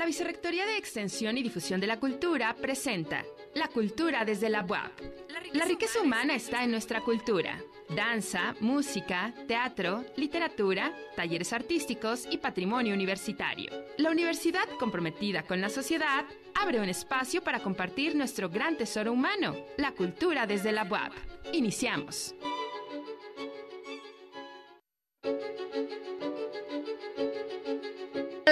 La 0.00 0.06
Vicerrectoría 0.06 0.64
de 0.64 0.78
Extensión 0.78 1.36
y 1.36 1.42
Difusión 1.42 1.78
de 1.78 1.86
la 1.86 2.00
Cultura 2.00 2.56
presenta 2.58 3.22
La 3.54 3.68
Cultura 3.68 4.24
desde 4.24 4.48
la 4.48 4.64
UAP. 4.64 4.98
La 5.52 5.66
riqueza 5.66 6.00
humana 6.00 6.34
está 6.34 6.64
en 6.64 6.70
nuestra 6.70 7.02
cultura. 7.02 7.62
Danza, 7.94 8.54
música, 8.60 9.34
teatro, 9.46 10.02
literatura, 10.16 10.90
talleres 11.16 11.52
artísticos 11.52 12.26
y 12.30 12.38
patrimonio 12.38 12.94
universitario. 12.94 13.70
La 13.98 14.10
universidad, 14.10 14.66
comprometida 14.78 15.42
con 15.42 15.60
la 15.60 15.68
sociedad, 15.68 16.24
abre 16.54 16.80
un 16.80 16.88
espacio 16.88 17.42
para 17.42 17.60
compartir 17.60 18.16
nuestro 18.16 18.48
gran 18.48 18.78
tesoro 18.78 19.12
humano, 19.12 19.54
la 19.76 19.92
cultura 19.92 20.46
desde 20.46 20.72
la 20.72 20.84
UAP. 20.84 21.12
Iniciamos. 21.52 22.34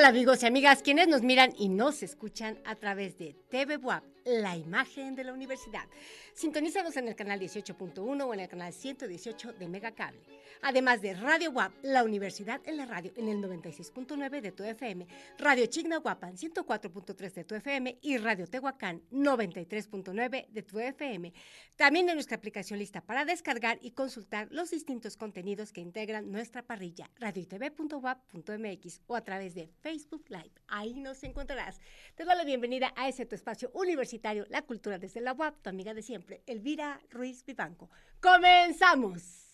Amigos 0.09 0.43
y 0.43 0.47
amigas, 0.47 0.83
quienes 0.83 1.07
nos 1.07 1.21
miran 1.21 1.53
y 1.59 1.69
nos 1.69 2.03
escuchan 2.03 2.59
a 2.65 2.75
través 2.77 3.19
de 3.19 3.35
TV 3.51 3.77
WAP, 3.77 4.03
la 4.25 4.57
imagen 4.57 5.15
de 5.15 5.23
la 5.23 5.35
universidad. 5.35 5.85
Sintonízanos 6.33 6.97
en 6.97 7.09
el 7.09 7.15
canal 7.15 7.39
18.1 7.39 8.25
o 8.25 8.33
en 8.33 8.41
el 8.41 8.49
canal 8.49 8.73
118 8.73 9.53
de 9.53 9.69
Megacable. 9.69 10.19
Además 10.63 11.01
de 11.03 11.15
Radio 11.15 11.51
WAP, 11.51 11.73
la 11.83 12.05
universidad 12.05 12.61
en 12.65 12.77
la 12.77 12.87
radio 12.87 13.13
en 13.17 13.29
el 13.29 13.39
96.9 13.39 14.41
de 14.41 14.53
tu 14.53 14.65
FM, 14.65 15.07
Radio 15.39 15.67
Chignahuapan 15.67 16.37
104.3 16.37 17.33
de 17.33 17.45
tu 17.45 17.55
FM 17.55 17.99
y 18.03 18.19
Radio 18.19 18.47
Tehuacán 18.47 19.03
93.9 19.13 20.49
de 20.49 20.63
tu 20.63 20.79
FM. 20.79 21.33
También 21.77 22.09
en 22.09 22.15
nuestra 22.15 22.37
aplicación 22.37 22.79
lista 22.79 23.01
para 23.01 23.25
descargar 23.25 23.79
y 23.83 23.93
consultar 23.93 24.49
los 24.51 24.71
distintos 24.71 25.17
contenidos 25.17 25.73
que 25.73 25.81
integran 25.81 26.31
nuestra 26.31 26.63
parrilla, 26.63 27.11
radiotv.wap.mx 27.19 29.01
o 29.07 29.17
a 29.17 29.23
través 29.23 29.55
de 29.55 29.69
Facebook 29.81 30.25
Live. 30.29 30.53
Ahí 30.67 30.95
nos 30.95 31.23
encontrarás. 31.23 31.81
Te 32.15 32.25
doy 32.25 32.37
la 32.37 32.45
bienvenida 32.45 32.93
a 32.97 33.09
ese 33.09 33.27
tu 33.27 33.35
espacio 33.35 33.71
universitario, 33.75 34.45
La 34.49 34.63
Cultura 34.63 34.99
desde 34.99 35.21
la 35.21 35.33
UAP, 35.33 35.63
tu 35.63 35.71
amiga 35.71 35.95
de 35.95 36.03
siempre, 36.03 36.43
Elvira 36.47 37.01
Ruiz 37.11 37.45
Vivanco. 37.45 37.91
¡Comenzamos! 38.21 39.48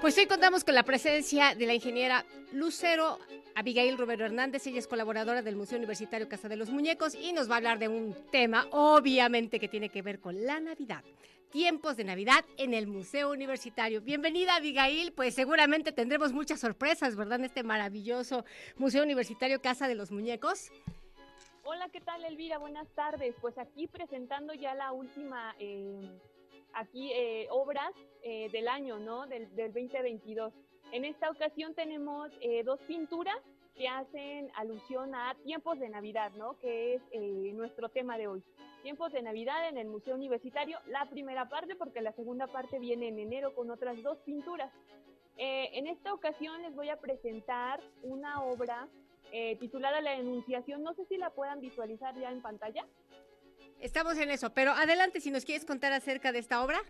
Pues 0.00 0.18
hoy 0.18 0.26
contamos 0.26 0.64
con 0.64 0.74
la 0.74 0.82
presencia 0.82 1.54
de 1.54 1.66
la 1.66 1.74
ingeniera 1.74 2.24
Lucero 2.52 3.18
Abigail 3.54 3.96
Romero 3.96 4.24
Hernández, 4.24 4.66
ella 4.66 4.78
es 4.78 4.86
colaboradora 4.86 5.42
del 5.42 5.56
Museo 5.56 5.78
Universitario 5.78 6.28
Casa 6.28 6.48
de 6.48 6.56
los 6.56 6.70
Muñecos 6.70 7.14
y 7.14 7.32
nos 7.32 7.48
va 7.48 7.54
a 7.54 7.56
hablar 7.58 7.78
de 7.78 7.88
un 7.88 8.16
tema, 8.30 8.66
obviamente, 8.72 9.60
que 9.60 9.68
tiene 9.68 9.88
que 9.88 10.02
ver 10.02 10.18
con 10.18 10.44
la 10.44 10.58
Navidad. 10.58 11.04
Tiempos 11.50 11.96
de 11.96 12.04
Navidad 12.04 12.44
en 12.58 12.74
el 12.74 12.86
Museo 12.86 13.32
Universitario. 13.32 14.00
Bienvenida, 14.00 14.54
Abigail. 14.56 15.12
Pues 15.12 15.34
seguramente 15.34 15.90
tendremos 15.90 16.32
muchas 16.32 16.60
sorpresas, 16.60 17.16
¿verdad? 17.16 17.40
En 17.40 17.46
este 17.46 17.64
maravilloso 17.64 18.44
Museo 18.76 19.02
Universitario 19.02 19.60
Casa 19.60 19.88
de 19.88 19.96
los 19.96 20.12
Muñecos. 20.12 20.70
Hola, 21.64 21.88
¿qué 21.88 22.00
tal, 22.00 22.24
Elvira? 22.24 22.58
Buenas 22.58 22.88
tardes. 22.94 23.34
Pues 23.40 23.58
aquí 23.58 23.88
presentando 23.88 24.54
ya 24.54 24.74
la 24.76 24.92
última, 24.92 25.56
eh, 25.58 26.08
aquí, 26.72 27.10
eh, 27.12 27.48
obras 27.50 27.92
eh, 28.22 28.48
del 28.52 28.68
año, 28.68 29.00
¿no? 29.00 29.26
Del, 29.26 29.52
del 29.56 29.72
2022. 29.72 30.52
En 30.92 31.04
esta 31.04 31.30
ocasión 31.30 31.74
tenemos 31.74 32.30
eh, 32.40 32.62
dos 32.62 32.78
pinturas 32.86 33.36
que 33.76 33.88
hacen 33.88 34.50
alusión 34.54 35.14
a 35.14 35.34
tiempos 35.42 35.78
de 35.78 35.88
Navidad, 35.88 36.32
¿no? 36.36 36.58
Que 36.60 36.94
es 36.94 37.02
eh, 37.12 37.50
nuestro 37.54 37.88
tema 37.88 38.18
de 38.18 38.28
hoy. 38.28 38.42
Tiempos 38.82 39.12
de 39.12 39.22
Navidad 39.22 39.68
en 39.68 39.78
el 39.78 39.88
Museo 39.88 40.14
Universitario, 40.14 40.78
la 40.86 41.06
primera 41.06 41.48
parte, 41.48 41.76
porque 41.76 42.00
la 42.00 42.12
segunda 42.12 42.46
parte 42.46 42.78
viene 42.78 43.08
en 43.08 43.18
enero 43.18 43.54
con 43.54 43.70
otras 43.70 44.02
dos 44.02 44.18
pinturas. 44.18 44.72
Eh, 45.36 45.70
en 45.74 45.86
esta 45.86 46.12
ocasión 46.12 46.60
les 46.62 46.74
voy 46.74 46.88
a 46.88 47.00
presentar 47.00 47.80
una 48.02 48.42
obra 48.42 48.88
titulada 49.60 50.00
La 50.00 50.14
Enunciación. 50.16 50.82
No 50.82 50.92
sé 50.94 51.04
si 51.04 51.16
la 51.16 51.30
puedan 51.30 51.60
visualizar 51.60 52.18
ya 52.18 52.32
en 52.32 52.42
pantalla. 52.42 52.84
Estamos 53.80 54.18
en 54.18 54.30
eso, 54.30 54.50
pero 54.52 54.72
adelante 54.72 55.20
si 55.20 55.30
nos 55.30 55.44
quieres 55.44 55.64
contar 55.64 55.92
acerca 55.92 56.32
de 56.32 56.40
esta 56.40 56.62
obra. 56.62 56.80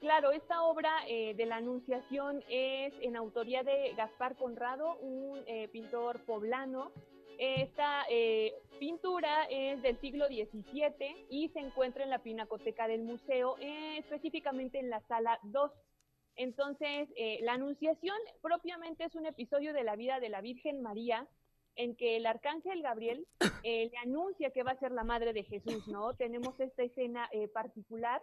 Claro, 0.00 0.30
esta 0.30 0.62
obra 0.62 0.90
eh, 1.08 1.34
de 1.34 1.46
la 1.46 1.56
Anunciación 1.56 2.42
es 2.48 2.92
en 3.00 3.16
autoría 3.16 3.62
de 3.62 3.94
Gaspar 3.96 4.36
Conrado, 4.36 4.96
un 4.98 5.42
eh, 5.46 5.68
pintor 5.68 6.20
poblano. 6.24 6.92
Esta 7.38 8.04
eh, 8.10 8.54
pintura 8.78 9.44
es 9.50 9.82
del 9.82 9.98
siglo 10.00 10.26
XVII 10.26 11.26
y 11.30 11.48
se 11.50 11.60
encuentra 11.60 12.04
en 12.04 12.10
la 12.10 12.22
pinacoteca 12.22 12.88
del 12.88 13.02
museo, 13.02 13.56
específicamente 13.98 14.78
en 14.78 14.90
la 14.90 15.00
sala 15.02 15.38
2. 15.44 15.70
Entonces, 16.36 17.08
la 17.40 17.54
Anunciación 17.54 18.16
propiamente 18.42 19.04
es 19.04 19.14
un 19.14 19.24
episodio 19.24 19.72
de 19.72 19.84
la 19.84 19.96
vida 19.96 20.20
de 20.20 20.28
la 20.28 20.42
Virgen 20.42 20.82
María 20.82 21.26
en 21.76 21.96
que 21.96 22.16
el 22.16 22.26
arcángel 22.26 22.82
Gabriel 22.82 23.26
le 23.62 23.96
anuncia 24.02 24.50
que 24.50 24.62
va 24.62 24.72
a 24.72 24.78
ser 24.78 24.92
la 24.92 25.04
madre 25.04 25.32
de 25.32 25.44
Jesús, 25.44 25.88
¿no? 25.88 26.14
Tenemos 26.14 26.60
esta 26.60 26.82
escena 26.82 27.30
particular 27.54 28.22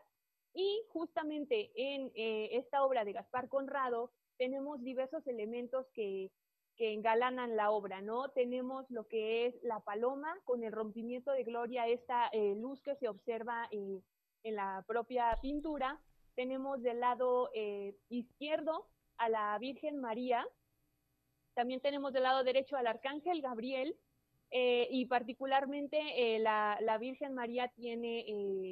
y 0.53 0.84
justamente 0.90 1.72
en 1.75 2.12
eh, 2.16 2.50
esta 2.53 2.84
obra 2.84 3.03
de 3.03 3.13
Gaspar 3.13 3.50
Conrado 3.50 4.12
tenemos 4.38 4.81
diversos 4.84 5.25
elementos 5.28 5.88
que, 5.94 6.31
que 6.76 6.94
engalanan 6.94 7.56
la 7.56 7.72
obra, 7.72 8.02
¿no? 8.02 8.30
Tenemos 8.30 8.90
lo 8.90 9.08
que 9.08 9.46
es 9.46 9.56
la 9.64 9.80
paloma 9.80 10.36
con 10.44 10.64
el 10.64 10.72
rompimiento 10.72 11.32
de 11.32 11.44
gloria, 11.44 11.88
esta 11.88 12.28
eh, 12.34 12.56
luz 12.56 12.82
que 12.82 12.96
se 12.96 13.08
observa 13.08 13.68
eh, 13.72 14.02
en 14.44 14.56
la 14.56 14.84
propia 14.88 15.38
pintura. 15.42 16.00
Tenemos 16.36 16.82
del 16.82 17.00
lado 17.00 17.52
izquierdo 18.10 18.88
a 19.18 19.30
la 19.30 19.58
Virgen 19.60 20.00
María. 20.02 20.44
También 21.54 21.80
tenemos 21.80 22.12
del 22.12 22.24
lado 22.24 22.44
derecho 22.44 22.76
al 22.76 22.88
Arcángel 22.88 23.42
Gabriel. 23.42 23.96
y 24.52 25.06
particularmente 25.06 26.40
la, 26.40 26.78
la, 26.82 26.98
Virgen 26.98 27.34
María 27.36 27.68
tiene 27.70 28.26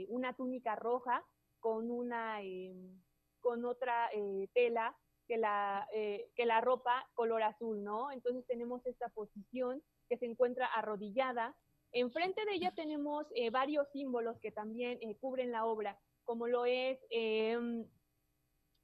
una 0.10 0.34
túnica 0.34 0.76
roja 0.76 1.24
con 1.60 1.92
una 1.92 2.42
em, 2.42 3.00
con 3.42 3.66
otra 3.66 4.10
eh, 4.14 4.48
tela 4.54 4.96
que 5.31 5.38
la, 5.38 5.88
eh, 5.94 6.30
que 6.36 6.46
la 6.46 6.59
ropa 6.59 7.08
color 7.14 7.42
azul, 7.42 7.81
¿no? 7.86 8.12
Entonces 8.12 8.46
tenemos 8.47 8.86
esta 8.86 9.08
posición 9.08 9.81
que 10.09 10.18
se 10.18 10.25
encuentra 10.25 10.66
arrodillada. 10.66 11.56
Enfrente 11.94 12.44
de 12.44 12.56
ella 12.56 12.74
tenemos 12.75 13.25
eh, 13.34 13.50
varios 13.50 13.88
símbolos 13.94 14.38
que 14.41 14.52
también 14.52 15.00
cubren 15.22 15.53
la 15.53 15.64
obra, 15.64 15.97
como 16.25 16.47
lo 16.47 16.66
es 16.66 17.00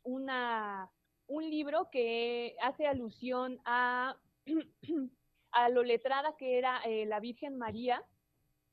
una, 0.03 0.89
un 1.27 1.49
libro 1.49 1.89
que 1.91 2.55
hace 2.61 2.87
alusión 2.87 3.59
a, 3.65 4.15
a 5.51 5.67
lo 5.67 5.83
letrada 5.83 6.37
que 6.37 6.57
era 6.57 6.81
la 7.07 7.19
Virgen 7.19 7.57
María, 7.57 8.05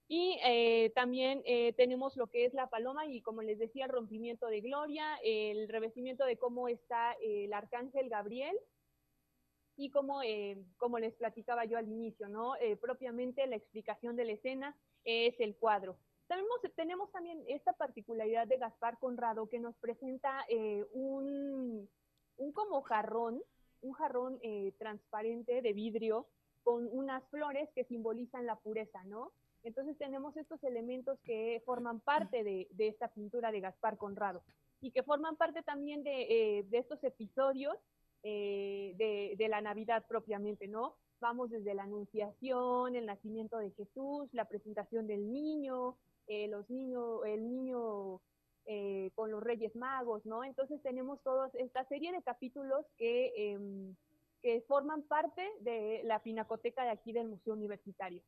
y 0.07 0.39
eh, 0.45 0.93
también 0.95 1.43
eh, 1.47 1.73
tenemos 1.75 2.17
lo 2.17 2.27
que 2.27 2.45
es 2.45 2.53
la 2.53 2.69
paloma 2.69 3.07
y 3.07 3.23
como 3.23 3.43
les 3.43 3.59
decía, 3.59 3.87
el 3.87 3.91
rompimiento 3.91 4.49
de 4.49 4.61
gloria, 4.61 5.17
el 5.23 5.69
revestimiento 5.69 6.27
de 6.27 6.37
cómo 6.37 6.69
está 6.69 7.13
el 7.23 7.53
arcángel 7.53 8.11
Gabriel 8.11 8.55
y 9.77 9.91
como, 9.91 10.23
eh, 10.23 10.63
como 10.77 10.99
les 10.99 11.15
platicaba 11.15 11.65
yo 11.65 11.79
al 11.79 11.89
inicio, 11.89 12.29
¿no? 12.29 12.53
propiamente 12.81 13.47
la 13.47 13.57
explicación 13.57 14.15
de 14.15 14.25
la 14.27 14.33
escena 14.33 14.77
es 15.05 15.35
el 15.41 15.57
cuadro. 15.57 15.97
Tenemos, 16.29 16.61
tenemos 16.77 17.11
también 17.11 17.43
esta 17.49 17.73
particularidad 17.73 18.47
de 18.47 18.59
Gaspar 18.59 18.99
Conrado 18.99 19.49
que 19.49 19.59
nos 19.59 19.75
presenta 19.77 20.47
un, 20.93 21.89
un 22.37 22.53
como 22.53 22.83
jarrón, 22.83 23.43
un 23.81 23.93
jarrón 23.93 24.41
transparente 24.79 25.61
de 25.61 25.73
vidrio 25.73 26.27
con 26.63 26.89
unas 26.93 27.23
flores 27.29 27.69
que 27.75 27.85
simbolizan 27.85 28.47
la 28.47 28.57
pureza, 28.57 29.03
¿no? 29.05 29.33
Entonces 29.65 29.97
tenemos 29.97 30.37
estos 30.37 30.63
elementos 30.63 31.19
que 31.25 31.63
forman 31.65 32.01
parte 32.01 32.45
de, 32.45 32.69
esta 32.79 33.09
pintura 33.09 33.51
de 33.51 33.61
Gaspar 33.61 33.97
Conrado 33.97 34.43
y 34.83 34.91
que 34.91 35.03
forman 35.03 35.37
parte 35.37 35.63
también 35.63 36.05
de, 36.05 36.59
eh, 36.59 36.67
estos 36.71 37.03
episodios 37.03 37.75
eh, 38.23 38.95
de, 39.39 39.49
la 39.49 39.63
Navidad 39.63 40.05
propiamente, 40.07 40.69
¿no? 40.69 40.97
Vamos 41.19 41.51
desde 41.51 41.73
la 41.73 41.85
Anunciación, 41.85 42.95
el 42.95 43.07
nacimiento 43.07 43.57
de 43.57 43.71
Jesús, 43.71 44.29
la 44.33 44.47
presentación 44.47 45.07
del 45.07 45.33
niño, 45.33 45.97
eh, 46.27 46.47
los 46.49 46.69
niños, 46.69 47.21
el 47.27 47.49
niño 47.49 48.21
con 49.15 49.31
los 49.31 49.43
Reyes 49.43 49.77
Magos, 49.77 50.25
¿no? 50.25 50.43
Entonces 50.43 50.83
tenemos 50.83 51.23
toda 51.23 51.51
esta 51.53 51.85
serie 51.85 52.13
de 52.13 52.23
capítulos 52.23 52.87
que, 52.97 53.33
em, 53.37 53.95
que 54.41 54.63
forman 54.63 55.03
parte 55.03 55.47
de 55.61 56.01
la 56.05 56.23
pinacoteca 56.23 56.83
de 56.85 56.91
aquí 56.91 57.13
del 57.13 57.29
Museo 57.29 57.53
Universitario. 57.53 58.23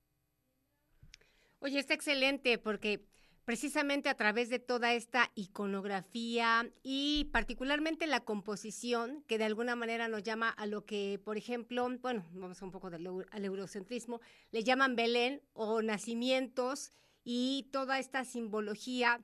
Oye, 1.58 1.78
está 1.78 1.94
excelente 1.94 2.58
porque 2.58 3.06
precisamente 3.46 4.08
a 4.08 4.16
través 4.16 4.50
de 4.50 4.58
toda 4.58 4.92
esta 4.92 5.30
iconografía 5.34 6.70
y 6.82 7.28
particularmente 7.32 8.06
la 8.06 8.24
composición, 8.24 9.22
que 9.28 9.38
de 9.38 9.44
alguna 9.44 9.76
manera 9.76 10.08
nos 10.08 10.22
llama 10.22 10.50
a 10.50 10.66
lo 10.66 10.84
que, 10.84 11.20
por 11.24 11.36
ejemplo, 11.36 11.88
bueno, 12.02 12.26
vamos 12.32 12.60
un 12.60 12.72
poco 12.72 12.90
del, 12.90 13.08
al 13.30 13.44
eurocentrismo, 13.44 14.20
le 14.50 14.64
llaman 14.64 14.96
Belén 14.96 15.42
o 15.54 15.80
nacimientos 15.80 16.90
y 17.24 17.68
toda 17.72 17.98
esta 17.98 18.24
simbología 18.24 19.20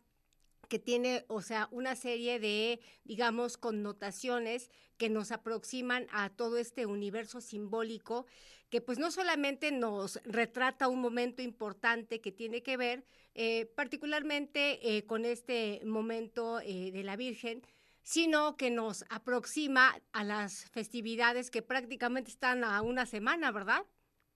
que 0.72 0.78
tiene, 0.78 1.26
o 1.28 1.42
sea, 1.42 1.68
una 1.70 1.94
serie 1.94 2.40
de, 2.40 2.80
digamos, 3.04 3.58
connotaciones 3.58 4.70
que 4.96 5.10
nos 5.10 5.30
aproximan 5.30 6.06
a 6.10 6.30
todo 6.30 6.56
este 6.56 6.86
universo 6.86 7.42
simbólico, 7.42 8.24
que 8.70 8.80
pues 8.80 8.98
no 8.98 9.10
solamente 9.10 9.70
nos 9.70 10.18
retrata 10.24 10.88
un 10.88 11.02
momento 11.02 11.42
importante 11.42 12.22
que 12.22 12.32
tiene 12.32 12.62
que 12.62 12.78
ver 12.78 13.04
eh, 13.34 13.66
particularmente 13.76 14.96
eh, 14.96 15.04
con 15.04 15.26
este 15.26 15.82
momento 15.84 16.58
eh, 16.60 16.90
de 16.90 17.02
la 17.02 17.16
Virgen, 17.16 17.60
sino 18.00 18.56
que 18.56 18.70
nos 18.70 19.04
aproxima 19.10 20.00
a 20.12 20.24
las 20.24 20.70
festividades 20.70 21.50
que 21.50 21.60
prácticamente 21.60 22.30
están 22.30 22.64
a 22.64 22.80
una 22.80 23.04
semana, 23.04 23.52
¿verdad? 23.52 23.84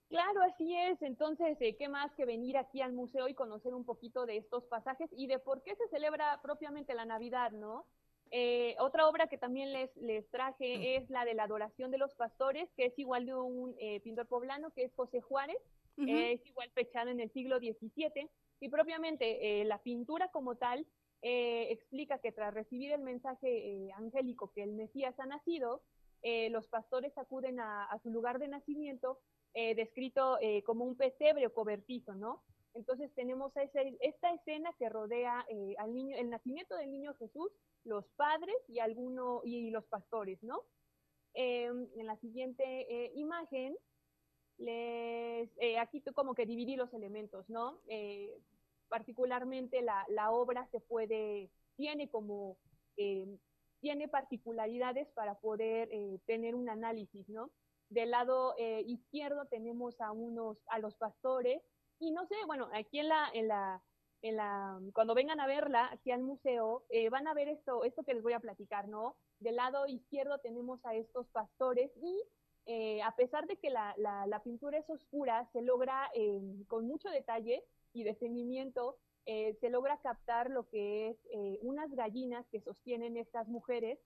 Claro, 0.09 0.41
así 0.43 0.73
es. 0.73 1.01
Entonces, 1.01 1.57
eh, 1.59 1.75
¿qué 1.75 1.89
más 1.89 2.13
que 2.15 2.25
venir 2.25 2.57
aquí 2.57 2.81
al 2.81 2.93
museo 2.93 3.27
y 3.27 3.33
conocer 3.33 3.73
un 3.73 3.83
poquito 3.83 4.25
de 4.25 4.37
estos 4.37 4.63
pasajes 4.65 5.09
y 5.11 5.27
de 5.27 5.39
por 5.39 5.63
qué 5.63 5.75
se 5.75 5.87
celebra 5.89 6.39
propiamente 6.41 6.93
la 6.93 7.05
Navidad, 7.05 7.51
¿no? 7.51 7.85
Eh, 8.31 8.75
otra 8.79 9.07
obra 9.07 9.27
que 9.27 9.37
también 9.37 9.71
les, 9.71 9.95
les 9.97 10.29
traje 10.29 10.97
es 10.97 11.09
la 11.09 11.23
de 11.25 11.33
la 11.33 11.43
adoración 11.43 11.91
de 11.91 11.97
los 11.97 12.13
pastores, 12.15 12.69
que 12.75 12.85
es 12.85 12.99
igual 12.99 13.25
de 13.25 13.35
un 13.35 13.75
eh, 13.79 14.01
pintor 14.01 14.27
poblano, 14.27 14.71
que 14.71 14.83
es 14.83 14.93
José 14.95 15.21
Juárez, 15.21 15.57
es 15.97 16.45
igual 16.45 16.69
fechado 16.75 17.09
en 17.09 17.19
el 17.19 17.31
siglo 17.31 17.57
XVII, 17.57 18.29
y 18.59 18.69
propiamente 18.69 19.63
la 19.65 19.79
pintura 19.79 20.27
como 20.27 20.55
tal 20.55 20.85
explica 21.21 22.19
que 22.19 22.31
tras 22.31 22.53
recibir 22.53 22.91
el 22.91 23.01
mensaje 23.01 23.89
angélico 23.95 24.51
que 24.51 24.61
el 24.61 24.73
Mesías 24.73 25.19
ha 25.19 25.25
nacido, 25.25 25.81
los 26.51 26.67
pastores 26.67 27.17
acuden 27.17 27.59
a 27.59 27.97
su 28.03 28.11
lugar 28.11 28.37
de 28.37 28.47
nacimiento 28.47 29.17
eh, 29.53 29.75
descrito 29.75 30.37
eh, 30.39 30.61
como 30.63 30.85
un 30.85 30.95
pesebre 30.95 31.47
o 31.47 31.53
cobertizo, 31.53 32.13
¿no? 32.15 32.43
Entonces 32.73 33.11
tenemos 33.15 33.51
esta 33.55 34.31
escena 34.33 34.71
que 34.77 34.87
rodea 34.87 35.43
eh, 35.49 35.73
al 35.79 35.95
niño, 35.95 36.15
el 36.15 36.29
nacimiento 36.29 36.75
del 36.75 36.91
niño 36.91 37.15
Jesús, 37.15 37.51
los 37.83 38.05
padres 38.17 38.55
y 38.67 38.79
alguno 38.79 39.41
y 39.43 39.71
los 39.71 39.83
pastores, 39.85 40.43
¿no? 40.43 40.61
Em, 41.33 41.87
en 41.97 42.05
la 42.05 42.17
siguiente 42.17 43.11
imagen, 43.15 43.75
les, 44.59 45.49
aquí 45.79 46.03
como 46.13 46.35
que 46.35 46.45
dividí 46.45 46.75
los 46.75 46.93
elementos, 46.93 47.49
¿no? 47.49 47.79
particularmente 48.89 49.81
la, 49.81 50.05
la, 50.09 50.31
obra 50.31 50.67
se 50.71 50.79
puede, 50.79 51.49
tiene 51.75 52.09
como, 52.09 52.57
em, 52.95 53.37
tiene 53.81 54.07
particularidades 54.07 55.07
para 55.09 55.39
poder 55.39 55.89
tener 56.25 56.55
un 56.55 56.69
análisis, 56.69 57.27
¿no? 57.27 57.51
Del 57.89 58.11
lado 58.11 58.53
eh, 58.57 58.83
izquierdo 58.85 59.45
tenemos 59.45 59.99
a 60.01 60.11
unos, 60.11 60.57
a 60.67 60.79
los 60.79 60.95
pastores, 60.95 61.61
y 61.99 62.11
no 62.11 62.27
sé, 62.27 62.35
bueno, 62.45 62.69
aquí 62.73 62.99
en 62.99 63.07
la, 63.07 63.29
en 63.33 63.47
la, 63.47 63.81
en 64.21 64.35
la, 64.35 64.79
cuando 64.93 65.15
vengan 65.15 65.39
a 65.39 65.47
verla 65.47 65.89
aquí 65.91 66.11
al 66.11 66.21
museo, 66.21 66.85
eh, 66.89 67.09
van 67.09 67.27
a 67.27 67.33
ver 67.33 67.47
esto, 67.47 67.83
esto 67.85 68.03
que 68.03 68.13
les 68.13 68.23
voy 68.23 68.33
a 68.33 68.39
platicar, 68.39 68.87
¿no? 68.89 69.15
Del 69.39 69.55
lado 69.55 69.87
izquierdo 69.87 70.39
tenemos 70.39 70.83
a 70.85 70.95
estos 70.95 71.27
pastores 71.29 71.91
y 71.95 72.21
eh, 72.65 73.01
a 73.01 73.15
pesar 73.15 73.47
de 73.47 73.55
que 73.55 73.69
la, 73.69 73.95
la, 73.97 74.27
la, 74.27 74.43
pintura 74.43 74.77
es 74.77 74.89
oscura, 74.89 75.47
se 75.53 75.61
logra 75.61 76.11
con 76.67 76.85
mucho 76.85 77.09
detalle 77.09 77.63
y 77.93 78.03
detenimiento, 78.03 78.97
se 79.25 79.69
logra 79.69 79.97
captar 80.01 80.49
lo 80.49 80.67
que 80.67 81.09
es 81.09 81.17
unas 81.61 81.89
gallinas 81.91 82.45
que 82.49 82.59
sostienen 82.59 83.15
estas 83.15 83.47
mujeres 83.47 83.99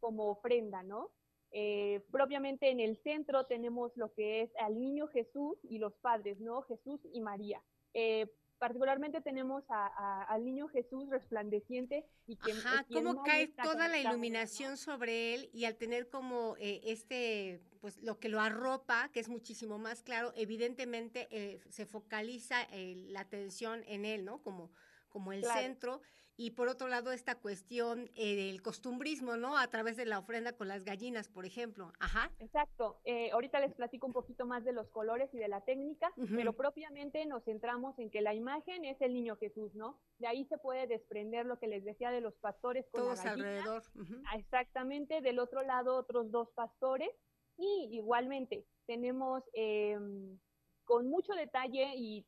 como 0.00 0.30
ofrenda, 0.30 0.82
¿no? 0.82 1.10
Eh, 1.50 2.04
propiamente 2.10 2.70
en 2.70 2.80
el 2.80 2.96
centro 3.02 3.46
tenemos 3.46 3.96
lo 3.96 4.12
que 4.12 4.42
es 4.42 4.50
al 4.60 4.78
niño 4.78 5.06
Jesús 5.08 5.56
y 5.62 5.78
los 5.78 5.94
padres, 5.94 6.38
¿no? 6.40 6.62
Jesús 6.62 7.00
y 7.12 7.20
María. 7.20 7.62
Eh, 7.94 8.26
particularmente 8.58 9.20
tenemos 9.20 9.64
al 9.68 10.44
niño 10.44 10.68
Jesús 10.68 11.08
resplandeciente 11.10 12.04
y 12.26 12.36
que 12.36 12.50
Ajá, 12.52 12.84
cómo 12.92 13.22
cae 13.22 13.46
toda 13.46 13.86
la 13.86 13.98
iluminación 13.98 14.76
sobre 14.76 15.34
él 15.34 15.48
y 15.52 15.64
al 15.64 15.76
tener 15.76 16.08
como 16.08 16.56
eh, 16.58 16.80
este, 16.84 17.62
pues 17.80 18.02
lo 18.02 18.18
que 18.18 18.28
lo 18.28 18.40
arropa, 18.40 19.10
que 19.12 19.20
es 19.20 19.28
muchísimo 19.28 19.78
más 19.78 20.02
claro, 20.02 20.32
evidentemente 20.34 21.60
se 21.70 21.86
focaliza 21.86 22.66
la 22.72 23.20
atención 23.20 23.84
en 23.86 24.04
él, 24.04 24.24
¿no? 24.24 24.42
Como, 24.42 24.72
como 25.08 25.32
el 25.32 25.44
centro 25.44 26.02
y 26.40 26.52
por 26.52 26.68
otro 26.68 26.86
lado 26.86 27.10
esta 27.10 27.34
cuestión 27.34 28.08
eh, 28.14 28.36
del 28.36 28.62
costumbrismo, 28.62 29.36
¿no? 29.36 29.58
A 29.58 29.66
través 29.66 29.96
de 29.96 30.06
la 30.06 30.20
ofrenda 30.20 30.52
con 30.52 30.68
las 30.68 30.84
gallinas, 30.84 31.28
por 31.28 31.44
ejemplo. 31.44 31.92
Ajá. 31.98 32.30
Exacto. 32.38 33.00
Eh, 33.04 33.32
ahorita 33.32 33.58
les 33.58 33.74
platico 33.74 34.06
un 34.06 34.12
poquito 34.12 34.46
más 34.46 34.64
de 34.64 34.72
los 34.72 34.88
colores 34.88 35.34
y 35.34 35.38
de 35.38 35.48
la 35.48 35.62
técnica, 35.62 36.12
pero 36.36 36.52
propiamente 36.52 37.26
nos 37.26 37.42
centramos 37.44 37.98
en 37.98 38.08
que 38.08 38.20
la 38.20 38.34
imagen 38.34 38.84
es 38.84 39.00
el 39.00 39.14
niño 39.14 39.36
Jesús, 39.36 39.74
¿no? 39.74 39.98
De 40.18 40.28
ahí 40.28 40.44
se 40.44 40.58
puede 40.58 40.86
desprender 40.86 41.44
lo 41.44 41.58
que 41.58 41.66
les 41.66 41.84
decía 41.84 42.12
de 42.12 42.20
los 42.20 42.36
pastores 42.36 42.86
con 42.92 43.02
Todos 43.02 43.26
alrededor. 43.26 43.82
Ah, 44.26 44.36
exactamente. 44.36 45.20
Del 45.20 45.40
otro 45.40 45.62
lado 45.62 45.96
otros 45.96 46.30
dos 46.30 46.50
pastores 46.54 47.10
y 47.56 47.88
igualmente 47.90 48.64
tenemos 48.86 49.42
em, 49.54 50.38
con 50.84 51.08
mucho 51.08 51.32
detalle 51.32 51.94
y, 51.96 52.24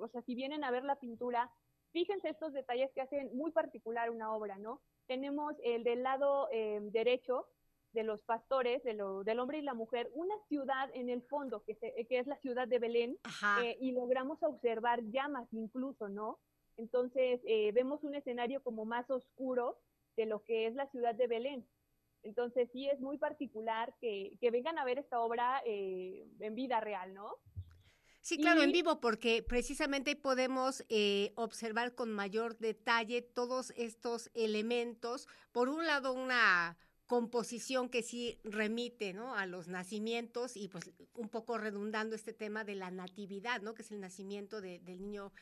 o 0.00 0.08
sea, 0.08 0.20
si 0.20 0.34
vienen 0.34 0.64
a 0.64 0.70
ver 0.70 0.84
la 0.84 0.96
pintura, 0.96 1.50
Fíjense 1.98 2.28
estos 2.28 2.52
detalles 2.52 2.92
que 2.92 3.00
hacen 3.00 3.36
muy 3.36 3.50
particular 3.50 4.08
una 4.08 4.32
obra, 4.32 4.56
¿no? 4.56 4.80
Tenemos 5.08 5.56
el 5.64 5.82
del 5.82 6.04
lado 6.04 6.48
eh, 6.52 6.78
derecho 6.80 7.48
de 7.92 8.04
los 8.04 8.22
pastores, 8.22 8.84
de 8.84 8.94
lo, 8.94 9.24
del 9.24 9.40
hombre 9.40 9.58
y 9.58 9.62
la 9.62 9.74
mujer, 9.74 10.08
una 10.14 10.36
ciudad 10.46 10.88
en 10.94 11.10
el 11.10 11.22
fondo, 11.22 11.64
que, 11.64 11.74
que 11.76 12.18
es 12.20 12.28
la 12.28 12.36
ciudad 12.36 12.68
de 12.68 12.78
Belén, 12.78 13.18
eh, 13.64 13.76
y 13.80 13.90
logramos 13.90 14.40
observar 14.44 15.02
llamas 15.10 15.48
incluso, 15.50 16.08
¿no? 16.08 16.38
Entonces, 16.76 17.40
eh, 17.44 17.72
vemos 17.72 18.04
un 18.04 18.14
escenario 18.14 18.62
como 18.62 18.84
más 18.84 19.10
oscuro 19.10 19.80
de 20.16 20.26
lo 20.26 20.44
que 20.44 20.68
es 20.68 20.76
la 20.76 20.86
ciudad 20.92 21.16
de 21.16 21.26
Belén. 21.26 21.66
Entonces, 22.22 22.70
sí 22.72 22.88
es 22.88 23.00
muy 23.00 23.18
particular 23.18 23.92
que, 24.00 24.36
que 24.40 24.52
vengan 24.52 24.78
a 24.78 24.84
ver 24.84 25.00
esta 25.00 25.18
obra 25.18 25.60
en 25.64 26.54
vida 26.54 26.78
real, 26.78 27.12
¿no? 27.12 27.34
Sí, 28.28 28.36
claro, 28.36 28.60
en 28.60 28.72
vivo, 28.72 29.00
porque 29.00 29.42
precisamente 29.42 30.14
podemos 30.14 30.84
eh, 30.90 31.32
observar 31.34 31.94
con 31.94 32.12
mayor 32.12 32.58
detalle 32.58 33.22
todos 33.22 33.72
estos 33.74 34.30
elementos. 34.34 35.26
Por 35.50 35.70
un 35.70 35.86
lado, 35.86 36.12
una 36.12 36.76
composición 37.06 37.88
que 37.88 38.02
sí 38.02 38.38
remite 38.44 39.14
¿no? 39.14 39.34
a 39.34 39.46
los 39.46 39.68
nacimientos 39.68 40.58
y 40.58 40.68
pues 40.68 40.90
un 41.14 41.30
poco 41.30 41.56
redundando 41.56 42.14
este 42.14 42.34
tema 42.34 42.64
de 42.64 42.74
la 42.74 42.90
natividad, 42.90 43.62
¿no? 43.62 43.72
que 43.72 43.80
es 43.80 43.90
el 43.92 44.00
nacimiento 44.00 44.60
del 44.60 44.84
niño 44.84 45.32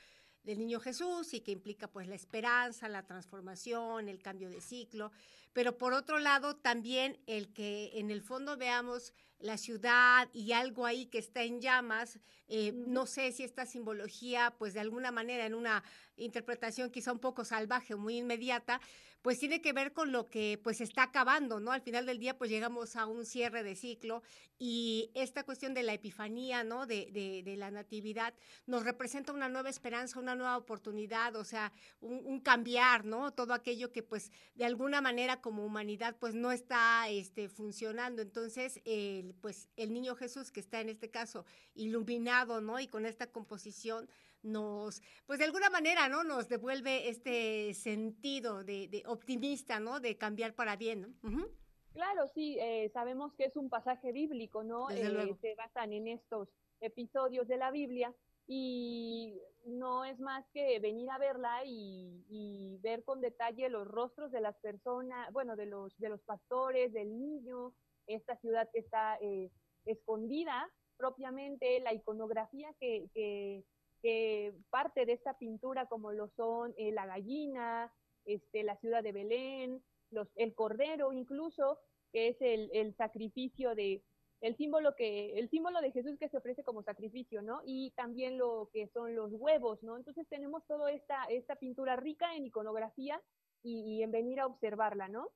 del 0.44 0.60
niño 0.60 0.78
Jesús 0.78 1.34
y 1.34 1.40
que 1.40 1.50
implica 1.50 1.88
pues 1.88 2.06
la 2.06 2.14
esperanza, 2.14 2.88
la 2.88 3.04
transformación, 3.04 4.08
el 4.08 4.22
cambio 4.22 4.48
de 4.48 4.60
ciclo, 4.60 5.10
pero 5.56 5.78
por 5.78 5.94
otro 5.94 6.18
lado 6.18 6.54
también 6.54 7.18
el 7.26 7.50
que 7.54 7.92
en 7.94 8.10
el 8.10 8.20
fondo 8.20 8.58
veamos 8.58 9.14
la 9.38 9.56
ciudad 9.56 10.28
y 10.34 10.52
algo 10.52 10.84
ahí 10.84 11.06
que 11.06 11.16
está 11.16 11.44
en 11.44 11.62
llamas, 11.62 12.18
eh, 12.46 12.72
no 12.74 13.06
sé 13.06 13.32
si 13.32 13.42
esta 13.42 13.64
simbología 13.64 14.54
pues 14.58 14.74
de 14.74 14.80
alguna 14.80 15.12
manera 15.12 15.46
en 15.46 15.54
una 15.54 15.82
interpretación 16.18 16.90
quizá 16.90 17.10
un 17.10 17.20
poco 17.20 17.42
salvaje 17.42 17.94
o 17.94 17.98
muy 17.98 18.18
inmediata, 18.18 18.82
pues 19.26 19.40
tiene 19.40 19.60
que 19.60 19.72
ver 19.72 19.92
con 19.92 20.12
lo 20.12 20.26
que 20.30 20.60
pues 20.62 20.80
está 20.80 21.02
acabando, 21.02 21.58
¿no? 21.58 21.72
Al 21.72 21.80
final 21.80 22.06
del 22.06 22.20
día 22.20 22.38
pues 22.38 22.48
llegamos 22.48 22.94
a 22.94 23.06
un 23.06 23.26
cierre 23.26 23.64
de 23.64 23.74
ciclo 23.74 24.22
y 24.56 25.10
esta 25.14 25.42
cuestión 25.42 25.74
de 25.74 25.82
la 25.82 25.94
epifanía, 25.94 26.62
¿no? 26.62 26.86
De, 26.86 27.10
de, 27.44 27.56
la 27.56 27.72
natividad 27.72 28.34
nos 28.66 28.84
representa 28.84 29.32
una 29.32 29.48
nueva 29.48 29.68
esperanza, 29.68 30.20
una 30.20 30.36
nueva 30.36 30.56
oportunidad, 30.56 31.34
o 31.34 31.44
sea, 31.44 31.72
un, 32.00 32.38
cambiar, 32.40 33.04
¿no? 33.04 33.32
Todo 33.32 33.52
aquello 33.52 33.90
que 33.90 34.04
pues 34.04 34.30
de 34.54 34.64
alguna 34.64 35.00
manera 35.00 35.40
como 35.46 35.64
humanidad 35.64 36.16
pues 36.18 36.34
no 36.34 36.50
está 36.50 37.08
este, 37.08 37.48
funcionando. 37.48 38.20
Entonces, 38.20 38.80
el, 38.84 39.32
pues 39.40 39.70
el 39.76 39.92
niño 39.92 40.16
Jesús 40.16 40.50
que 40.50 40.58
está 40.58 40.80
en 40.80 40.88
este 40.88 41.08
caso 41.08 41.44
iluminado, 41.76 42.60
¿no? 42.60 42.80
Y 42.80 42.88
con 42.88 43.06
esta 43.06 43.30
composición 43.30 44.08
nos, 44.42 45.00
pues 45.24 45.38
de 45.38 45.44
alguna 45.44 45.70
manera, 45.70 46.08
¿no? 46.08 46.24
Nos 46.24 46.48
devuelve 46.48 47.08
este 47.08 47.74
sentido 47.74 48.64
de, 48.64 49.04
optimista, 49.06 49.78
¿no? 49.78 50.00
De 50.00 50.18
cambiar 50.18 50.52
para 50.52 50.74
bien, 50.74 51.02
¿no? 51.22 51.46
Claro, 51.92 52.26
sí, 52.34 52.58
eh, 52.58 52.90
sabemos 52.92 53.32
que 53.34 53.44
es 53.44 53.56
un 53.56 53.70
pasaje 53.70 54.10
bíblico, 54.10 54.64
¿no? 54.64 54.90
Eh, 54.90 55.36
se 55.40 55.54
basan 55.54 55.92
en 55.92 56.08
estos 56.08 56.48
episodios 56.80 57.46
de 57.46 57.56
la 57.56 57.70
Biblia 57.70 58.12
y 58.46 59.40
no 59.64 60.04
es 60.04 60.18
más 60.20 60.44
que 60.52 60.78
venir 60.78 61.10
a 61.10 61.18
verla 61.18 61.62
y, 61.64 62.78
ver 62.82 63.02
con 63.02 63.20
detalle 63.20 63.68
los 63.68 63.88
rostros 63.88 64.30
de 64.30 64.40
las 64.40 64.56
personas, 64.58 65.32
bueno, 65.32 65.56
de 65.56 65.66
los, 65.66 65.96
de 65.98 66.08
los 66.08 66.20
pastores, 66.22 66.92
del 66.92 67.18
niño, 67.18 67.74
esta 68.06 68.36
ciudad 68.36 68.68
que 68.72 68.78
está 68.78 69.18
eh, 69.20 69.50
escondida 69.86 70.70
propiamente, 70.96 71.80
la 71.80 71.92
iconografía 71.92 72.72
que, 72.78 73.08
que 73.12 73.64
que 74.02 74.54
parte 74.70 75.06
de 75.06 75.12
esta 75.12 75.38
pintura, 75.38 75.86
como 75.86 76.12
lo 76.12 76.28
son 76.28 76.74
eh, 76.76 76.92
la 76.92 77.06
gallina, 77.06 77.92
este, 78.24 78.62
la 78.62 78.76
ciudad 78.76 79.02
de 79.02 79.12
Belén, 79.12 79.82
los, 80.10 80.28
el 80.36 80.54
cordero 80.54 81.12
incluso, 81.12 81.78
que 82.12 82.28
es 82.28 82.36
el, 82.40 82.70
el 82.72 82.94
sacrificio 82.94 83.74
de, 83.74 84.02
el 84.40 84.56
símbolo 84.56 84.94
que 84.94 85.38
el 85.38 85.48
símbolo 85.50 85.80
de 85.80 85.92
Jesús 85.92 86.18
que 86.18 86.28
se 86.28 86.36
ofrece 86.36 86.62
como 86.62 86.82
sacrificio, 86.82 87.42
¿no? 87.42 87.60
Y 87.64 87.92
también 87.92 88.38
lo 88.38 88.68
que 88.72 88.88
son 88.88 89.14
los 89.14 89.32
huevos, 89.32 89.82
¿no? 89.82 89.96
Entonces 89.96 90.26
tenemos 90.28 90.64
toda 90.66 90.92
esta 90.92 91.24
esta 91.24 91.56
pintura 91.56 91.96
rica 91.96 92.34
en 92.36 92.46
iconografía 92.46 93.20
y, 93.62 94.02
en 94.02 94.12
venir 94.12 94.38
a 94.38 94.46
observarla, 94.46 95.08
¿no? 95.08 95.28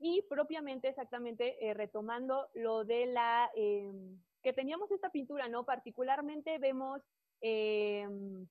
Y 0.00 0.22
propiamente, 0.22 0.88
exactamente, 0.88 1.64
eh, 1.64 1.74
retomando 1.74 2.48
lo 2.54 2.84
de 2.84 3.06
la 3.06 3.50
em, 3.54 4.18
que 4.42 4.52
teníamos 4.52 4.90
esta 4.90 5.10
pintura, 5.10 5.48
¿no? 5.48 5.64
Particularmente 5.64 6.58
vemos 6.58 7.00
em, 7.40 8.48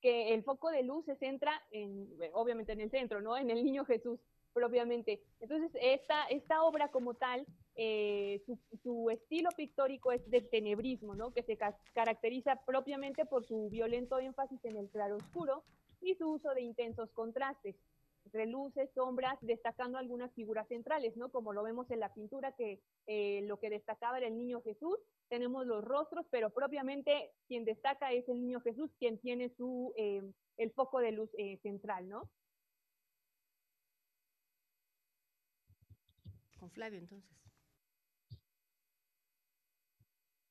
que 0.00 0.34
el 0.34 0.42
foco 0.42 0.70
de 0.70 0.82
luz 0.82 1.04
se 1.04 1.16
centra 1.16 1.62
en, 1.70 2.08
obviamente 2.32 2.72
en 2.72 2.80
el 2.80 2.90
centro, 2.90 3.20
¿no? 3.20 3.36
En 3.36 3.50
el 3.50 3.64
niño 3.64 3.84
Jesús 3.84 4.20
propiamente. 4.52 5.22
Entonces, 5.40 5.70
esta, 5.80 6.26
esta 6.26 6.62
obra 6.62 6.88
como 6.90 7.14
tal, 7.14 7.46
eh, 7.76 8.42
su, 8.82 9.10
estilo 9.10 9.50
pictórico 9.56 10.12
es 10.12 10.28
del 10.30 10.48
tenebrismo, 10.48 11.14
¿no? 11.14 11.32
Que 11.32 11.42
se 11.42 11.58
caracteriza 11.92 12.56
propiamente 12.66 13.24
por 13.26 13.44
su 13.44 13.68
violento 13.68 14.18
énfasis 14.18 14.64
en 14.64 14.76
el 14.76 14.88
claroscuro 14.90 15.64
y 16.00 16.14
su 16.14 16.28
uso 16.30 16.54
de 16.54 16.62
intensos 16.62 17.10
contrastes 17.12 17.76
entre 18.26 18.46
luces, 18.46 18.88
sombras, 18.94 19.36
destacando 19.42 19.98
algunas 19.98 20.32
figuras 20.32 20.66
centrales, 20.68 21.14
¿no? 21.16 21.30
Como 21.30 21.52
lo 21.52 21.62
vemos 21.62 21.90
en 21.90 22.00
la 22.00 22.14
pintura, 22.14 22.52
que 22.52 22.80
eh, 23.06 23.42
lo 23.42 23.58
que 23.58 23.68
destacaba 23.68 24.16
era 24.16 24.28
el 24.28 24.38
niño 24.38 24.62
Jesús, 24.62 24.98
tenemos 25.28 25.66
los 25.66 25.84
rostros, 25.84 26.26
pero 26.30 26.48
propiamente 26.48 27.32
quien 27.48 27.66
destaca 27.66 28.12
es 28.12 28.26
el 28.28 28.40
niño 28.40 28.60
Jesús, 28.60 28.90
quien 28.98 29.18
tiene 29.18 29.50
su, 29.50 29.92
eh, 29.98 30.22
el 30.56 30.70
foco 30.72 31.00
de 31.00 31.12
luz 31.12 31.30
central, 31.62 32.08
¿no? 32.08 32.30
Flavio 36.70 36.98
entonces. 36.98 37.43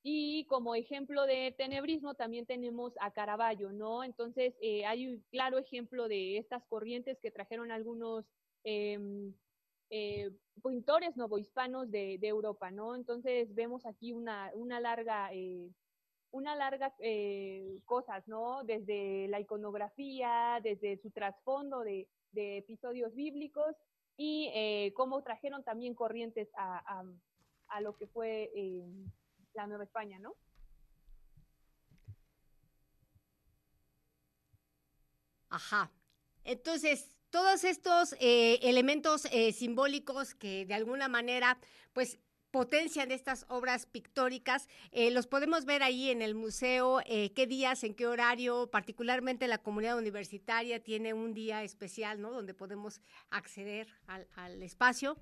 Y 0.05 0.45
como 0.45 0.75
ejemplo 0.75 1.25
de 1.25 1.53
tenebrismo 1.57 2.13
también 2.13 2.45
tenemos 2.45 2.93
a 2.99 3.11
Caravaggio, 3.11 3.71
¿no? 3.71 4.03
Entonces 4.03 4.53
eh, 4.61 4.85
hay 4.85 5.07
un 5.07 5.23
claro 5.31 5.57
ejemplo 5.57 6.09
de 6.09 6.37
estas 6.37 6.61
corrientes 6.65 7.17
que 7.19 7.31
trajeron 7.31 7.71
algunos 7.71 8.25
em, 8.65 9.33
eh, 9.89 10.29
pintores 10.61 11.15
novohispanos 11.15 11.89
de, 11.89 12.17
de 12.17 12.27
Europa, 12.27 12.69
¿no? 12.69 12.97
Entonces 12.97 13.55
vemos 13.55 13.85
aquí 13.85 14.11
una, 14.11 14.51
una 14.55 14.81
larga, 14.81 15.29
eh, 15.31 15.69
una 16.31 16.53
larga 16.57 16.93
cosas, 17.85 18.27
¿no? 18.27 18.65
Desde 18.65 19.29
la 19.29 19.39
iconografía, 19.39 20.59
desde 20.61 20.97
su 20.97 21.11
trasfondo 21.11 21.79
de, 21.79 22.09
de 22.31 22.57
episodios 22.57 23.15
bíblicos 23.15 23.73
y 24.17 24.91
cómo 24.95 25.21
trajeron 25.21 25.63
también 25.63 25.95
corrientes 25.95 26.49
a, 26.55 27.05
a, 27.67 27.81
lo 27.81 27.95
que 27.95 28.07
fue 28.07 28.51
eh, 28.55 28.83
la 29.53 29.67
Nueva 29.67 29.83
España, 29.83 30.19
¿no? 30.19 30.35
Ajá. 35.49 35.91
Entonces, 36.43 37.09
todos 37.29 37.63
estos 37.63 38.13
eh, 38.19 38.59
elementos 38.63 39.21
simbólicos 39.53 40.35
que 40.35 40.65
de 40.65 40.73
alguna 40.73 41.07
manera, 41.07 41.59
pues 41.93 42.19
potencian 42.53 43.11
estas 43.11 43.47
obras 43.49 43.87
pictóricas. 43.87 44.69
Eh, 44.91 45.09
los 45.09 45.25
podemos 45.25 45.65
ver 45.65 45.81
ahí 45.81 46.11
en 46.11 46.21
el 46.21 46.35
museo, 46.35 46.99
eh, 47.07 47.33
qué 47.33 47.47
días, 47.47 47.83
en 47.83 47.95
qué 47.95 48.05
horario, 48.05 48.69
particularmente 48.69 49.47
la 49.47 49.57
comunidad 49.57 49.97
universitaria 49.97 50.79
tiene 50.79 51.15
un 51.15 51.33
día 51.33 51.63
especial, 51.63 52.21
¿no? 52.21 52.31
Donde 52.31 52.53
podemos 52.53 53.01
acceder 53.31 53.87
al, 54.05 54.61
espacio. 54.61 55.17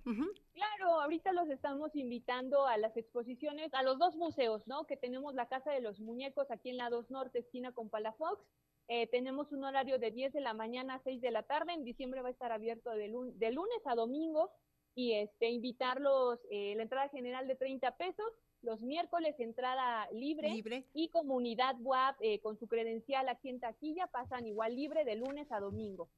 Claro, 0.51 0.99
ahorita 0.99 1.31
los 1.31 1.49
estamos 1.49 1.95
invitando 1.95 2.67
a 2.67 2.75
las 2.75 2.97
exposiciones, 2.97 3.73
a 3.73 3.81
los 3.81 3.97
dos 3.97 4.17
museos, 4.17 4.67
¿no? 4.67 4.85
Que 4.85 4.97
tenemos 4.97 5.33
la 5.33 5.47
Casa 5.47 5.71
de 5.71 5.79
los 5.79 6.01
Muñecos 6.01 6.51
aquí 6.51 6.69
en 6.69 6.77
la 6.77 6.89
2 6.89 7.11
Norte, 7.11 7.39
esquina 7.39 7.71
con 7.71 7.89
Palafox. 7.89 8.43
Eh, 8.89 9.07
tenemos 9.07 9.53
un 9.53 9.63
horario 9.63 9.99
de 9.99 10.11
10 10.11 10.33
de 10.33 10.41
la 10.41 10.53
mañana 10.53 10.95
a 10.95 10.99
6 10.99 11.21
de 11.21 11.31
la 11.31 11.43
tarde. 11.43 11.71
En 11.71 11.85
diciembre 11.85 12.21
va 12.21 12.27
a 12.27 12.31
estar 12.31 12.51
abierto 12.51 12.89
de, 12.89 13.09
de 13.35 13.51
lunes 13.51 13.79
a 13.85 13.95
domingo 13.95 14.51
y 14.95 15.13
este, 15.13 15.49
invitarlos, 15.49 16.39
eh, 16.49 16.73
la 16.75 16.83
entrada 16.83 17.09
general 17.09 17.47
de 17.47 17.55
30 17.55 17.95
pesos, 17.97 18.25
los 18.61 18.81
miércoles 18.81 19.35
entrada 19.39 20.07
libre, 20.11 20.85
y 20.93 21.09
comunidad 21.09 21.75
WAP 21.79 22.17
eh, 22.21 22.39
con 22.41 22.59
su 22.59 22.67
credencial 22.67 23.27
aquí 23.29 23.49
en 23.49 23.59
taquilla 23.59 24.07
pasan 24.07 24.45
igual 24.45 24.75
libre 24.75 25.03
de 25.05 25.15
lunes 25.15 25.51
a 25.51 25.59
domingo. 25.59 26.09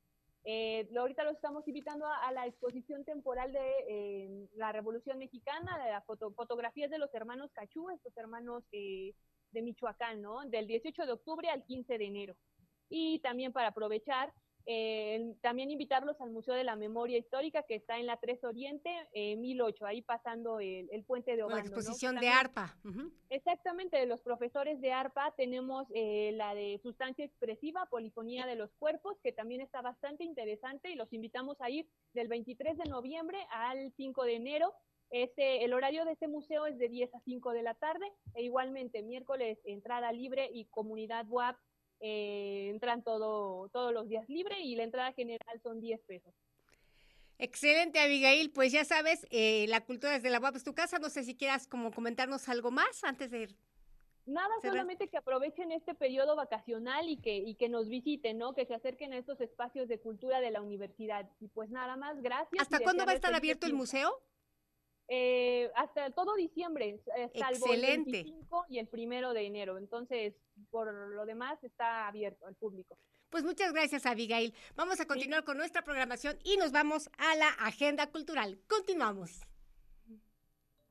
Eh, 0.45 0.89
ahorita 0.97 1.23
los 1.23 1.35
estamos 1.35 1.65
invitando 1.69 2.05
a, 2.05 2.29
la 2.33 2.45
exposición 2.45 3.05
temporal 3.05 3.53
de 3.53 4.49
la 4.55 4.73
Revolución 4.73 5.17
Mexicana, 5.17 5.81
de 5.81 5.91
las 5.91 6.05
fotografías 6.05 6.91
de 6.91 6.97
los 6.97 7.13
hermanos 7.13 7.49
Cachú, 7.53 7.89
estos 7.89 8.15
hermanos 8.17 8.63
de 8.71 9.15
Michoacán, 9.61 10.21
¿no? 10.21 10.41
Del 10.49 10.67
18 10.67 11.05
de 11.05 11.11
octubre 11.13 11.49
al 11.49 11.63
15 11.63 11.97
de 11.97 12.05
enero. 12.05 12.35
Y 12.89 13.19
también 13.19 13.53
para 13.53 13.69
aprovechar, 13.69 14.33
eh, 14.65 15.35
también 15.41 15.71
invitarlos 15.71 16.19
al 16.21 16.31
Museo 16.31 16.55
de 16.55 16.63
la 16.63 16.75
Memoria 16.75 17.17
Histórica 17.17 17.63
que 17.63 17.75
está 17.75 17.99
en 17.99 18.05
la 18.05 18.17
3 18.17 18.43
Oriente, 18.45 18.89
eh, 19.13 19.35
1008, 19.35 19.85
ahí 19.85 20.01
pasando 20.01 20.59
el, 20.59 21.03
puente 21.05 21.35
de 21.35 21.43
Obando. 21.43 21.57
La 21.57 21.67
exposición 21.67 22.15
de 22.15 22.29
ARPA. 22.29 22.77
Exactamente, 23.29 23.97
de 23.97 24.05
los 24.05 24.21
profesores 24.21 24.79
de 24.79 24.93
ARPA 24.93 25.33
tenemos 25.35 25.87
eh, 25.93 26.31
la 26.35 26.55
de 26.55 26.79
sustancia 26.81 27.25
expresiva, 27.25 27.87
polifonía 27.87 28.45
de 28.45 28.55
los 28.55 28.73
cuerpos, 28.75 29.17
que 29.21 29.33
también 29.33 29.59
está 29.59 29.81
bastante 29.81 30.23
interesante 30.23 30.89
y 30.89 30.95
los 30.95 31.11
invitamos 31.11 31.59
a 31.59 31.69
ir 31.69 31.87
del 32.13 32.29
23 32.29 32.77
de 32.77 32.89
noviembre 32.89 33.37
al 33.51 33.91
5 33.97 34.23
de 34.23 34.35
enero. 34.35 34.73
Este, 35.09 35.63
el 35.63 35.73
horario 35.73 36.05
de 36.05 36.13
este 36.13 36.27
museo 36.27 36.65
es 36.65 36.77
de 36.79 36.89
10 36.89 37.13
a 37.13 37.19
5 37.19 37.51
de 37.51 37.63
la 37.63 37.75
tarde 37.75 38.05
e 38.33 38.43
igualmente 38.43 39.03
miércoles 39.03 39.59
entrada 39.65 40.11
libre 40.11 40.49
y 40.51 40.65
comunidad 40.65 41.25
WAP 41.27 41.57
eh, 42.05 42.67
entran 42.69 43.01
todo, 43.01 43.69
todos 43.69 43.93
los 43.93 44.09
días 44.09 44.27
libre 44.27 44.59
y 44.59 44.75
la 44.75 44.83
entrada 44.83 45.13
general 45.13 45.61
son 45.63 45.79
10 45.79 46.01
pesos. 46.01 46.33
Excelente, 47.37 47.99
Abigail. 47.99 48.51
Pues 48.51 48.73
ya 48.73 48.83
sabes, 48.83 49.25
eh, 49.31 49.65
la 49.69 49.85
cultura 49.85 50.11
desde 50.11 50.29
la 50.29 50.39
web 50.39 50.53
es 50.53 50.65
tu 50.65 50.75
casa. 50.75 50.99
No 50.99 51.09
sé 51.09 51.23
si 51.23 51.35
quieras 51.35 51.65
como 51.65 51.91
comentarnos 51.91 52.49
algo 52.49 52.71
más 52.71 53.05
antes 53.05 53.31
de 53.31 53.43
ir. 53.43 53.55
Nada, 54.25 54.53
solamente 54.61 55.07
que 55.07 55.17
aprovechen 55.17 55.71
este 55.71 55.95
periodo 55.95 56.35
vacacional 56.35 57.07
y 57.07 57.17
que, 57.17 57.37
y 57.37 57.55
que 57.55 57.69
nos 57.69 57.87
visiten, 57.87 58.37
¿no? 58.37 58.53
Que 58.53 58.65
se 58.65 58.73
acerquen 58.73 59.13
a 59.13 59.17
estos 59.17 59.39
espacios 59.39 59.87
de 59.87 59.99
cultura 59.99 60.41
de 60.41 60.51
la 60.51 60.61
universidad. 60.61 61.29
Y 61.39 61.47
pues 61.47 61.69
nada 61.69 61.95
más, 61.95 62.21
gracias. 62.21 62.61
¿Hasta 62.61 62.79
cuándo 62.81 63.05
va 63.05 63.13
a 63.13 63.15
estar 63.15 63.33
abierto 63.33 63.65
el 63.65 63.73
museo? 63.73 64.21
Eh, 65.07 65.69
hasta 65.75 66.11
todo 66.11 66.35
diciembre, 66.35 67.01
eh, 67.17 67.31
salvo 67.37 67.73
el 67.73 67.81
25 67.81 68.65
y 68.69 68.79
el 68.79 68.87
primero 68.87 69.33
de 69.33 69.45
enero. 69.45 69.77
Entonces, 69.77 70.33
por 70.69 70.93
lo 70.93 71.25
demás, 71.25 71.61
está 71.63 72.07
abierto 72.07 72.45
al 72.45 72.55
público. 72.55 72.97
Pues 73.29 73.43
muchas 73.43 73.73
gracias, 73.73 74.05
Abigail. 74.05 74.53
Vamos 74.75 74.99
a 74.99 75.05
continuar 75.05 75.43
con 75.43 75.57
nuestra 75.57 75.83
programación 75.83 76.37
y 76.43 76.55
nos 76.57 76.71
vamos 76.71 77.09
a 77.17 77.35
la 77.35 77.49
agenda 77.49 78.11
cultural. 78.11 78.59
Continuamos. 78.67 79.41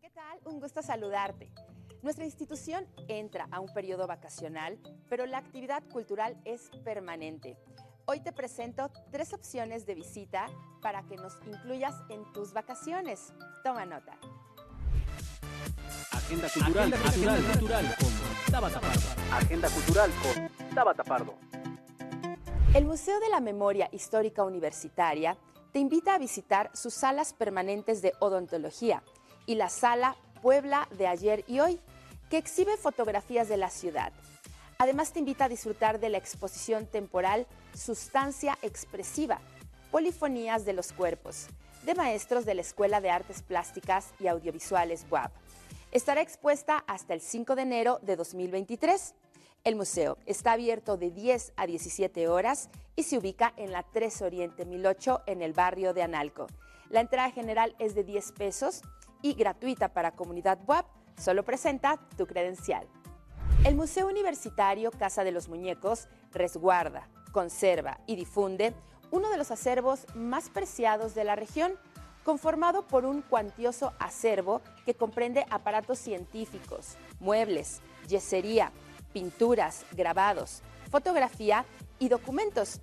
¿Qué 0.00 0.10
tal? 0.10 0.40
Un 0.44 0.60
gusto 0.60 0.82
saludarte. 0.82 1.52
Nuestra 2.02 2.24
institución 2.24 2.88
entra 3.06 3.46
a 3.52 3.60
un 3.60 3.72
periodo 3.72 4.08
vacacional, 4.08 4.80
pero 5.08 5.24
la 5.24 5.38
actividad 5.38 5.84
cultural 5.88 6.36
es 6.44 6.68
permanente. 6.84 7.56
Hoy 8.04 8.18
te 8.20 8.32
presento 8.32 8.90
tres 9.12 9.32
opciones 9.32 9.86
de 9.86 9.94
visita 9.94 10.48
para 10.80 11.04
que 11.04 11.16
nos 11.16 11.34
incluyas 11.46 11.94
en 12.08 12.24
tus 12.32 12.52
vacaciones. 12.52 13.32
Toma 13.62 13.86
nota. 13.86 14.18
Agenda 16.10 16.48
cultural, 16.52 16.92
Agenda 16.92 17.36
cultural, 17.52 17.96
con 17.98 18.52
Tabata 18.52 18.80
Pardo. 18.80 19.00
Agenda 19.32 19.68
cultural 19.70 20.10
con 20.22 20.74
Tabata 20.74 21.04
Pardo. 21.04 21.34
El 22.74 22.86
Museo 22.86 23.20
de 23.20 23.28
la 23.28 23.40
Memoria 23.40 23.88
Histórica 23.92 24.42
Universitaria 24.42 25.36
te 25.72 25.78
invita 25.78 26.14
a 26.14 26.18
visitar 26.18 26.70
sus 26.74 26.94
salas 26.94 27.32
permanentes 27.32 28.02
de 28.02 28.14
odontología 28.18 29.02
y 29.46 29.54
la 29.54 29.68
sala 29.68 30.16
Puebla 30.42 30.88
de 30.98 31.06
ayer 31.06 31.44
y 31.46 31.60
hoy, 31.60 31.78
que 32.28 32.36
exhibe 32.36 32.76
fotografías 32.76 33.48
de 33.48 33.58
la 33.58 33.70
ciudad. 33.70 34.12
Además 34.82 35.12
te 35.12 35.20
invita 35.20 35.44
a 35.44 35.48
disfrutar 35.48 36.00
de 36.00 36.08
la 36.08 36.18
exposición 36.18 36.86
temporal 36.86 37.46
Sustancia 37.72 38.58
Expresiva, 38.62 39.38
Polifonías 39.92 40.64
de 40.64 40.72
los 40.72 40.92
Cuerpos, 40.92 41.46
de 41.84 41.94
maestros 41.94 42.44
de 42.44 42.54
la 42.54 42.62
Escuela 42.62 43.00
de 43.00 43.08
Artes 43.08 43.42
Plásticas 43.42 44.08
y 44.18 44.26
Audiovisuales 44.26 45.06
WAP. 45.08 45.30
Estará 45.92 46.20
expuesta 46.20 46.82
hasta 46.88 47.14
el 47.14 47.20
5 47.20 47.54
de 47.54 47.62
enero 47.62 48.00
de 48.02 48.16
2023. 48.16 49.14
El 49.62 49.76
museo 49.76 50.18
está 50.26 50.50
abierto 50.50 50.96
de 50.96 51.12
10 51.12 51.52
a 51.54 51.68
17 51.68 52.26
horas 52.26 52.68
y 52.96 53.04
se 53.04 53.18
ubica 53.18 53.54
en 53.56 53.70
la 53.70 53.84
3 53.84 54.22
Oriente 54.22 54.64
1008 54.64 55.22
en 55.26 55.42
el 55.42 55.52
barrio 55.52 55.94
de 55.94 56.02
Analco. 56.02 56.48
La 56.88 56.98
entrada 56.98 57.30
general 57.30 57.76
es 57.78 57.94
de 57.94 58.02
10 58.02 58.32
pesos 58.32 58.82
y 59.22 59.34
gratuita 59.34 59.90
para 59.92 60.16
comunidad 60.16 60.58
WAP. 60.66 60.86
Solo 61.20 61.44
presenta 61.44 62.00
tu 62.16 62.26
credencial. 62.26 62.88
El 63.64 63.76
Museo 63.76 64.08
Universitario 64.08 64.90
Casa 64.90 65.22
de 65.22 65.30
los 65.30 65.48
Muñecos 65.48 66.08
resguarda, 66.32 67.06
conserva 67.30 68.00
y 68.08 68.16
difunde 68.16 68.74
uno 69.12 69.30
de 69.30 69.36
los 69.36 69.52
acervos 69.52 70.04
más 70.16 70.50
preciados 70.50 71.14
de 71.14 71.22
la 71.22 71.36
región, 71.36 71.74
conformado 72.24 72.88
por 72.88 73.04
un 73.04 73.22
cuantioso 73.22 73.92
acervo 74.00 74.62
que 74.84 74.94
comprende 74.94 75.46
aparatos 75.48 76.00
científicos, 76.00 76.96
muebles, 77.20 77.82
yesería, 78.08 78.72
pinturas, 79.12 79.86
grabados, 79.92 80.62
fotografía 80.90 81.64
y 82.00 82.08
documentos. 82.08 82.80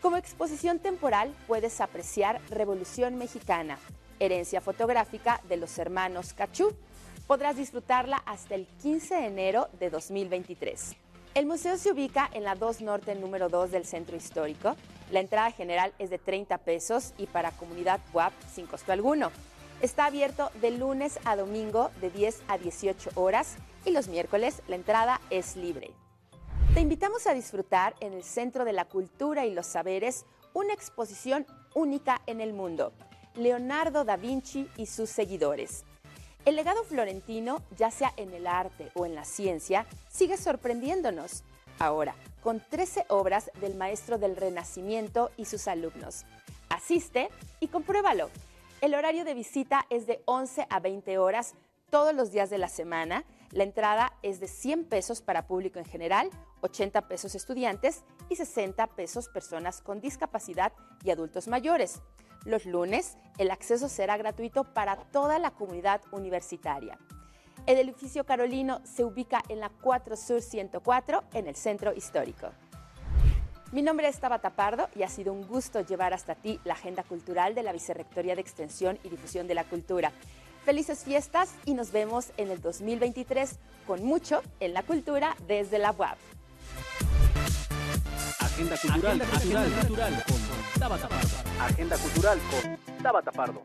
Como 0.00 0.16
exposición 0.16 0.78
temporal 0.78 1.34
puedes 1.46 1.82
apreciar 1.82 2.40
Revolución 2.48 3.16
Mexicana, 3.16 3.78
herencia 4.20 4.62
fotográfica 4.62 5.42
de 5.50 5.58
los 5.58 5.76
hermanos 5.76 6.32
Cachú. 6.32 6.74
Podrás 7.28 7.58
disfrutarla 7.58 8.16
hasta 8.24 8.54
el 8.54 8.66
15 8.80 9.14
de 9.14 9.26
enero 9.26 9.68
de 9.78 9.90
2023. 9.90 10.96
El 11.34 11.44
museo 11.44 11.76
se 11.76 11.92
ubica 11.92 12.30
en 12.32 12.42
la 12.42 12.54
2 12.54 12.80
Norte 12.80 13.14
número 13.14 13.50
2 13.50 13.70
del 13.70 13.84
centro 13.84 14.16
histórico. 14.16 14.76
La 15.10 15.20
entrada 15.20 15.50
general 15.50 15.92
es 15.98 16.08
de 16.08 16.16
30 16.16 16.56
pesos 16.56 17.12
y 17.18 17.26
para 17.26 17.50
comunidad 17.50 18.00
WAP 18.14 18.32
sin 18.50 18.66
costo 18.66 18.92
alguno. 18.92 19.30
Está 19.82 20.06
abierto 20.06 20.50
de 20.62 20.70
lunes 20.70 21.20
a 21.26 21.36
domingo 21.36 21.90
de 22.00 22.08
10 22.08 22.44
a 22.48 22.56
18 22.56 23.10
horas 23.14 23.56
y 23.84 23.90
los 23.90 24.08
miércoles 24.08 24.62
la 24.66 24.76
entrada 24.76 25.20
es 25.28 25.54
libre. 25.54 25.90
Te 26.72 26.80
invitamos 26.80 27.26
a 27.26 27.34
disfrutar 27.34 27.94
en 28.00 28.14
el 28.14 28.24
Centro 28.24 28.64
de 28.64 28.72
la 28.72 28.86
Cultura 28.86 29.44
y 29.44 29.52
los 29.52 29.66
Saberes 29.66 30.24
una 30.54 30.72
exposición 30.72 31.44
única 31.74 32.22
en 32.26 32.40
el 32.40 32.54
mundo, 32.54 32.94
Leonardo 33.34 34.04
da 34.04 34.16
Vinci 34.16 34.66
y 34.78 34.86
sus 34.86 35.10
seguidores. 35.10 35.84
El 36.48 36.56
legado 36.56 36.82
florentino, 36.82 37.60
ya 37.76 37.90
sea 37.90 38.14
en 38.16 38.32
el 38.32 38.46
arte 38.46 38.90
o 38.94 39.04
en 39.04 39.14
la 39.14 39.26
ciencia, 39.26 39.84
sigue 40.08 40.38
sorprendiéndonos. 40.38 41.44
Ahora, 41.78 42.14
con 42.42 42.64
13 42.66 43.04
obras 43.10 43.50
del 43.60 43.74
maestro 43.74 44.16
del 44.16 44.34
Renacimiento 44.34 45.30
y 45.36 45.44
sus 45.44 45.68
alumnos. 45.68 46.24
Asiste 46.70 47.28
y 47.60 47.68
compruébalo. 47.68 48.30
El 48.80 48.94
horario 48.94 49.26
de 49.26 49.34
visita 49.34 49.84
es 49.90 50.06
de 50.06 50.22
11 50.24 50.66
a 50.70 50.80
20 50.80 51.18
horas 51.18 51.52
todos 51.90 52.14
los 52.14 52.32
días 52.32 52.48
de 52.48 52.56
la 52.56 52.70
semana. 52.70 53.26
La 53.50 53.64
entrada 53.64 54.14
es 54.22 54.40
de 54.40 54.48
100 54.48 54.86
pesos 54.86 55.20
para 55.20 55.46
público 55.46 55.78
en 55.78 55.84
general, 55.84 56.30
80 56.62 57.08
pesos 57.08 57.34
estudiantes 57.34 58.04
y 58.30 58.36
60 58.36 58.86
pesos 58.86 59.28
personas 59.28 59.82
con 59.82 60.00
discapacidad 60.00 60.72
y 61.04 61.10
adultos 61.10 61.46
mayores. 61.46 62.00
Los 62.44 62.66
lunes, 62.66 63.16
el 63.38 63.50
acceso 63.50 63.88
será 63.88 64.16
gratuito 64.16 64.64
para 64.64 64.96
toda 64.96 65.38
la 65.38 65.50
comunidad 65.50 66.00
universitaria. 66.12 66.98
El 67.66 67.78
edificio 67.78 68.24
Carolino 68.24 68.80
se 68.84 69.04
ubica 69.04 69.42
en 69.48 69.60
la 69.60 69.68
4 69.68 70.16
Sur 70.16 70.40
104 70.40 71.24
en 71.34 71.46
el 71.46 71.56
centro 71.56 71.92
histórico. 71.92 72.48
Mi 73.72 73.82
nombre 73.82 74.08
es 74.08 74.18
Tabata 74.18 74.50
Pardo 74.50 74.88
y 74.96 75.02
ha 75.02 75.08
sido 75.08 75.34
un 75.34 75.46
gusto 75.46 75.82
llevar 75.82 76.14
hasta 76.14 76.34
ti 76.34 76.58
la 76.64 76.72
agenda 76.72 77.02
cultural 77.02 77.54
de 77.54 77.62
la 77.62 77.72
Vicerrectoría 77.72 78.34
de 78.34 78.40
Extensión 78.40 78.98
y 79.04 79.10
Difusión 79.10 79.46
de 79.46 79.54
la 79.54 79.64
Cultura. 79.64 80.12
Felices 80.64 81.04
fiestas 81.04 81.54
y 81.66 81.74
nos 81.74 81.92
vemos 81.92 82.32
en 82.38 82.50
el 82.50 82.62
2023 82.62 83.58
con 83.86 84.02
mucho 84.04 84.42
en 84.60 84.72
la 84.72 84.82
cultura 84.82 85.36
desde 85.46 85.78
la 85.78 85.92
UAP. 85.92 86.16
Agenda 88.58 88.76
cultural, 88.76 89.22
Agenda 89.22 89.62
cultural, 89.86 90.24
con 90.26 90.80
Tabata 90.80 91.08
Pardo. 91.08 91.36
Agenda 91.60 91.96
cultural 91.96 92.38
con 92.50 92.96
Tabata 93.00 93.30
Pardo. 93.30 93.62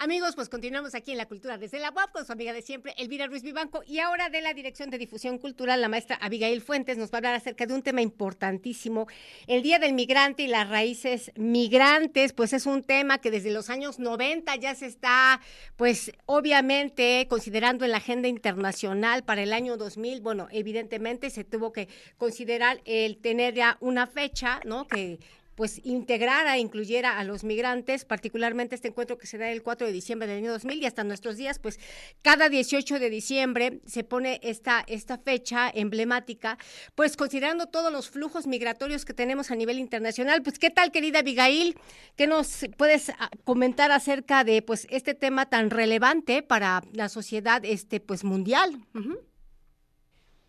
Amigos, 0.00 0.36
pues 0.36 0.48
continuamos 0.48 0.94
aquí 0.94 1.10
en 1.10 1.18
la 1.18 1.26
cultura 1.26 1.58
desde 1.58 1.80
la 1.80 1.90
UAP 1.90 2.12
con 2.12 2.24
su 2.24 2.30
amiga 2.30 2.52
de 2.52 2.62
siempre, 2.62 2.94
Elvira 2.98 3.26
Ruiz 3.26 3.42
Vivanco, 3.42 3.82
y 3.84 3.98
ahora 3.98 4.28
de 4.28 4.40
la 4.40 4.54
Dirección 4.54 4.90
de 4.90 4.98
Difusión 4.98 5.38
Cultural, 5.38 5.80
la 5.80 5.88
maestra 5.88 6.14
Abigail 6.20 6.60
Fuentes 6.60 6.96
nos 6.96 7.10
va 7.10 7.14
a 7.14 7.18
hablar 7.18 7.34
acerca 7.34 7.66
de 7.66 7.74
un 7.74 7.82
tema 7.82 8.00
importantísimo. 8.00 9.08
El 9.48 9.60
Día 9.64 9.80
del 9.80 9.94
Migrante 9.94 10.44
y 10.44 10.46
las 10.46 10.68
raíces 10.68 11.32
migrantes, 11.34 12.32
pues 12.32 12.52
es 12.52 12.66
un 12.66 12.84
tema 12.84 13.18
que 13.18 13.32
desde 13.32 13.50
los 13.50 13.70
años 13.70 13.98
90 13.98 14.54
ya 14.54 14.76
se 14.76 14.86
está, 14.86 15.40
pues 15.74 16.12
obviamente 16.26 17.26
considerando 17.28 17.84
en 17.84 17.90
la 17.90 17.96
agenda 17.96 18.28
internacional 18.28 19.24
para 19.24 19.42
el 19.42 19.52
año 19.52 19.76
2000. 19.76 20.20
Bueno, 20.20 20.46
evidentemente 20.52 21.28
se 21.28 21.42
tuvo 21.42 21.72
que 21.72 21.88
considerar 22.18 22.80
el 22.84 23.16
tener 23.16 23.54
ya 23.54 23.78
una 23.80 24.06
fecha, 24.06 24.60
¿no? 24.64 24.86
Que 24.86 25.18
pues 25.58 25.84
integrara, 25.84 26.56
incluyera 26.56 27.18
a 27.18 27.24
los 27.24 27.42
migrantes, 27.42 28.04
particularmente 28.04 28.76
este 28.76 28.86
encuentro 28.86 29.18
que 29.18 29.26
se 29.26 29.38
da 29.38 29.50
el 29.50 29.64
4 29.64 29.88
de 29.88 29.92
diciembre 29.92 30.28
del 30.28 30.38
año 30.38 30.52
2000 30.52 30.80
y 30.80 30.86
hasta 30.86 31.02
nuestros 31.02 31.36
días, 31.36 31.58
pues 31.58 31.80
cada 32.22 32.48
18 32.48 33.00
de 33.00 33.10
diciembre 33.10 33.80
se 33.84 34.04
pone 34.04 34.38
esta, 34.44 34.84
esta 34.86 35.18
fecha 35.18 35.68
emblemática, 35.68 36.58
pues 36.94 37.16
considerando 37.16 37.66
todos 37.66 37.92
los 37.92 38.08
flujos 38.08 38.46
migratorios 38.46 39.04
que 39.04 39.14
tenemos 39.14 39.50
a 39.50 39.56
nivel 39.56 39.80
internacional. 39.80 40.44
Pues, 40.44 40.60
¿qué 40.60 40.70
tal, 40.70 40.92
querida 40.92 41.18
Abigail? 41.18 41.76
¿Qué 42.14 42.28
nos 42.28 42.64
puedes 42.76 43.10
ah, 43.18 43.28
comentar 43.42 43.90
acerca 43.90 44.44
de 44.44 44.62
pues 44.62 44.86
este 44.90 45.14
tema 45.14 45.46
tan 45.46 45.70
relevante 45.70 46.44
para 46.44 46.84
la 46.92 47.08
sociedad 47.08 47.64
este 47.64 47.98
pues 47.98 48.22
mundial? 48.22 48.86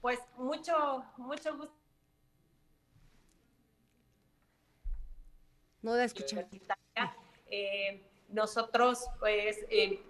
Pues 0.01 0.19
mucho, 0.37 1.03
mucho 1.17 1.57
gusto 1.57 1.78
No 5.81 5.95
la 5.95 6.03
escuché. 6.03 6.47
Eh, 7.49 8.01
nosotros, 8.29 9.05
pues, 9.19 9.57
eh, 9.69 10.01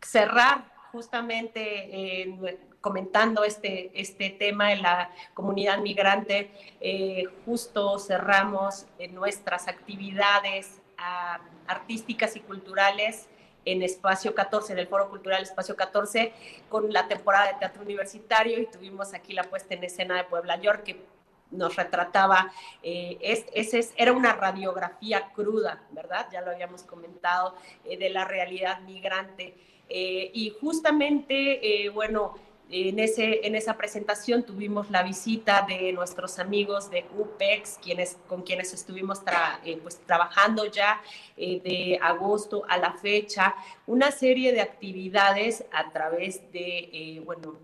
cerrar 0.00 0.72
justamente 0.92 1.62
eh, 2.22 2.58
comentando 2.80 3.44
este, 3.44 3.90
este 3.94 4.30
tema 4.30 4.72
en 4.72 4.82
la 4.82 5.10
comunidad 5.32 5.78
migrante, 5.78 6.50
justo 7.46 7.98
cerramos 7.98 8.86
nuestras 9.10 9.68
actividades 9.68 10.82
ah, 10.98 11.40
artísticas 11.66 12.36
y 12.36 12.40
culturales 12.40 13.28
en 13.64 13.82
Espacio 13.82 14.34
14, 14.34 14.74
en 14.74 14.78
el 14.80 14.86
Foro 14.86 15.08
Cultural 15.08 15.42
Espacio 15.42 15.76
14, 15.76 16.32
con 16.68 16.92
la 16.92 17.08
temporada 17.08 17.52
de 17.52 17.58
teatro 17.58 17.82
universitario 17.82 18.60
y 18.60 18.66
tuvimos 18.66 19.14
aquí 19.14 19.32
la 19.32 19.44
puesta 19.44 19.74
en 19.74 19.82
escena 19.84 20.16
de 20.16 20.24
Puebla 20.24 20.60
York, 20.60 20.94
nos 21.54 21.76
retrataba, 21.76 22.52
eh, 22.82 23.18
es, 23.20 23.92
era 23.96 24.12
una 24.12 24.34
radiografía 24.34 25.30
cruda, 25.32 25.82
¿verdad? 25.90 26.28
Ya 26.32 26.40
lo 26.40 26.50
habíamos 26.50 26.82
comentado, 26.82 27.54
eh, 27.84 27.96
de 27.96 28.10
la 28.10 28.24
realidad 28.24 28.80
migrante. 28.80 29.54
Eh, 29.88 30.30
y 30.32 30.50
justamente, 30.60 31.90
bueno, 31.92 32.34
en, 32.70 32.98
ese, 32.98 33.46
en 33.46 33.54
esa 33.54 33.76
presentación 33.76 34.44
tuvimos 34.44 34.90
la 34.90 35.02
visita 35.02 35.66
de 35.68 35.92
nuestros 35.92 36.38
amigos 36.38 36.90
de 36.90 37.04
UPEX, 37.16 37.78
quienes, 37.82 38.16
con 38.26 38.42
quienes 38.42 38.72
estuvimos 38.72 39.22
pues, 39.82 40.00
trabajando 40.06 40.64
ya 40.64 41.02
de 41.36 41.98
agosto 42.02 42.64
a 42.66 42.78
la 42.78 42.94
fecha, 42.94 43.54
una 43.86 44.10
serie 44.10 44.52
de 44.52 44.62
actividades 44.62 45.64
a 45.70 45.90
través 45.92 46.50
de, 46.50 47.22
bueno, 47.26 47.58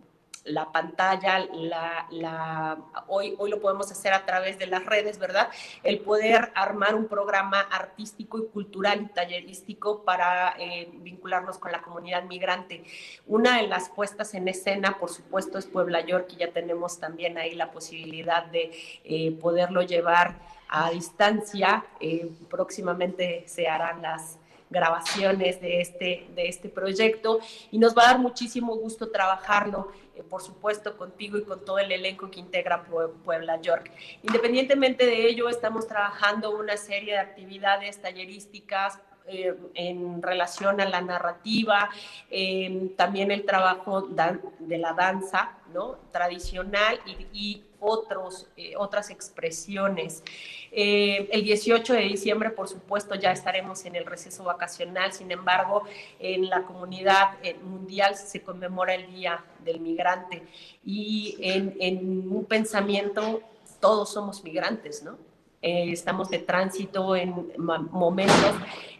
la 0.44 0.72
pantalla, 0.72 1.38
la, 1.38 2.78
hoy, 3.08 3.34
hoy 3.38 3.50
lo 3.50 3.60
podemos 3.60 3.90
hacer 3.90 4.12
a 4.12 4.24
través 4.24 4.58
de 4.58 4.66
las 4.66 4.84
redes, 4.84 5.18
¿verdad? 5.18 5.48
El 5.82 6.00
poder 6.00 6.50
armar 6.54 6.94
un 6.94 7.06
programa 7.06 7.60
artístico 7.60 8.38
y 8.38 8.46
cultural 8.46 9.02
y 9.02 9.06
tallerístico 9.06 10.02
para 10.02 10.54
eh, 10.58 10.88
vincularnos 10.94 11.58
con 11.58 11.72
la 11.72 11.82
comunidad 11.82 12.24
migrante. 12.24 12.84
Una 13.26 13.58
de 13.58 13.68
las 13.68 13.88
puestas 13.90 14.34
en 14.34 14.48
escena, 14.48 14.98
por 14.98 15.10
supuesto, 15.10 15.58
es 15.58 15.66
Puebla 15.66 16.00
York 16.00 16.28
y 16.32 16.36
ya 16.36 16.50
tenemos 16.52 16.98
también 16.98 17.38
ahí 17.38 17.54
la 17.54 17.70
posibilidad 17.70 18.44
de 18.46 18.70
eh, 19.04 19.32
poderlo 19.40 19.82
llevar 19.82 20.36
a 20.68 20.90
distancia. 20.90 21.84
Eh, 22.00 22.30
próximamente 22.48 23.44
se 23.46 23.68
harán 23.68 24.02
las 24.02 24.38
grabaciones 24.70 25.60
de 25.60 25.80
este, 25.80 26.28
de 26.34 26.48
este 26.48 26.68
proyecto 26.68 27.40
y 27.72 27.78
nos 27.78 27.96
va 27.96 28.04
a 28.04 28.06
dar 28.12 28.18
muchísimo 28.20 28.76
gusto 28.76 29.10
trabajarlo, 29.10 29.88
por 30.24 30.42
supuesto, 30.42 30.96
contigo 30.96 31.38
y 31.38 31.44
con 31.44 31.64
todo 31.64 31.78
el 31.78 31.92
elenco 31.92 32.30
que 32.30 32.40
integra 32.40 32.84
Puebla 32.84 33.60
York. 33.60 33.90
Independientemente 34.22 35.06
de 35.06 35.26
ello, 35.26 35.48
estamos 35.48 35.86
trabajando 35.86 36.50
una 36.50 36.76
serie 36.76 37.14
de 37.14 37.18
actividades 37.20 38.00
tallerísticas, 38.00 39.00
eh, 39.32 39.54
en 39.74 40.20
relación 40.22 40.80
a 40.80 40.88
la 40.88 41.00
narrativa, 41.00 41.88
eh, 42.30 42.90
también 42.96 43.30
el 43.30 43.44
trabajo 43.44 44.02
de 44.02 44.78
la 44.78 44.92
danza 44.92 45.56
¿no? 45.72 45.98
tradicional 46.10 46.98
y, 47.06 47.62
otros, 47.82 48.46
eh, 48.58 48.74
otras 48.76 49.08
expresiones. 49.08 50.22
el 50.70 51.42
18 51.42 51.94
de 51.94 52.02
diciembre, 52.02 52.50
por 52.50 52.68
supuesto, 52.68 53.14
ya 53.14 53.32
estaremos 53.32 53.86
en 53.86 53.96
el 53.96 54.04
receso 54.04 54.44
vacacional, 54.44 55.14
sin 55.14 55.30
embargo, 55.30 55.84
en 56.18 56.50
la 56.50 56.64
comunidad 56.64 57.38
mundial 57.62 58.16
se 58.16 58.42
conmemora 58.42 58.94
el 58.94 59.06
Día 59.14 59.42
del 59.64 59.80
Migrante 59.80 60.42
y 60.84 61.38
en, 61.40 61.74
en 61.80 62.30
un 62.30 62.44
pensamiento 62.44 63.40
todos 63.80 64.12
somos 64.12 64.44
migrantes, 64.44 65.02
¿no? 65.02 65.29
Eh, 65.62 65.92
estamos 65.92 66.30
de 66.30 66.38
tránsito 66.38 67.14
en 67.14 67.52
momentos, 67.58 68.54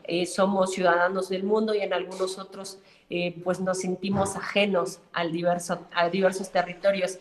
eh, 0.05 0.27
somos 0.27 0.73
ciudadanos 0.73 1.31
del 1.31 1.43
mundo 1.43 1.75
y 1.75 1.81
en 1.81 1.95
algunos 1.95 2.39
otros 2.39 2.79
eh, 3.09 3.35
pues 3.43 3.61
nos 3.61 3.79
sentimos 3.79 4.37
ajenos 4.37 5.01
al 5.15 5.33
diverso, 5.33 5.87
a 5.95 6.11
diversos 6.11 6.51
territorios. 6.51 7.19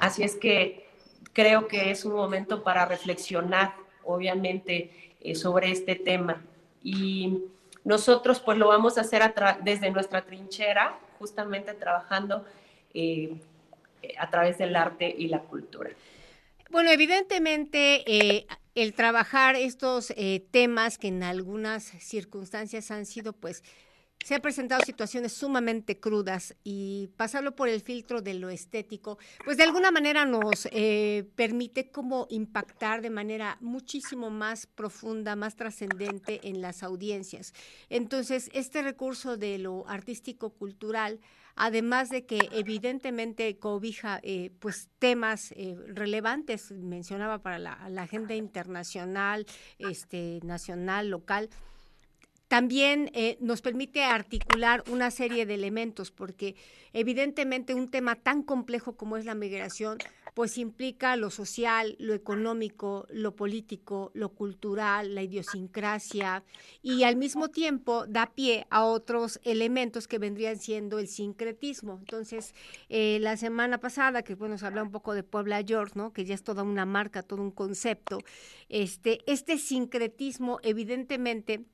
así 0.00 0.22
es 0.22 0.36
que 0.36 0.86
creo 1.32 1.66
que 1.66 1.90
es 1.90 2.04
un 2.04 2.14
momento 2.14 2.62
para 2.62 2.84
reflexionar, 2.86 3.74
obviamente, 4.04 5.12
sobre 5.34 5.72
este 5.72 5.96
tema. 5.96 6.42
Y 6.84 7.42
nosotros 7.82 8.38
pues 8.40 8.58
lo 8.58 8.68
vamos 8.68 8.96
a 8.96 9.00
hacer 9.00 9.34
desde 9.62 9.90
nuestra 9.90 10.22
trinchera, 10.22 10.98
justamente 11.18 11.74
trabajando 11.74 12.44
a 14.18 14.30
través 14.30 14.58
del 14.58 14.76
arte 14.76 15.12
y 15.18 15.26
la 15.28 15.40
cultura. 15.40 15.90
Bueno, 16.74 16.90
evidentemente 16.90 18.02
eh, 18.04 18.48
el 18.74 18.94
trabajar 18.94 19.54
estos 19.54 20.12
eh, 20.16 20.44
temas 20.50 20.98
que 20.98 21.06
en 21.06 21.22
algunas 21.22 21.84
circunstancias 21.84 22.90
han 22.90 23.06
sido, 23.06 23.32
pues, 23.32 23.62
se 24.24 24.34
han 24.34 24.40
presentado 24.40 24.82
situaciones 24.84 25.32
sumamente 25.32 26.00
crudas 26.00 26.56
y 26.64 27.10
pasarlo 27.16 27.54
por 27.54 27.68
el 27.68 27.80
filtro 27.80 28.22
de 28.22 28.34
lo 28.34 28.50
estético, 28.50 29.18
pues 29.44 29.56
de 29.56 29.62
alguna 29.62 29.92
manera 29.92 30.24
nos 30.24 30.66
eh, 30.72 31.30
permite 31.36 31.92
como 31.92 32.26
impactar 32.28 33.02
de 33.02 33.10
manera 33.10 33.56
muchísimo 33.60 34.30
más 34.30 34.66
profunda, 34.66 35.36
más 35.36 35.54
trascendente 35.54 36.40
en 36.42 36.60
las 36.60 36.82
audiencias. 36.82 37.54
Entonces, 37.88 38.50
este 38.52 38.82
recurso 38.82 39.36
de 39.36 39.58
lo 39.58 39.86
artístico-cultural 39.86 41.20
además 41.56 42.10
de 42.10 42.26
que 42.26 42.38
evidentemente 42.52 43.58
cobija 43.58 44.20
eh, 44.22 44.50
pues 44.58 44.88
temas 44.98 45.52
eh, 45.52 45.76
relevantes, 45.88 46.72
mencionaba 46.72 47.38
para 47.38 47.58
la, 47.58 47.72
agenda 48.02 48.34
internacional, 48.34 49.46
este, 49.78 50.40
nacional, 50.42 51.08
local, 51.08 51.48
también 52.48 53.10
eh, 53.14 53.36
nos 53.40 53.62
permite 53.62 54.04
articular 54.04 54.84
una 54.90 55.10
serie 55.10 55.46
de 55.46 55.54
elementos, 55.54 56.10
porque 56.10 56.56
evidentemente 56.92 57.74
un 57.74 57.90
tema 57.90 58.16
tan 58.16 58.42
complejo 58.42 58.96
como 58.96 59.16
es 59.16 59.24
la 59.24 59.34
migración, 59.34 59.98
pues 60.34 60.58
implica 60.58 61.16
lo 61.16 61.30
social, 61.30 61.96
lo 62.00 62.12
económico, 62.12 63.06
lo 63.08 63.36
político, 63.36 64.10
lo 64.14 64.30
cultural, 64.30 65.14
la 65.14 65.22
idiosincrasia, 65.22 66.42
y 66.82 67.04
al 67.04 67.16
mismo 67.16 67.48
tiempo 67.48 68.04
da 68.08 68.32
pie 68.34 68.66
a 68.68 68.84
otros 68.84 69.40
elementos 69.44 70.08
que 70.08 70.18
vendrían 70.18 70.58
siendo 70.58 70.98
el 70.98 71.06
sincretismo. 71.06 71.98
Entonces, 72.00 72.52
eh, 72.88 73.18
la 73.20 73.36
semana 73.36 73.78
pasada, 73.78 74.22
que 74.22 74.34
bueno, 74.34 74.58
se 74.58 74.66
habla 74.66 74.82
un 74.82 74.90
poco 74.90 75.14
de 75.14 75.22
Puebla 75.22 75.60
York, 75.60 75.92
¿no? 75.94 76.12
que 76.12 76.24
ya 76.24 76.34
es 76.34 76.42
toda 76.42 76.64
una 76.64 76.84
marca, 76.84 77.22
todo 77.22 77.40
un 77.40 77.52
concepto, 77.52 78.18
este, 78.68 79.20
este 79.26 79.56
sincretismo 79.56 80.58
evidentemente 80.62 81.64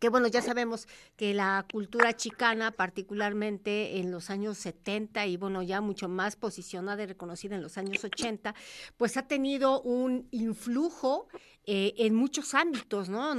que 0.00 0.08
bueno, 0.08 0.26
ya 0.26 0.42
sabemos 0.42 0.88
que 1.16 1.34
la 1.34 1.64
cultura 1.70 2.14
chicana, 2.14 2.72
particularmente 2.72 3.98
en 3.98 4.10
los 4.10 4.30
años 4.30 4.58
70 4.58 5.26
y 5.26 5.36
bueno, 5.36 5.62
ya 5.62 5.80
mucho 5.80 6.08
más 6.08 6.36
posicionada 6.36 7.02
y 7.02 7.06
reconocida 7.06 7.54
en 7.54 7.62
los 7.62 7.78
años 7.78 8.04
80, 8.04 8.54
pues 8.96 9.16
ha 9.16 9.26
tenido 9.26 9.80
un 9.82 10.28
influjo 10.30 11.28
eh, 11.66 11.94
en 11.96 12.14
muchos 12.14 12.54
ámbitos, 12.54 13.08
¿no? 13.08 13.34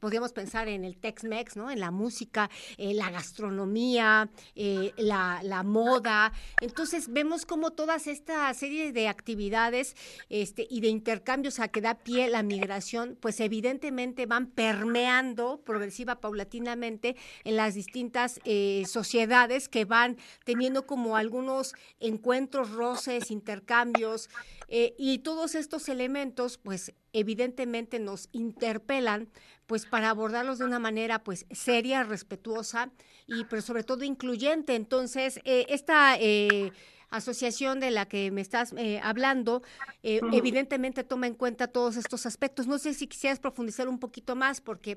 Podríamos 0.00 0.32
pensar 0.32 0.66
en 0.66 0.84
el 0.84 0.96
Tex-Mex, 0.96 1.56
¿no? 1.56 1.70
En 1.70 1.78
la 1.78 1.92
música, 1.92 2.50
eh, 2.78 2.94
la 2.94 3.10
gastronomía, 3.10 4.28
eh, 4.56 4.92
la, 4.96 5.62
moda. 5.64 6.32
Entonces 6.60 7.12
vemos 7.12 7.46
como 7.46 7.70
todas 7.70 8.06
esta 8.06 8.52
serie 8.54 8.92
de 8.92 9.08
actividades 9.08 9.94
este, 10.30 10.66
y 10.68 10.80
de 10.80 10.88
intercambios 10.88 11.60
a 11.60 11.68
que 11.68 11.80
da 11.80 11.94
pie 11.94 12.28
la 12.28 12.42
migración, 12.42 13.16
pues 13.20 13.38
evidentemente 13.40 14.26
van 14.26 14.46
permeando 14.46 15.60
progresiva, 15.64 16.20
paulatinamente 16.20 17.14
en 17.44 17.56
las 17.56 17.74
distintas 17.74 18.40
sociedades 18.86 19.68
que 19.68 19.84
van 19.84 20.16
teniendo 20.44 20.86
como 20.86 21.16
algunos 21.16 21.74
encuentros, 22.00 22.70
roces, 22.70 23.30
intercambios, 23.30 24.28
y 24.72 25.18
todos 25.18 25.56
estos 25.56 25.88
elementos, 25.88 26.56
pues 26.56 26.94
evidentemente 27.12 27.98
nos 27.98 28.28
interpelan 28.30 29.28
pues 29.66 29.86
para 29.86 30.10
abordarlos 30.10 30.58
de 30.58 30.64
una 30.64 30.78
manera 30.78 31.22
pues 31.22 31.46
seria, 31.50 32.02
respetuosa 32.02 32.90
y 33.26 33.44
pero 33.44 33.62
sobre 33.62 33.84
todo 33.84 34.02
incluyente. 34.02 34.74
Entonces, 34.74 35.40
eh, 35.44 35.66
esta 35.68 36.16
eh, 36.18 36.72
asociación 37.08 37.78
de 37.78 37.92
la 37.92 38.06
que 38.06 38.30
me 38.32 38.40
estás 38.40 38.74
eh, 38.76 39.00
hablando, 39.02 39.62
evidentemente 40.02 41.04
toma 41.04 41.28
en 41.28 41.34
cuenta 41.34 41.68
todos 41.68 41.96
estos 41.96 42.26
aspectos. 42.26 42.66
No 42.66 42.78
sé 42.78 42.94
si 42.94 43.06
quisieras 43.06 43.38
profundizar 43.38 43.88
un 43.88 43.98
poquito 43.98 44.34
más 44.34 44.60
porque 44.60 44.96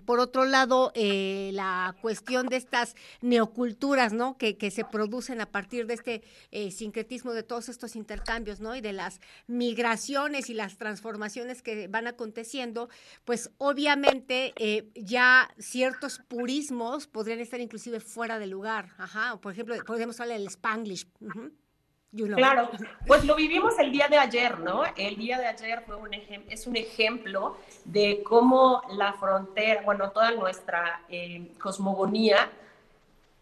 por 0.00 0.20
otro 0.20 0.44
lado, 0.44 0.92
eh, 0.94 1.50
la 1.52 1.94
cuestión 2.00 2.46
de 2.46 2.56
estas 2.56 2.94
neoculturas, 3.20 4.12
¿no? 4.12 4.36
Que, 4.38 4.56
se 4.72 4.84
producen 4.84 5.40
a 5.40 5.46
partir 5.46 5.86
de 5.86 5.94
este 5.94 6.22
eh, 6.50 6.70
sincretismo 6.70 7.32
de 7.32 7.42
todos 7.42 7.68
estos 7.68 7.96
intercambios, 7.96 8.60
¿no? 8.60 8.74
Y 8.74 8.80
de 8.80 8.92
las 8.92 9.20
migraciones 9.46 10.48
y 10.48 10.54
las 10.54 10.78
transformaciones 10.78 11.62
que 11.62 11.88
van 11.88 12.06
aconteciendo, 12.06 12.88
pues 13.24 13.50
obviamente 13.58 14.54
eh, 14.56 14.88
ya 14.94 15.50
ciertos 15.58 16.20
purismos 16.28 17.06
podrían 17.06 17.40
estar 17.40 17.60
inclusive 17.60 18.00
fuera 18.00 18.38
de 18.38 18.46
lugar. 18.46 18.90
Ajá, 18.98 19.36
por 19.40 19.52
ejemplo, 19.52 19.76
podríamos 19.84 20.18
hablar 20.20 20.38
del 20.38 20.48
Spanglish. 20.48 21.06
Claro, 22.34 22.70
pues 23.06 23.24
lo 23.24 23.34
vivimos 23.34 23.78
el 23.78 23.90
día 23.90 24.08
de 24.08 24.18
ayer, 24.18 24.58
¿no? 24.60 24.82
El 24.96 25.16
día 25.16 25.38
de 25.38 25.46
ayer 25.46 25.82
fue 25.86 25.96
un 25.96 26.12
es 26.12 26.66
un 26.66 26.76
ejemplo 26.76 27.56
de 27.84 28.22
cómo 28.22 28.82
la 28.90 29.14
frontera, 29.14 29.82
bueno, 29.82 30.10
toda 30.10 30.32
nuestra 30.32 31.02
eh, 31.08 31.52
cosmogonía 31.58 32.50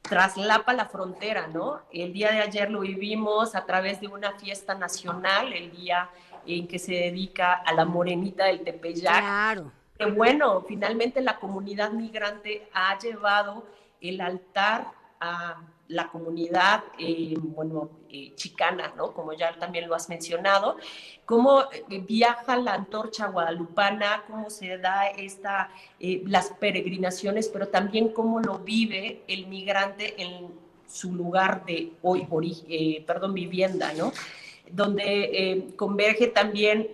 traslapa 0.02 0.72
la 0.72 0.87
frontera, 0.87 1.46
¿no? 1.48 1.80
El 1.92 2.12
día 2.12 2.30
de 2.30 2.40
ayer 2.40 2.70
lo 2.70 2.80
vivimos 2.80 3.54
a 3.54 3.66
través 3.66 4.00
de 4.00 4.06
una 4.06 4.33
fiesta 4.38 4.74
nacional, 4.74 5.52
el 5.52 5.70
día 5.72 6.09
en 6.46 6.66
que 6.66 6.78
se 6.78 6.92
dedica 6.92 7.52
a 7.52 7.72
la 7.72 7.85
morenita 7.85 8.46
del 8.46 8.62
Tepeyac. 8.62 9.20
Claro. 9.20 9.72
Que 9.98 10.06
bueno, 10.06 10.64
finalmente 10.66 11.20
la 11.20 11.38
comunidad 11.38 11.90
migrante 11.90 12.68
ha 12.72 12.98
llevado 12.98 13.66
el 14.00 14.20
altar 14.20 14.87
a 15.20 15.61
la 15.90 16.09
comunidad, 16.09 16.85
eh, 16.98 17.35
bueno, 17.38 17.90
eh, 18.09 18.33
chicana, 18.37 18.94
¿no? 18.96 19.12
Como 19.12 19.33
ya 19.33 19.59
también 19.59 19.88
lo 19.88 19.94
has 19.94 20.09
mencionado, 20.09 20.76
cómo 21.24 21.64
eh, 21.72 22.05
viaja 22.07 22.57
la 22.57 22.74
antorcha 22.74 23.26
guadalupana, 23.26 24.22
cómo 24.29 24.50
se 24.50 24.79
da 24.79 25.09
esta, 25.09 25.70
las 25.98 26.50
peregrinaciones, 26.50 27.48
pero 27.48 27.68
también 27.68 28.12
cómo 28.12 28.40
lo 28.40 28.61
vive 28.61 29.22
el 29.26 29.48
migrante 29.48 30.22
en 30.22 30.48
su 30.87 31.12
lugar 31.12 31.64
de 31.64 31.92
hoy, 32.03 32.26
perdón, 33.07 33.35
vivienda, 33.35 33.92
¿no? 33.94 34.12
Donde 34.72 35.02
eh, 35.04 35.66
converge 35.76 36.28
también 36.28 36.88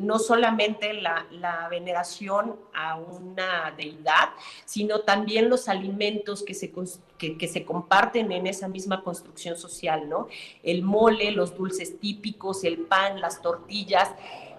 no 0.00 0.18
solamente 0.18 0.92
la, 0.94 1.26
veneración 1.70 2.56
a 2.74 2.96
una 2.96 3.72
deidad, 3.76 4.30
sino 4.64 5.00
también 5.00 5.48
los 5.48 5.68
alimentos 5.68 6.42
que 6.42 6.54
se, 6.54 6.72
que, 7.18 7.48
se 7.48 7.64
comparten 7.64 8.32
en 8.32 8.46
esa 8.46 8.68
misma 8.68 9.02
construcción 9.02 9.56
social, 9.56 10.08
¿no? 10.08 10.28
El 10.62 10.82
mole, 10.82 11.30
los 11.30 11.56
dulces 11.56 11.98
típicos, 11.98 12.64
el 12.64 12.78
pan, 12.78 13.20
las 13.20 13.42
tortillas. 13.42 14.10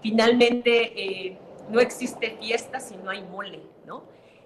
Finalmente, 0.02 0.92
eh, 1.00 1.38
no 1.70 1.80
existe 1.80 2.36
fiesta 2.40 2.80
si 2.80 2.96
no 2.96 3.10
hay 3.10 3.22
mole, 3.22 3.60
¿no? 3.86 4.02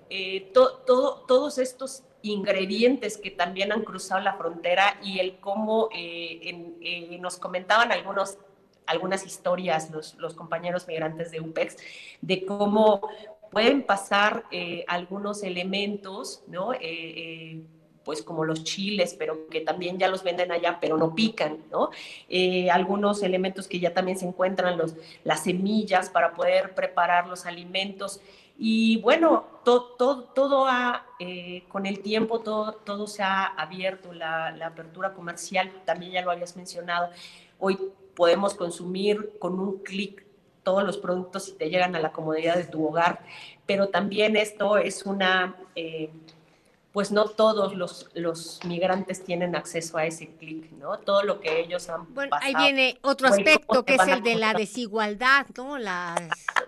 Eh, 0.08 0.52
todos 0.52 1.58
estos 1.58 2.02
ingredientes 2.22 3.16
que 3.16 3.30
también 3.30 3.72
han 3.72 3.82
cruzado 3.82 4.20
la 4.20 4.34
frontera 4.34 4.98
y 5.02 5.18
el 5.18 5.38
cómo 5.38 5.88
eh, 5.94 6.74
eh, 6.80 7.18
nos 7.20 7.38
comentaban 7.38 7.92
algunos, 7.92 8.38
algunas 8.86 9.24
historias 9.24 9.90
los, 9.90 10.14
los, 10.16 10.34
compañeros 10.34 10.86
migrantes 10.86 11.30
de 11.30 11.40
UPEX 11.40 11.76
de 12.20 12.44
cómo 12.44 13.00
pueden 13.50 13.82
pasar 13.82 14.44
eh, 14.50 14.84
algunos 14.86 15.42
elementos, 15.42 16.42
¿no? 16.46 16.72
pues 18.04 18.22
como 18.22 18.44
los 18.44 18.64
chiles, 18.64 19.14
pero 19.18 19.46
que 19.48 19.60
también 19.60 19.98
ya 19.98 20.08
los 20.08 20.22
venden 20.22 20.50
allá, 20.50 20.78
pero 20.80 20.96
no 20.96 21.14
pican, 21.14 21.58
¿no? 21.70 21.90
algunos 22.72 23.22
elementos 23.22 23.68
que 23.68 23.78
ya 23.78 23.92
también 23.92 24.18
se 24.18 24.26
encuentran, 24.26 24.78
los, 24.78 24.94
las 25.22 25.44
semillas 25.44 26.10
para 26.10 26.32
poder 26.32 26.74
preparar 26.74 27.26
los 27.26 27.44
alimentos. 27.44 28.20
Y 28.62 28.98
bueno, 28.98 29.46
todo, 29.64 30.66
ha, 30.66 31.06
eh, 31.18 31.64
con 31.68 31.86
el 31.86 32.00
tiempo, 32.00 32.40
todo, 32.40 32.72
todo 32.74 33.06
se 33.06 33.22
ha 33.22 33.46
abierto, 33.46 34.12
la, 34.12 34.50
la, 34.50 34.66
apertura 34.66 35.14
comercial, 35.14 35.72
también 35.86 36.12
ya 36.12 36.20
lo 36.20 36.30
habías 36.30 36.56
mencionado. 36.56 37.08
Hoy 37.58 37.78
podemos 38.14 38.52
consumir 38.52 39.38
con 39.38 39.58
un 39.58 39.78
clic 39.78 40.26
todos 40.62 40.84
los 40.84 40.98
productos 40.98 41.48
y 41.48 41.52
te 41.52 41.70
llegan 41.70 41.96
a 41.96 42.00
la 42.00 42.12
comodidad 42.12 42.56
de 42.56 42.64
tu 42.64 42.86
hogar, 42.86 43.24
pero 43.64 43.88
también 43.88 44.36
esto 44.36 44.76
es 44.76 45.06
una, 45.06 45.56
eh, 45.74 46.10
pues 46.92 47.12
no 47.12 47.26
todos 47.26 47.76
los, 47.76 48.08
los 48.14 48.58
migrantes 48.64 49.22
tienen 49.22 49.54
acceso 49.54 49.96
a 49.96 50.06
ese 50.06 50.28
clic, 50.34 50.72
¿no? 50.72 50.98
Todo 50.98 51.22
lo 51.22 51.40
que 51.40 51.60
ellos 51.60 51.88
han 51.88 52.12
Bueno, 52.14 52.36
ahí 52.40 52.54
viene 52.56 52.98
otro 53.02 53.28
aspecto 53.28 53.84
que 53.84 53.94
es 53.94 54.08
el 54.08 54.22
de 54.22 54.34
la 54.34 54.54
desigualdad, 54.54 55.46
¿no? 55.56 55.78
Las, 55.78 56.20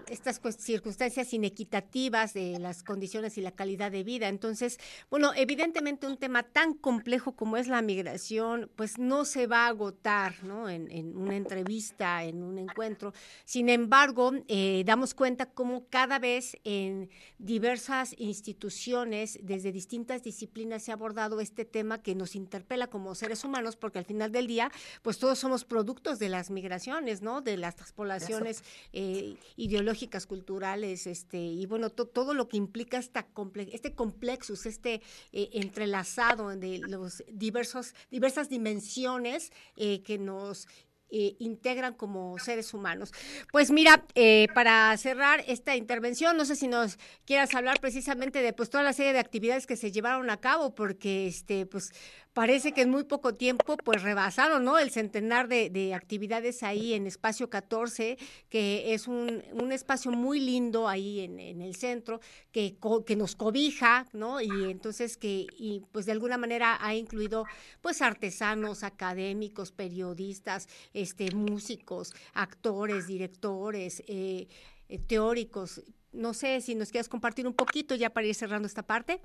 estas 0.08 0.40
circunstancias 0.58 1.32
inequitativas 1.32 2.34
de 2.34 2.58
las 2.60 2.84
condiciones 2.84 3.36
y 3.36 3.40
la 3.40 3.50
calidad 3.50 3.90
de 3.90 4.04
vida. 4.04 4.28
Entonces, 4.28 4.78
bueno, 5.10 5.32
evidentemente 5.34 6.06
un 6.06 6.16
tema 6.16 6.44
tan 6.44 6.74
complejo 6.74 7.32
como 7.32 7.56
es 7.56 7.66
la 7.66 7.82
migración, 7.82 8.70
pues 8.76 8.98
no 8.98 9.24
se 9.24 9.48
va 9.48 9.64
a 9.64 9.68
agotar, 9.68 10.44
¿no? 10.44 10.68
En, 10.68 10.88
en 10.90 11.16
una 11.16 11.34
entrevista, 11.34 12.22
en 12.22 12.44
un 12.44 12.58
encuentro. 12.58 13.12
Sin 13.44 13.68
embargo, 13.68 14.32
eh, 14.46 14.84
damos 14.86 15.14
cuenta 15.14 15.46
cómo 15.46 15.86
cada 15.88 16.20
vez 16.20 16.56
en 16.62 17.10
diversas 17.38 18.14
instituciones, 18.18 19.38
desde 19.42 19.72
distintas 19.72 20.11
disciplinas 20.20 20.82
se 20.82 20.90
ha 20.90 20.94
abordado 20.94 21.40
este 21.40 21.64
tema 21.64 22.02
que 22.02 22.14
nos 22.14 22.36
interpela 22.36 22.88
como 22.88 23.14
seres 23.14 23.44
humanos, 23.44 23.76
porque 23.76 23.98
al 23.98 24.04
final 24.04 24.32
del 24.32 24.46
día, 24.46 24.70
pues 25.02 25.18
todos 25.18 25.38
somos 25.38 25.64
productos 25.64 26.18
de 26.18 26.28
las 26.28 26.50
migraciones, 26.50 27.22
¿no? 27.22 27.40
De 27.40 27.56
las 27.56 27.74
poblaciones 27.92 28.62
eh, 28.92 29.36
ideológicas, 29.56 30.26
culturales, 30.26 31.06
este, 31.06 31.38
y 31.38 31.66
bueno, 31.66 31.90
todo 31.90 32.34
lo 32.34 32.48
que 32.48 32.56
implica 32.56 32.98
esta 32.98 33.26
este 33.70 33.94
complexus, 33.94 34.66
este 34.66 35.00
eh, 35.32 35.50
entrelazado 35.52 36.48
de 36.48 36.80
los 36.80 37.22
diversos, 37.32 37.94
diversas 38.10 38.48
dimensiones 38.48 39.52
eh, 39.76 40.02
que 40.02 40.18
nos 40.18 40.68
eh, 41.14 41.36
integran 41.40 41.92
como 41.92 42.38
seres 42.38 42.72
humanos. 42.72 43.12
Pues 43.52 43.70
mira, 43.70 44.02
eh, 44.14 44.48
para 44.54 44.96
cerrar 44.96 45.44
esta 45.46 45.76
intervención, 45.76 46.36
no 46.38 46.46
sé 46.46 46.56
si 46.56 46.68
nos 46.68 46.98
quieras 47.26 47.54
hablar 47.54 47.80
precisamente 47.80 48.40
de 48.40 48.54
pues 48.54 48.70
toda 48.70 48.82
la 48.82 48.94
serie 48.94 49.12
de 49.12 49.18
actividades 49.18 49.66
que 49.66 49.76
se 49.76 49.92
llevaron 49.92 50.30
a 50.30 50.38
cabo, 50.38 50.74
porque 50.74 51.26
este, 51.26 51.66
pues 51.66 51.92
parece 52.32 52.72
que 52.72 52.82
en 52.82 52.90
muy 52.90 53.04
poco 53.04 53.34
tiempo 53.34 53.76
pues 53.76 54.02
rebasaron 54.02 54.64
¿no? 54.64 54.78
el 54.78 54.90
centenar 54.90 55.48
de, 55.48 55.94
actividades 55.94 56.62
ahí 56.62 56.94
en 56.94 57.06
Espacio 57.06 57.50
14, 57.50 58.16
que 58.48 58.94
es 58.94 59.06
un, 59.06 59.42
espacio 59.72 60.10
muy 60.10 60.40
lindo 60.40 60.88
ahí 60.88 61.20
en, 61.20 61.60
el 61.60 61.74
centro, 61.76 62.20
que, 62.50 62.76
que 63.06 63.16
nos 63.16 63.36
cobija, 63.36 64.06
¿no? 64.12 64.40
Y 64.40 64.70
entonces 64.70 65.16
que 65.16 65.46
y 65.56 65.82
pues 65.92 66.06
de 66.06 66.12
alguna 66.12 66.38
manera 66.38 66.78
ha 66.80 66.94
incluido 66.94 67.44
pues 67.80 68.02
artesanos, 68.02 68.82
académicos, 68.82 69.72
periodistas, 69.72 70.68
este, 70.92 71.30
músicos, 71.34 72.12
actores, 72.34 73.06
directores, 73.06 74.02
eh, 74.06 74.48
eh, 74.88 74.98
teóricos. 74.98 75.82
No 76.12 76.34
sé 76.34 76.60
si 76.60 76.74
nos 76.74 76.90
quieras 76.90 77.08
compartir 77.08 77.46
un 77.46 77.54
poquito 77.54 77.94
ya 77.94 78.10
para 78.10 78.26
ir 78.26 78.34
cerrando 78.34 78.66
esta 78.66 78.82
parte. 78.82 79.20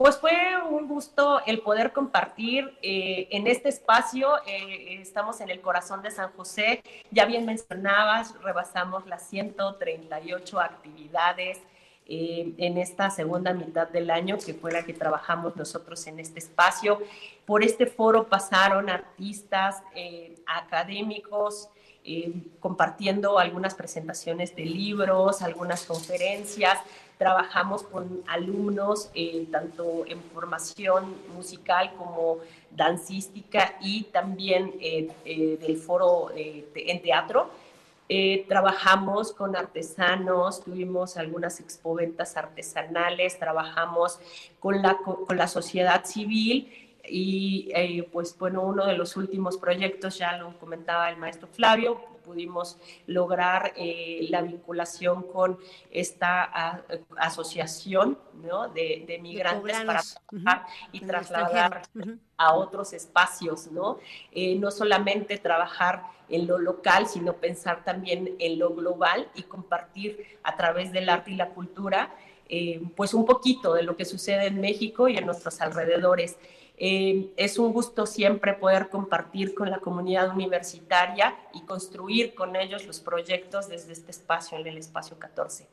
Pues 0.00 0.16
fue 0.16 0.32
un 0.70 0.88
gusto 0.88 1.42
el 1.44 1.60
poder 1.60 1.92
compartir 1.92 2.74
eh, 2.80 3.28
en 3.32 3.46
este 3.46 3.68
espacio. 3.68 4.30
Eh, 4.46 4.98
estamos 4.98 5.42
en 5.42 5.50
el 5.50 5.60
corazón 5.60 6.00
de 6.00 6.10
San 6.10 6.32
José. 6.32 6.82
Ya 7.10 7.26
bien 7.26 7.44
mencionabas, 7.44 8.34
rebasamos 8.40 9.06
las 9.06 9.28
138 9.28 10.58
actividades 10.58 11.58
eh, 12.06 12.54
en 12.56 12.78
esta 12.78 13.10
segunda 13.10 13.52
mitad 13.52 13.88
del 13.88 14.10
año, 14.10 14.38
que 14.38 14.54
fue 14.54 14.72
la 14.72 14.86
que 14.86 14.94
trabajamos 14.94 15.54
nosotros 15.56 16.06
en 16.06 16.18
este 16.18 16.38
espacio. 16.38 17.02
Por 17.44 17.62
este 17.62 17.84
foro 17.84 18.26
pasaron 18.26 18.88
artistas, 18.88 19.82
académicos, 20.46 21.68
compartiendo 22.58 23.38
algunas 23.38 23.74
presentaciones 23.74 24.56
de 24.56 24.64
libros, 24.64 25.42
algunas 25.42 25.84
conferencias 25.84 26.78
Trabajamos 27.20 27.82
con 27.82 28.22
alumnos 28.28 29.10
eh, 29.14 29.46
tanto 29.52 30.04
en 30.06 30.22
formación 30.32 31.14
musical 31.34 31.92
como 31.98 32.38
dancística 32.70 33.76
y 33.82 34.04
también 34.04 34.72
eh, 34.80 35.12
eh, 35.26 35.58
del 35.60 35.76
foro 35.76 36.30
en 36.34 37.02
teatro. 37.02 37.50
trabajamos 38.48 39.32
con 39.34 39.54
artesanos, 39.54 40.64
tuvimos 40.64 41.18
algunas 41.18 41.60
expoventas 41.60 42.38
artesanales, 42.38 43.38
trabajamos 43.38 44.18
con 44.58 44.80
la, 44.80 44.96
con 44.96 45.36
la 45.36 45.46
sociedad 45.46 46.06
civil 46.06 46.72
y 47.06 48.00
pues 48.12 48.34
bueno, 48.38 48.62
uno 48.62 48.86
de 48.86 48.96
los 48.96 49.18
últimos 49.18 49.58
proyectos, 49.58 50.16
ya 50.16 50.38
lo 50.38 50.58
comentaba 50.58 51.10
el 51.10 51.18
maestro 51.18 51.48
Flavio, 51.48 52.00
pudimos 52.30 52.78
lograr 53.08 53.72
eh, 53.76 54.28
la 54.30 54.40
vinculación 54.40 55.24
con 55.24 55.58
esta 55.90 56.84
asociación 57.16 58.16
de, 58.72 59.18
migrantes 59.20 59.76
para 59.84 60.00
trabajar 60.00 60.66
y 60.92 61.00
trasladar 61.00 61.82
a 62.36 62.54
otros 62.54 62.92
espacios, 62.92 63.66
¿no? 63.72 63.98
Eh, 64.30 64.54
no 64.54 64.70
solamente 64.70 65.38
trabajar 65.38 66.04
en 66.28 66.46
lo 66.46 66.58
local, 66.58 67.08
sino 67.08 67.34
pensar 67.34 67.82
también 67.84 68.36
en 68.38 68.60
lo 68.60 68.74
global 68.74 69.28
y 69.34 69.42
compartir 69.42 70.38
a 70.44 70.56
través 70.56 70.92
del 70.92 71.08
arte 71.08 71.32
y 71.32 71.34
la 71.34 71.48
cultura, 71.48 72.14
eh, 72.48 72.80
pues 72.94 73.12
un 73.12 73.26
poquito 73.26 73.74
de 73.74 73.82
lo 73.82 73.96
que 73.96 74.04
sucede 74.04 74.46
en 74.46 74.60
México 74.60 75.08
y 75.08 75.16
en 75.16 75.26
nuestros 75.26 75.60
alrededores. 75.60 76.38
Eh, 76.82 77.34
es 77.36 77.58
un 77.58 77.74
gusto 77.74 78.06
siempre 78.06 78.54
poder 78.54 78.88
compartir 78.88 79.54
con 79.54 79.70
la 79.70 79.80
comunidad 79.80 80.30
universitaria 80.30 81.36
y 81.52 81.60
construir 81.66 82.34
con 82.34 82.56
ellos 82.56 82.86
los 82.86 83.00
proyectos 83.00 83.68
desde 83.68 83.92
este 83.92 84.12
espacio, 84.12 84.56
en 84.56 84.66
el 84.66 84.78
espacio 84.78 85.18
14. 85.18 85.68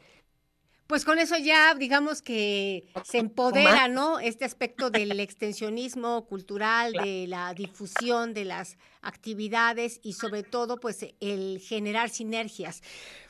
Pues 0.86 1.06
con 1.06 1.18
eso 1.18 1.38
ya 1.38 1.74
digamos 1.76 2.22
que 2.22 2.92
se 3.06 3.20
empodera, 3.20 3.88
¿no? 3.88 4.20
Este 4.20 4.44
aspecto 4.44 4.90
del 4.90 5.18
extensionismo 5.22 6.26
cultural, 6.26 6.92
de 6.92 7.26
la 7.28 7.54
difusión 7.54 8.34
de 8.34 8.44
las 8.44 8.78
actividades 9.02 10.02
y 10.04 10.12
sobre 10.12 10.44
todo 10.44 10.78
pues 10.78 11.06
el 11.22 11.62
generar 11.62 12.10
sinergias. 12.10 12.84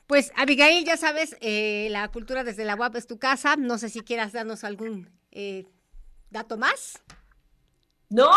Pues 0.08 0.32
Abigail, 0.36 0.84
ya 0.84 0.98
sabes, 0.98 1.38
eh, 1.42 1.90
la 1.92 2.08
cultura 2.08 2.44
desde 2.44 2.66
la 2.66 2.76
UAP 2.76 2.96
es 2.96 3.06
tu 3.06 3.20
casa. 3.20 3.56
No 3.56 3.78
sé 3.78 3.90
si 3.90 4.00
quieras 4.02 4.34
darnos 4.34 4.64
algún 4.64 5.12
eh, 5.32 5.66
dato 6.32 6.58
más. 6.58 7.04
No, 8.10 8.32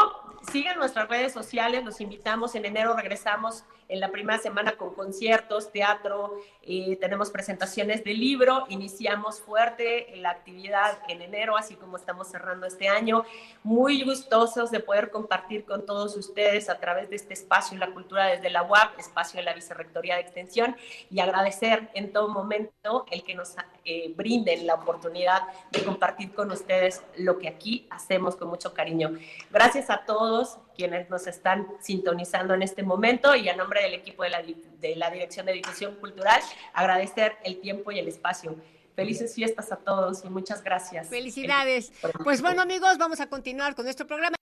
sigan 0.51 0.79
nuestras 0.79 1.09
redes 1.09 1.33
sociales, 1.33 1.85
los 1.85 2.01
invitamos. 2.01 2.55
En 2.55 2.65
enero 2.65 2.95
regresamos 2.95 3.65
en 3.91 3.99
la 3.99 4.11
primera 4.11 4.39
semana 4.39 4.73
con 4.73 4.95
conciertos, 4.95 5.73
teatro, 5.73 6.39
eh, 6.63 6.97
tenemos 7.01 7.31
presentaciones 7.31 8.05
de 8.05 8.15
libro, 8.15 8.65
iniciamos 8.69 9.41
fuerte 9.41 10.13
la 10.17 10.31
actividad 10.31 10.99
en 11.09 11.23
enero, 11.23 11.57
así 11.57 11.75
como 11.75 11.97
estamos 11.97 12.29
cerrando 12.29 12.67
este 12.67 12.89
año. 12.89 13.25
Muy 13.65 14.05
gustosos 14.05 14.71
de 14.71 14.79
poder 14.79 15.11
compartir 15.11 15.65
con 15.65 15.85
todos 15.85 16.17
ustedes 16.17 16.71
a 16.71 16.79
través 16.79 17.11
de 17.11 17.17
este 17.17 17.35
espacio 17.35 17.77
La 17.79 17.93
Cultura 17.93 18.27
desde 18.27 18.49
la 18.49 18.63
UAP, 18.63 18.99
espacio 18.99 19.39
de 19.39 19.45
la 19.45 19.55
Vicerrectoría 19.55 20.15
de 20.15 20.21
Extensión, 20.21 20.77
y 21.11 21.19
agradecer 21.19 21.91
en 21.95 22.13
todo 22.13 22.29
momento 22.29 23.07
el 23.11 23.25
que 23.25 23.35
nos 23.35 23.57
eh, 23.85 24.13
brinden 24.15 24.69
la 24.69 24.75
oportunidad 24.75 25.43
de 25.73 25.83
compartir 25.83 26.33
con 26.33 26.53
ustedes 26.53 27.03
lo 27.17 27.39
que 27.39 27.49
aquí 27.49 27.89
hacemos 27.91 28.37
con 28.37 28.49
mucho 28.49 28.73
cariño. 28.73 29.19
Gracias 29.51 29.91
a 29.91 30.05
todos 30.05 30.40
quienes 30.75 31.09
nos 31.11 31.27
están 31.27 31.67
sintonizando 31.81 32.55
en 32.55 32.63
este 32.63 32.83
momento 32.83 33.35
y 33.35 33.49
a 33.49 33.57
nombre 33.57 33.83
del 33.83 33.95
equipo 33.95 34.23
de 34.23 34.31
la, 34.31 34.43
de 34.43 34.97
la 34.97 35.11
Dirección 35.11 35.47
de 35.47 35.53
Difusión 35.53 35.97
Cultural, 35.97 36.41
agradecer 36.73 37.37
el 37.45 37.61
tiempo 37.61 37.93
y 37.93 37.99
el 37.99 38.09
espacio. 38.09 38.57
Felices 38.95 39.35
fiestas 39.35 39.73
a 39.73 39.77
todos 39.77 40.25
y 40.25 40.29
muchas 40.29 40.63
gracias. 40.63 41.09
Felicidades. 41.09 41.93
Pues 42.25 42.43
bueno 42.43 42.63
amigos, 42.63 42.99
vamos 42.99 43.21
a 43.21 43.29
continuar 43.29 43.75
con 43.75 43.85
nuestro 43.85 44.07
programa. 44.07 44.37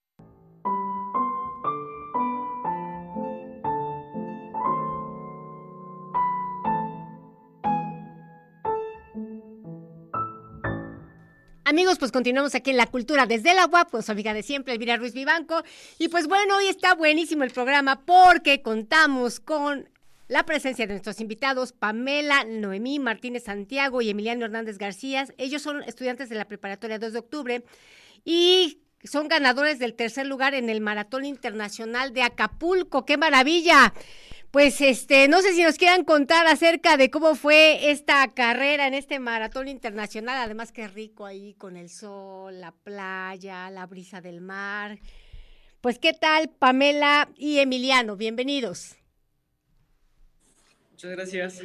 Amigos, 11.79 12.01
pues 12.01 12.11
continuamos 12.11 12.57
aquí 12.57 12.71
en 12.71 12.77
La 12.77 12.89
Cultura 12.89 13.25
desde 13.27 13.55
la 13.55 13.67
UAP 13.67 14.03
su 14.03 14.11
amiga 14.11 14.35
de 14.35 14.43
siempre, 14.43 14.73
Elvira 14.73 14.97
Ruiz 14.97 15.15
Vivanco. 15.15 15.63
Y 16.01 16.09
pues 16.09 16.27
bueno, 16.27 16.57
hoy 16.57 16.67
está 16.67 16.97
buenísimo 16.97 17.45
el 17.45 17.53
programa 17.53 18.05
porque 18.05 18.63
contamos 18.63 19.39
con 19.39 19.89
la 20.27 20.45
presencia 20.45 20.89
de 20.89 20.95
nuestros 20.95 21.21
invitados, 21.21 21.73
Pamela, 21.73 22.43
Noemí 22.43 22.99
Martínez 22.99 23.45
Santiago 23.45 24.03
y 24.03 24.11
Emiliano 24.11 24.45
Hernández 24.45 24.77
García. 24.77 25.29
Ellos 25.39 25.63
son 25.63 25.85
estudiantes 25.85 26.29
de 26.29 26.35
la 26.35 26.49
preparatoria 26.49 26.99
2 26.99 27.13
de 27.13 27.19
octubre 27.21 27.65
y 28.25 28.83
son 29.05 29.29
ganadores 29.29 29.79
del 29.79 29.95
tercer 29.95 30.27
lugar 30.27 30.55
en 30.55 30.71
el 30.71 30.81
Maratón 30.81 31.25
Internacional 31.25 32.13
de 32.13 32.23
Acapulco. 32.23 33.07
¡Qué 33.07 33.17
maravilla! 33.17 33.95
Pues 34.51 34.81
este, 34.81 35.29
no 35.29 35.43
sé 35.43 35.53
si 35.53 35.63
nos 35.63 35.77
quieran 35.77 36.05
contar 36.05 36.47
acerca 36.47 36.97
de 36.97 37.11
cómo 37.11 37.35
fue 37.35 37.91
esta 37.91 38.27
carrera 38.33 38.87
en 38.87 38.95
este 38.95 39.19
maratón 39.19 39.69
internacional, 39.69 40.39
además 40.39 40.73
que 40.73 40.89
rico 40.89 41.27
ahí 41.27 41.53
con 41.55 41.77
el 41.77 41.91
sol, 41.91 42.59
la 42.59 42.73
playa, 42.73 43.71
la 43.71 43.85
brisa 43.85 44.23
del 44.23 44.41
mar. 44.41 44.99
Pues 45.83 45.99
qué 45.99 46.15
tal, 46.15 46.49
Pamela 46.49 47.29
y 47.37 47.59
Emiliano, 47.59 48.17
bienvenidos. 48.17 48.97
Muchas 50.93 51.11
gracias. 51.11 51.63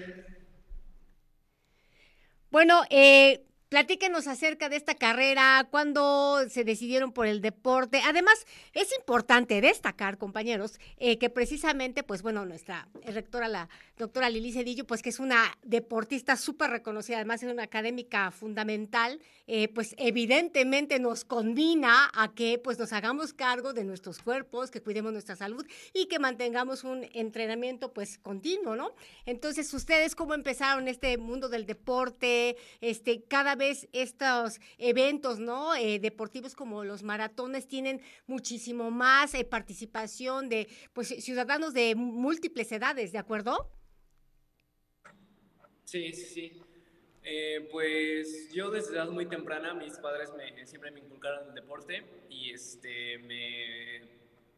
Bueno, 2.52 2.84
eh, 2.90 3.46
Platíquenos 3.74 4.28
acerca 4.28 4.70
de 4.70 4.76
esta 4.76 4.94
carrera, 4.94 5.68
cuándo 5.72 6.48
se 6.48 6.64
decidieron 6.64 7.12
por 7.12 7.26
el 7.26 7.42
deporte. 7.42 8.02
Además, 8.06 8.46
es 8.74 8.96
importante 8.96 9.62
destacar, 9.62 10.20
compañeros, 10.20 10.80
eh, 10.98 11.18
que 11.18 11.32
precisamente, 11.32 12.04
pues 12.04 12.22
bueno, 12.22 12.46
nuestra 12.46 12.88
rectora, 13.04 13.48
la 13.48 13.70
doctora 13.98 14.30
Lili 14.30 14.52
Cedillo, 14.52 14.86
pues 14.86 15.02
que 15.02 15.10
es 15.10 15.20
una 15.20 15.58
deportista 15.64 16.36
súper 16.36 16.70
reconocida, 16.70 17.18
además 17.18 17.42
es 17.42 17.52
una 17.52 17.64
académica 17.64 18.30
fundamental, 18.30 19.20
eh, 19.48 19.68
pues 19.70 19.96
evidentemente 19.98 21.00
nos 21.00 21.26
combina 21.26 22.12
a 22.14 22.32
que 22.36 22.60
pues 22.64 22.78
nos 22.78 22.94
hagamos 22.94 23.34
cargo 23.34 23.74
de 23.74 23.84
nuestros 23.84 24.20
cuerpos, 24.20 24.70
que 24.70 24.82
cuidemos 24.84 25.14
nuestra 25.14 25.36
salud 25.36 25.66
y 25.94 26.06
que 26.06 26.20
mantengamos 26.20 26.84
un 26.84 27.10
entrenamiento 27.14 27.92
pues 27.92 28.20
continuo, 28.20 28.76
¿no? 28.76 28.92
Entonces, 29.26 29.74
¿ustedes 29.74 30.14
cómo 30.14 30.36
empezaron 30.36 30.88
este 30.88 31.18
mundo 31.18 31.50
del 31.50 31.66
deporte? 31.66 32.56
Este, 32.80 33.24
cada 33.24 33.56
estos 33.72 34.60
eventos, 34.78 35.40
¿no? 35.40 35.76
Eh, 35.76 36.00
deportivos 36.00 36.56
como 36.56 36.84
los 36.84 37.04
maratones 37.04 37.68
tienen 37.68 38.02
muchísimo 38.28 38.92
más 38.92 39.34
eh, 39.34 39.44
participación 39.46 40.50
de, 40.50 40.68
pues, 40.94 41.08
ciudadanos 41.08 41.74
de 41.74 41.96
múltiples 41.96 42.72
edades, 42.72 43.12
¿de 43.12 43.18
acuerdo? 43.18 43.70
Sí, 45.86 46.14
sí, 46.14 46.26
sí. 46.26 46.62
Eh, 47.26 47.70
pues 47.72 48.52
yo 48.52 48.70
desde 48.70 48.96
edad 48.96 49.10
muy 49.10 49.26
temprana, 49.28 49.74
mis 49.74 49.98
padres 49.98 50.34
me, 50.36 50.66
siempre 50.68 50.92
me 50.92 51.00
inculcaron 51.00 51.48
el 51.48 51.56
deporte 51.56 52.04
y 52.30 52.52
este, 52.52 53.18
me 53.20 54.02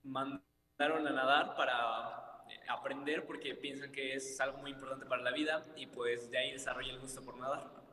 mandaron 0.03 1.07
a 1.07 1.11
nadar 1.11 1.55
para 1.55 2.25
aprender 2.67 3.25
porque 3.25 3.53
piensan 3.55 3.91
que 3.91 4.15
es 4.15 4.39
algo 4.39 4.57
muy 4.59 4.71
importante 4.71 5.05
para 5.05 5.21
la 5.21 5.31
vida 5.31 5.65
y 5.75 5.87
pues 5.87 6.31
de 6.31 6.37
ahí 6.37 6.51
desarrollé 6.53 6.91
el 6.91 6.99
gusto 6.99 7.21
por 7.21 7.37
nadar. 7.37 7.84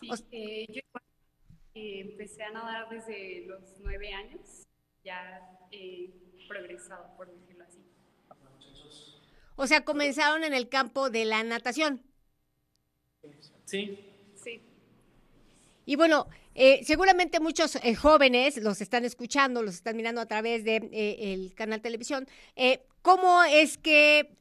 Sí, 0.00 0.10
eh, 0.32 0.66
yo 0.68 0.80
eh, 1.74 2.00
empecé 2.00 2.42
a 2.42 2.50
nadar 2.50 2.88
desde 2.88 3.46
los 3.46 3.62
nueve 3.80 4.12
años, 4.12 4.66
ya 5.04 5.48
he 5.70 6.10
progresado, 6.48 7.16
por 7.16 7.30
decirlo 7.30 7.64
así. 7.64 7.80
O 9.56 9.66
sea, 9.66 9.84
comenzaron 9.84 10.44
en 10.44 10.52
el 10.52 10.68
campo 10.68 11.10
de 11.10 11.24
la 11.24 11.42
natación. 11.42 12.02
Sí. 13.64 13.98
Sí. 14.34 14.62
Y 15.86 15.96
bueno, 15.96 16.28
eh, 16.54 16.84
seguramente 16.84 17.40
muchos 17.40 17.78
jóvenes 17.98 18.58
los 18.58 18.80
están 18.80 19.04
escuchando, 19.04 19.62
los 19.62 19.76
están 19.76 19.96
mirando 19.96 20.20
a 20.20 20.26
través 20.26 20.64
del 20.64 20.90
de, 20.90 21.32
el 21.32 21.54
canal 21.54 21.80
televisión. 21.80 22.28
¿Cómo 23.02 23.44
es 23.44 23.78
que 23.78 24.18
eh, 24.18 24.36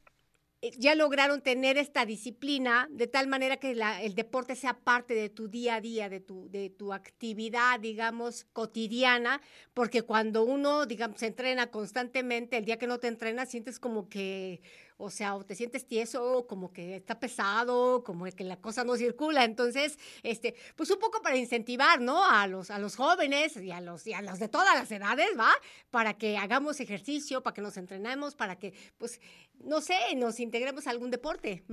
ya 0.78 0.95
lograron 0.95 1.41
tener 1.41 1.78
esta 1.78 2.06
disciplina 2.06 2.88
de 2.91 3.08
tal 3.08 3.28
manera 3.28 3.58
que 3.58 3.71
el 4.01 4.15
deporte 4.15 4.56
sea 4.56 4.80
parte 4.80 5.13
de 5.13 5.30
tu 5.30 5.47
día 5.47 5.75
a 5.75 5.82
día, 5.82 6.10
de 6.10 6.19
tu, 6.19 6.49
de 6.49 6.69
tu 6.69 6.93
actividad, 6.93 7.80
digamos, 7.80 8.45
cotidiana, 8.54 9.41
porque 9.73 10.01
cuando 10.01 10.43
uno, 10.43 10.86
digamos, 10.86 11.19
se 11.19 11.28
entrena 11.28 11.71
constantemente, 11.71 12.58
el 12.58 12.65
día 12.65 12.78
que 12.78 12.88
no 12.88 12.99
te 12.99 13.08
entrenas, 13.08 13.49
sientes 13.49 13.80
como 13.80 14.10
que 14.10 14.62
o 14.97 15.10
sea, 15.10 15.36
o 15.36 15.43
te 15.43 15.55
sientes 15.55 15.86
tieso, 15.86 16.45
como 16.47 16.71
que 16.71 16.95
está 16.95 17.19
pesado, 17.19 18.03
como 18.03 18.25
que 18.25 18.43
la 18.43 18.58
cosa 18.58 18.84
no 18.84 18.95
circula. 18.95 19.43
Entonces, 19.43 19.97
este, 20.23 20.55
pues 20.75 20.89
un 20.91 20.99
poco 20.99 21.21
para 21.21 21.38
incentivar, 21.38 21.99
¿no? 22.01 22.23
A 22.23 22.47
los, 22.47 22.71
a 22.71 22.79
los 22.79 22.95
jóvenes 22.95 23.58
y 23.58 23.71
a 23.71 23.81
los, 23.81 24.08
y 24.08 24.13
a 24.13 24.21
los 24.21 24.39
de 24.39 24.47
todas 24.47 24.73
las 24.75 24.91
edades, 24.91 25.29
¿va? 25.38 25.51
Para 25.91 26.13
que 26.13 26.38
hagamos 26.38 26.79
ejercicio, 26.79 27.43
para 27.43 27.53
que 27.53 27.62
nos 27.62 27.77
entrenemos, 27.77 28.36
para 28.36 28.58
que, 28.58 28.73
pues, 28.97 29.19
no 29.60 29.81
sé, 29.81 29.97
nos 30.15 30.39
integremos 30.39 30.88
a 30.88 30.91
algún 30.91 31.12
deporte. 31.12 31.63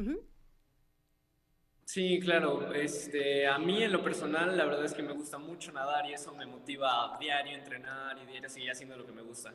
Sí, 1.85 2.19
claro. 2.21 2.73
Este, 2.73 3.47
a 3.47 3.59
mí 3.59 3.83
en 3.83 3.93
lo 3.93 4.03
personal, 4.03 4.57
la 4.57 4.65
verdad 4.65 4.85
es 4.85 4.95
que 4.95 5.03
me 5.03 5.13
gusta 5.13 5.39
mucho 5.39 5.73
nadar 5.73 6.07
y 6.07 6.15
eso 6.15 6.35
me 6.35 6.47
motiva 6.47 7.15
a 7.15 7.19
diario 7.19 7.55
entrenar 7.55 8.19
y 8.19 8.27
diario 8.27 8.49
seguir 8.49 8.71
haciendo 8.71 8.97
lo 8.97 9.07
que 9.07 9.13
me 9.13 9.23
gusta. 9.23 9.53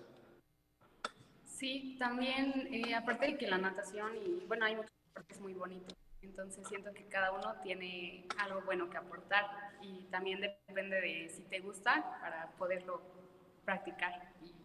Sí, 1.57 1.95
también, 1.97 2.69
eh, 2.71 2.93
aparte 2.93 3.25
de 3.25 3.37
que 3.37 3.47
la 3.47 3.57
natación, 3.57 4.15
y 4.15 4.45
bueno, 4.45 4.65
hay 4.65 4.75
muchos 4.75 4.93
deportes 5.07 5.41
muy 5.41 5.53
bonitos, 5.53 5.97
entonces 6.21 6.67
siento 6.67 6.93
que 6.93 7.07
cada 7.07 7.31
uno 7.31 7.55
tiene 7.63 8.27
algo 8.37 8.61
bueno 8.61 8.87
que 8.91 8.97
aportar 8.97 9.45
y 9.81 10.03
también 10.11 10.39
depende 10.39 11.01
de 11.01 11.29
si 11.29 11.41
te 11.49 11.59
gusta 11.59 12.19
para 12.21 12.51
poderlo 12.59 13.01
practicar. 13.65 14.33
Y. 14.43 14.56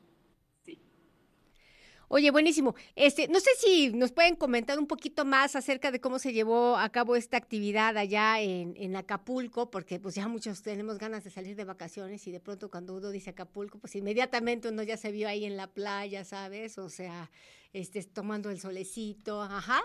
Oye, 2.15 2.31
buenísimo. 2.31 2.75
Este, 2.95 3.27
no 3.29 3.41
sé 3.41 3.49
si 3.57 3.91
nos 3.91 4.13
pueden 4.13 4.37
comentar 4.37 4.79
un 4.79 4.87
poquito 4.87 5.25
más 5.25 5.57
acerca 5.57 5.91
de 5.91 5.99
cómo 5.99 6.19
se 6.19 6.35
llevó 6.35 6.77
a 6.77 6.91
cabo 6.91 7.17
esta 7.17 7.39
actividad 7.39 7.97
allá 7.97 8.39
en, 8.39 8.75
en, 8.77 8.97
Acapulco, 8.97 9.71
porque 9.71 9.99
pues 9.99 10.17
ya 10.17 10.29
muchos 10.29 10.61
tenemos 10.61 10.99
ganas 10.99 11.25
de 11.25 11.31
salir 11.31 11.57
de 11.57 11.65
vacaciones 11.65 12.27
y 12.27 12.31
de 12.31 12.39
pronto 12.39 12.71
cuando 12.71 12.95
uno 12.95 13.09
dice 13.09 13.31
Acapulco, 13.31 13.79
pues 13.79 13.97
inmediatamente 13.97 14.69
uno 14.69 14.83
ya 14.83 14.99
se 14.99 15.11
vio 15.11 15.27
ahí 15.27 15.47
en 15.47 15.57
la 15.57 15.69
playa, 15.69 16.23
¿sabes? 16.23 16.77
O 16.77 16.91
sea, 16.91 17.31
este, 17.73 18.03
tomando 18.03 18.51
el 18.51 18.61
solecito, 18.61 19.41
ajá. 19.41 19.81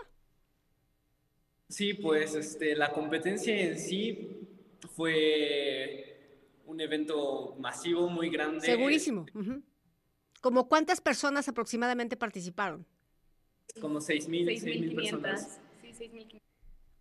Sí, 1.70 1.94
pues 1.94 2.36
este, 2.36 2.76
la 2.76 2.92
competencia 2.92 3.58
en 3.58 3.80
sí 3.80 4.50
fue 4.98 6.44
un 6.66 6.82
evento 6.82 7.56
masivo, 7.58 8.10
muy 8.10 8.30
grande. 8.30 8.66
Segurísimo. 8.66 9.26
¿Como 10.42 10.68
cuántas 10.68 11.02
personas 11.02 11.48
aproximadamente 11.48 12.18
participaron? 12.18 12.86
Como 13.82 14.00
6.000, 14.00 14.62
6.000 14.62 14.96
personas. 14.96 15.60
Sí, 15.82 15.92
6.500. 15.92 16.42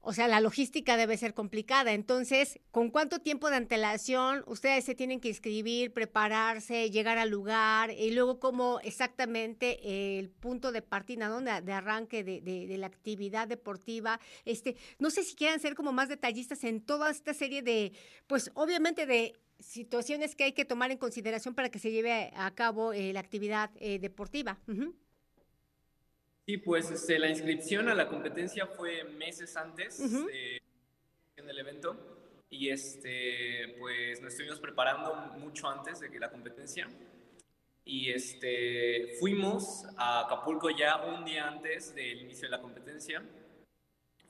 O 0.09 0.13
sea, 0.13 0.29
la 0.29 0.39
logística 0.39 0.97
debe 0.97 1.17
ser 1.17 1.35
complicada. 1.35 1.93
Entonces, 1.93 2.61
¿con 2.71 2.91
cuánto 2.91 3.19
tiempo 3.19 3.51
de 3.51 3.57
antelación 3.57 4.45
ustedes 4.47 4.85
se 4.85 4.95
tienen 4.95 5.19
que 5.19 5.27
inscribir, 5.27 5.93
prepararse, 5.93 6.93
llegar 6.93 7.19
al 7.19 7.31
lugar? 7.31 7.91
Y 7.91 8.13
luego, 8.13 8.39
¿cómo 8.39 8.79
exactamente 8.85 10.21
el 10.21 10.31
punto 10.31 10.71
de 10.71 10.81
partida, 10.81 11.29
¿no? 11.29 11.41
de, 11.41 11.73
arranque 11.73 12.23
de, 12.23 12.41
de, 12.41 12.79
la 12.79 12.87
actividad 12.87 13.49
deportiva? 13.49 14.21
Este, 14.45 14.77
no 15.01 15.11
sé 15.11 15.25
si 15.25 15.35
quieran 15.35 15.59
ser 15.59 15.75
como 15.75 15.91
más 15.91 16.09
detallistas 16.09 16.63
en 16.63 16.83
toda 16.83 17.11
esta 17.11 17.35
serie 17.35 17.63
de, 17.63 17.93
pues 18.29 18.53
obviamente 18.55 19.07
de 19.07 19.33
situaciones 19.59 20.35
que 20.35 20.45
hay 20.45 20.53
que 20.53 20.65
tomar 20.65 20.91
en 20.91 20.99
consideración 20.99 21.55
para 21.55 21.71
que 21.71 21.79
se 21.79 21.91
lleve 21.91 22.31
a 22.35 22.55
cabo 22.55 22.93
eh, 22.93 23.13
la 23.13 23.21
actividad 23.21 23.71
eh, 23.77 23.99
deportiva. 23.99 24.59
Sí, 26.47 26.59
pues 26.59 26.91
este, 26.91 27.19
la 27.19 27.29
inscripción 27.29 27.89
a 27.89 27.95
la 27.95 28.09
competencia 28.09 28.67
fue 28.67 29.05
meses 29.05 29.57
antes 29.57 30.01
en 30.01 31.49
el 31.49 31.59
evento. 31.59 31.97
Y 32.49 32.71
este, 32.71 33.77
pues 33.79 34.21
nos 34.21 34.33
estuvimos 34.33 34.61
preparando 34.61 35.15
mucho 35.39 35.69
antes 35.69 36.01
de 36.01 36.11
que 36.11 36.21
la 36.21 36.31
competencia. 36.31 36.89
Y 37.85 38.11
este, 38.11 39.17
fuimos 39.21 39.85
a 39.97 40.27
Acapulco 40.27 40.71
ya 40.71 40.97
un 41.05 41.25
día 41.25 41.49
antes 41.49 41.95
del 41.95 42.23
inicio 42.23 42.49
de 42.49 42.57
la 42.57 42.61
competencia. 42.61 43.23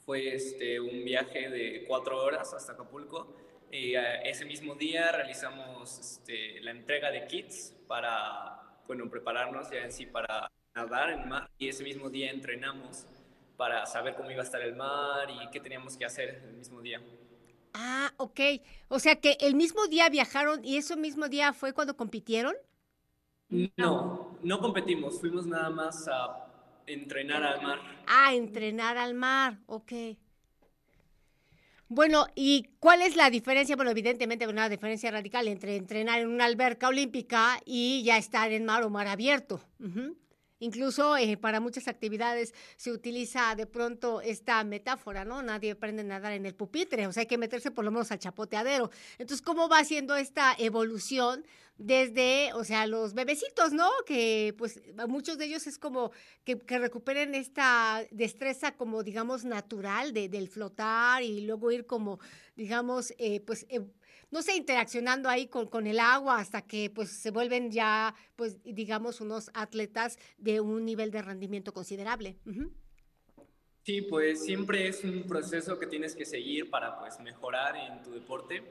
Fue 0.04 0.34
este, 0.34 0.80
un 0.80 1.04
viaje 1.04 1.50
de 1.50 1.84
cuatro 1.86 2.22
horas 2.22 2.54
hasta 2.54 2.72
Acapulco 2.72 3.45
y 3.70 3.94
eh, 3.94 4.28
ese 4.28 4.44
mismo 4.44 4.74
día 4.74 5.12
realizamos 5.12 5.98
este, 5.98 6.60
la 6.60 6.70
entrega 6.70 7.10
de 7.10 7.26
kits 7.26 7.74
para, 7.86 8.60
bueno, 8.86 9.08
prepararnos 9.10 9.70
ya 9.70 9.78
en 9.78 9.92
sí 9.92 10.06
para 10.06 10.50
nadar 10.74 11.10
en 11.10 11.28
mar 11.28 11.50
y 11.58 11.68
ese 11.68 11.82
mismo 11.82 12.10
día 12.10 12.30
entrenamos 12.30 13.06
para 13.56 13.86
saber 13.86 14.14
cómo 14.14 14.30
iba 14.30 14.42
a 14.42 14.44
estar 14.44 14.60
el 14.60 14.76
mar 14.76 15.28
y 15.30 15.50
qué 15.50 15.60
teníamos 15.60 15.96
que 15.96 16.04
hacer 16.04 16.42
el 16.46 16.54
mismo 16.54 16.80
día. 16.80 17.00
Ah, 17.72 18.12
ok. 18.16 18.40
O 18.88 18.98
sea 18.98 19.20
que 19.20 19.36
el 19.40 19.54
mismo 19.54 19.86
día 19.86 20.08
viajaron 20.08 20.64
y 20.64 20.76
ese 20.76 20.96
mismo 20.96 21.28
día 21.28 21.52
fue 21.52 21.72
cuando 21.72 21.96
compitieron. 21.96 22.54
No, 23.76 24.38
no 24.42 24.58
competimos, 24.60 25.20
fuimos 25.20 25.46
nada 25.46 25.70
más 25.70 26.08
a 26.08 26.46
entrenar 26.86 27.42
al 27.44 27.62
mar. 27.62 27.78
Ah, 28.06 28.34
entrenar 28.34 28.96
al 28.96 29.14
mar, 29.14 29.58
ok. 29.66 29.92
Bueno, 31.88 32.26
¿y 32.34 32.68
cuál 32.80 33.00
es 33.02 33.14
la 33.14 33.30
diferencia? 33.30 33.76
Bueno, 33.76 33.92
evidentemente 33.92 34.46
una 34.48 34.68
diferencia 34.68 35.10
radical 35.10 35.46
entre 35.46 35.76
entrenar 35.76 36.20
en 36.20 36.28
una 36.28 36.44
alberca 36.44 36.88
olímpica 36.88 37.60
y 37.64 38.02
ya 38.02 38.18
estar 38.18 38.50
en 38.50 38.64
mar 38.64 38.82
o 38.82 38.90
mar 38.90 39.06
abierto. 39.06 39.60
Incluso 40.58 41.16
eh, 41.16 41.36
para 41.36 41.60
muchas 41.60 41.86
actividades 41.86 42.54
se 42.76 42.90
utiliza 42.90 43.54
de 43.54 43.66
pronto 43.66 44.20
esta 44.20 44.62
metáfora, 44.64 45.24
¿no? 45.24 45.42
Nadie 45.42 45.72
aprende 45.72 46.02
a 46.02 46.04
nadar 46.04 46.32
en 46.32 46.46
el 46.46 46.54
pupitre, 46.54 47.06
o 47.06 47.12
sea, 47.12 47.22
hay 47.22 47.26
que 47.26 47.38
meterse 47.38 47.70
por 47.70 47.84
lo 47.84 47.90
menos 47.90 48.10
al 48.10 48.18
chapoteadero. 48.18 48.90
Entonces, 49.18 49.44
¿cómo 49.44 49.68
va 49.68 49.80
haciendo 49.80 50.16
esta 50.16 50.54
evolución 50.58 51.44
desde, 51.78 52.54
o 52.54 52.64
sea, 52.64 52.86
los 52.86 53.12
bebecitos, 53.12 53.72
¿no? 53.72 53.90
Que 54.06 54.54
pues 54.56 54.80
muchos 55.08 55.36
de 55.36 55.44
ellos 55.44 55.66
es 55.66 55.78
como 55.78 56.10
que, 56.44 56.56
recuperen 56.78 57.34
esta 57.34 58.02
destreza 58.10 58.72
como, 58.76 59.02
digamos, 59.02 59.44
natural 59.44 60.14
de, 60.14 60.28
del 60.28 60.48
flotar 60.48 61.22
y 61.22 61.42
luego 61.42 61.70
ir 61.70 61.86
como, 61.86 62.18
digamos, 62.56 63.12
eh, 63.18 63.40
pues... 63.40 63.66
Eh, 63.68 63.84
no 64.30 64.42
sé, 64.42 64.56
interaccionando 64.56 65.28
ahí 65.28 65.46
con, 65.46 65.66
con, 65.66 65.86
el 65.86 66.00
agua 66.00 66.38
hasta 66.38 66.62
que 66.62 66.90
pues 66.90 67.10
se 67.10 67.30
vuelven 67.30 67.70
ya, 67.70 68.14
pues 68.34 68.62
digamos, 68.64 69.20
unos 69.20 69.50
atletas 69.54 70.18
de 70.38 70.60
un 70.60 70.84
nivel 70.84 71.10
de 71.10 71.22
rendimiento 71.22 71.72
considerable. 71.72 72.36
Sí, 73.84 74.02
pues 74.02 74.44
siempre 74.44 74.88
es 74.88 75.04
un 75.04 75.22
proceso 75.28 75.78
que 75.78 75.86
tienes 75.86 76.16
que 76.16 76.24
seguir 76.24 76.70
para 76.70 76.98
pues 76.98 77.20
mejorar 77.20 77.76
en 77.76 78.02
tu 78.02 78.10
deporte 78.10 78.62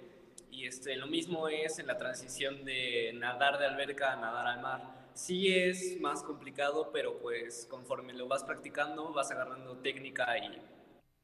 y 0.52 0.66
este, 0.68 0.96
lo 0.98 1.08
mismo 1.08 1.48
es 1.48 1.80
en 1.80 1.88
la 1.88 1.98
transición 1.98 2.66
de 2.66 3.14
nadar 3.14 3.58
de 3.58 3.66
alberca 3.66 4.12
a 4.12 4.16
nadar 4.18 4.48
al 4.48 4.62
mar. 4.62 5.10
Sí 5.14 5.54
es 5.54 6.00
más 6.02 6.22
complicado, 6.22 6.92
pero 6.92 7.18
pues 7.20 7.66
conforme 7.70 8.12
lo 8.12 8.28
vas 8.28 8.44
practicando 8.44 9.14
vas 9.14 9.32
agarrando 9.32 9.78
técnica 9.78 10.38
y 10.38 10.62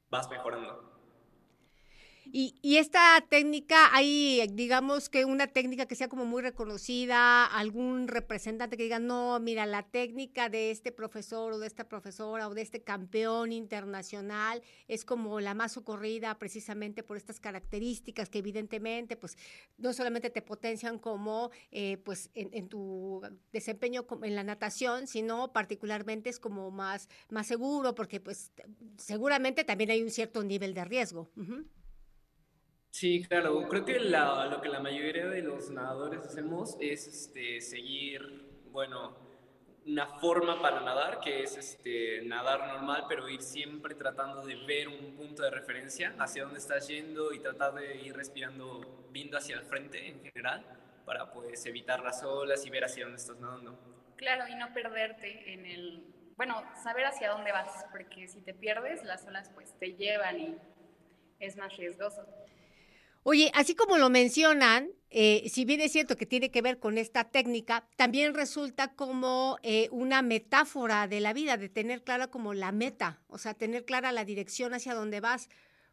vas 0.10 0.30
mejorando. 0.30 1.01
Y, 2.26 2.78
esta 2.78 3.26
técnica, 3.30 3.90
hay, 3.94 4.46
digamos 4.54 5.10
que 5.10 5.26
una 5.26 5.48
técnica 5.48 5.88
que 5.88 5.96
sea 5.96 6.08
como 6.08 6.26
muy 6.26 6.42
reconocida, 6.42 7.46
algún 7.46 8.08
representante 8.08 8.78
que 8.78 8.84
diga, 8.84 9.00
no, 9.00 9.40
mira, 9.40 9.66
la 9.66 9.84
técnica 9.84 10.48
de 10.48 10.72
este 10.72 10.92
profesor 10.92 11.54
o 11.54 11.60
de 11.60 11.68
esta 11.68 11.88
profesora 11.88 12.48
o 12.48 12.54
de 12.54 12.62
este 12.62 12.84
campeón 12.84 13.52
internacional 13.52 14.62
es 14.88 15.04
como 15.04 15.40
la 15.40 15.54
más 15.56 15.74
socorrida 15.74 16.38
precisamente 16.38 17.02
por 17.04 17.18
estas 17.18 17.40
características 17.40 18.30
que 18.30 18.40
evidentemente, 18.40 19.18
pues, 19.18 19.36
no 19.78 19.92
solamente 19.92 20.30
te 20.30 20.42
potencian 20.42 21.00
como, 21.00 21.50
eh, 21.72 21.98
pues, 22.06 22.30
en, 22.36 22.70
tu 22.70 23.22
desempeño 23.52 24.06
en 24.22 24.36
la 24.36 24.44
natación, 24.44 25.08
sino 25.08 25.52
particularmente 25.52 26.30
es 26.30 26.40
como 26.40 26.70
más, 26.72 27.10
más 27.30 27.48
seguro, 27.48 27.96
porque, 27.96 28.20
pues, 28.20 28.52
seguramente 28.98 29.64
también 29.64 29.90
hay 29.90 30.04
un 30.04 30.12
cierto 30.12 30.44
nivel 30.44 30.74
de 30.74 30.86
riesgo. 30.86 31.30
Sí, 32.92 33.24
claro. 33.24 33.68
Creo 33.70 33.86
que 33.86 34.00
la, 34.00 34.46
lo 34.46 34.62
que 34.62 34.68
la 34.70 34.82
mayoría 34.82 35.26
de 35.26 35.42
los 35.42 35.72
nadadores 35.72 36.26
hacemos 36.26 36.78
es 36.82 37.08
este, 37.08 37.62
seguir, 37.62 38.22
bueno, 38.70 39.16
una 39.86 40.06
forma 40.20 40.62
para 40.62 40.82
nadar, 40.82 41.22
que 41.22 41.42
es 41.42 41.56
este, 41.58 42.22
nadar 42.24 42.68
normal, 42.68 43.06
pero 43.08 43.28
ir 43.30 43.42
siempre 43.42 43.96
tratando 43.96 44.46
de 44.46 44.56
ver 44.56 44.90
un 44.90 45.16
punto 45.16 45.42
de 45.42 45.52
referencia 45.52 46.14
hacia 46.20 46.44
dónde 46.44 46.60
estás 46.60 46.88
yendo 46.90 47.34
y 47.34 47.40
tratar 47.40 47.74
de 47.74 47.96
ir 47.96 48.16
respirando, 48.16 49.08
viendo 49.10 49.38
hacia 49.38 49.56
el 49.56 49.64
frente 49.64 50.10
en 50.10 50.22
general, 50.22 50.66
para 51.06 51.32
pues 51.32 51.66
evitar 51.66 52.04
las 52.04 52.22
olas 52.24 52.66
y 52.66 52.70
ver 52.70 52.84
hacia 52.84 53.06
dónde 53.06 53.20
estás 53.20 53.40
nadando. 53.40 53.80
Claro, 54.18 54.48
y 54.50 54.56
no 54.56 54.72
perderte 54.74 55.54
en 55.54 55.66
el, 55.66 56.04
bueno, 56.36 56.62
saber 56.84 57.06
hacia 57.06 57.32
dónde 57.32 57.54
vas, 57.54 57.86
porque 57.90 58.28
si 58.28 58.42
te 58.42 58.54
pierdes, 58.54 59.04
las 59.04 59.26
olas 59.26 59.50
pues 59.56 59.74
te 59.80 59.94
llevan 59.94 60.40
y 60.40 60.58
es 61.40 61.56
más 61.56 61.76
riesgoso. 61.78 62.28
Oye, 63.24 63.52
así 63.54 63.76
como 63.76 63.98
lo 63.98 64.10
mencionan, 64.10 64.90
eh, 65.12 65.48
si 65.48 65.64
bien 65.64 65.80
es 65.80 65.92
cierto 65.92 66.18
que 66.18 66.26
tiene 66.26 66.50
que 66.50 66.64
ver 66.64 66.80
con 66.80 66.98
esta 66.98 67.26
técnica, 67.26 67.88
también 67.96 68.34
resulta 68.34 68.96
como 68.96 69.58
eh, 69.62 69.90
una 69.92 70.24
metáfora 70.24 71.08
de 71.08 71.20
la 71.20 71.32
vida, 71.32 71.56
de 71.58 71.70
tener 71.70 72.04
clara 72.04 72.28
como 72.28 72.56
la 72.56 72.72
meta, 72.72 73.22
o 73.28 73.38
sea, 73.38 73.54
tener 73.54 73.86
clara 73.86 74.12
la 74.12 74.26
dirección 74.26 74.74
hacia 74.74 74.96
donde 74.96 75.20
vas, 75.20 75.50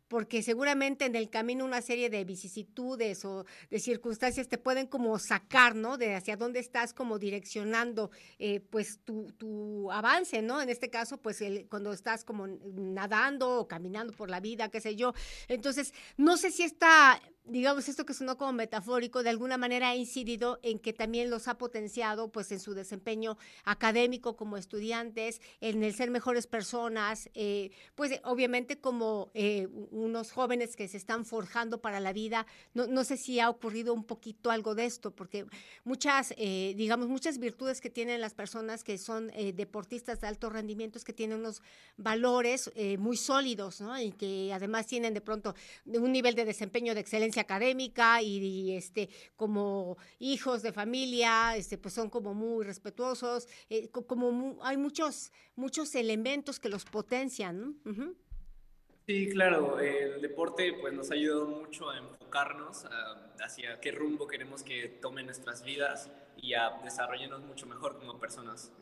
porque 0.09 0.43
seguramente 0.43 1.05
en 1.05 1.15
el 1.15 1.31
camino 1.31 1.65
una 1.65 1.83
serie 1.83 2.11
de 2.11 2.25
vicisitudes 2.25 3.25
o 3.25 3.45
de 3.71 3.79
circunstancias 3.79 4.49
te 4.49 4.59
pueden 4.59 4.87
como 4.87 5.19
sacar, 5.19 5.75
¿no? 5.75 5.99
De 5.99 6.15
hacia 6.15 6.37
dónde 6.37 6.61
estás 6.61 6.95
como 6.95 7.19
direccionando, 7.19 8.11
eh, 8.39 8.61
pues, 8.61 9.01
tu, 9.05 9.33
tu, 9.33 9.93
avance, 9.93 10.43
¿no? 10.43 10.61
En 10.61 10.69
este 10.71 10.91
caso, 10.91 11.19
pues, 11.19 11.41
el, 11.43 11.69
cuando 11.69 11.93
estás 11.93 12.25
como 12.25 12.47
nadando 12.47 13.61
o 13.61 13.69
caminando 13.69 14.13
por 14.13 14.31
la 14.31 14.41
vida, 14.41 14.71
qué 14.71 14.81
sé 14.81 14.97
yo. 14.97 15.13
Entonces, 15.47 15.93
no 16.17 16.37
sé 16.37 16.51
si 16.51 16.63
esta 16.63 17.21
digamos, 17.49 17.89
esto 17.89 18.05
que 18.05 18.15
sonó 18.15 18.37
como 18.37 18.53
metafórico, 18.53 19.23
de 19.23 19.31
alguna 19.31 19.57
manera 19.57 19.91
ha 19.91 19.97
incidido 19.97 20.59
en 20.63 20.79
que 20.79 20.93
también 20.93 21.31
los 21.31 21.49
ha 21.49 21.59
potenciado, 21.59 22.31
pues, 22.31 22.53
en 22.53 22.61
su 22.61 22.75
desempeño 22.75 23.37
académico 23.65 24.37
como 24.37 24.57
estudiantes, 24.57 25.41
en 25.61 25.83
el 25.83 25.95
ser 25.95 26.11
mejores 26.11 26.47
personas, 26.47 27.31
eh, 27.35 27.71
pues, 27.95 28.21
obviamente 28.25 28.79
como 28.79 29.31
eh, 29.35 29.69
unos 29.91 30.33
jóvenes 30.33 30.77
que 30.77 30.89
se 30.89 30.97
están 30.97 31.25
forjando 31.25 31.81
para 31.81 32.01
la 32.01 32.13
vida. 32.13 32.47
No, 32.75 32.87
no, 32.87 33.05
sé 33.05 33.17
si 33.17 33.41
ha 33.41 33.51
ocurrido 33.51 33.95
un 33.95 34.05
poquito 34.05 34.51
algo 34.51 34.75
de 34.75 34.85
esto, 34.85 35.11
porque 35.11 35.47
muchas, 35.85 36.35
eh, 36.37 36.75
digamos, 36.77 37.09
muchas 37.09 37.39
virtudes 37.39 37.81
que 37.81 37.91
tienen 37.91 38.21
las 38.21 38.35
personas 38.35 38.85
que 38.85 38.99
son 38.99 39.33
deportistas 39.55 40.21
de 40.21 40.27
alto 40.27 40.51
rendimiento 40.51 40.99
es 40.99 41.05
que 41.05 41.13
tienen 41.13 41.41
unos 41.41 41.63
valores 41.97 42.71
muy 42.99 43.17
sólidos, 43.17 43.81
¿no? 43.81 43.99
Y 44.01 44.13
que 44.13 44.53
además 44.53 44.87
tienen 44.87 45.15
de 45.15 45.21
pronto 45.21 45.55
un 45.87 46.13
nivel 46.13 46.35
de 46.35 46.45
desempeño 46.45 46.95
de 46.95 47.01
excelencia 47.01 47.38
académica 47.41 48.23
y, 48.23 48.77
este 48.77 49.09
como 49.37 49.97
hijos 50.19 50.63
de 50.63 50.73
familia 50.73 51.57
este 51.57 51.79
pues 51.79 51.95
son 51.95 52.11
como 52.11 52.35
muy 52.35 52.65
respetuosos 52.65 53.49
eh, 53.71 53.89
como 53.91 54.59
hay 54.63 54.77
muchos 54.77 55.33
muchos 55.57 55.95
elementos 55.95 56.61
que 56.61 56.69
los 56.69 56.85
potencian 56.85 57.77
sí 59.07 59.29
claro 59.31 59.81
el 59.81 60.21
deporte 60.21 60.75
pues 60.81 60.93
nos 60.93 61.11
ha 61.11 61.15
ayudado 61.15 61.47
mucho 61.47 61.91
a 61.91 61.99
enfocarnos 61.99 62.87
hacia 63.41 63.81
qué 63.81 63.93
rumbo 63.93 64.27
queremos 64.27 64.63
que 64.63 64.89
tomen 64.89 65.27
nuestras 65.27 65.63
vidas 65.63 66.11
y 66.37 66.55
a 66.55 66.71
desarrollarnos 66.85 67.43
mucho 67.43 67.67
mejor 67.67 67.99
como 67.99 68.19
personas 68.19 68.73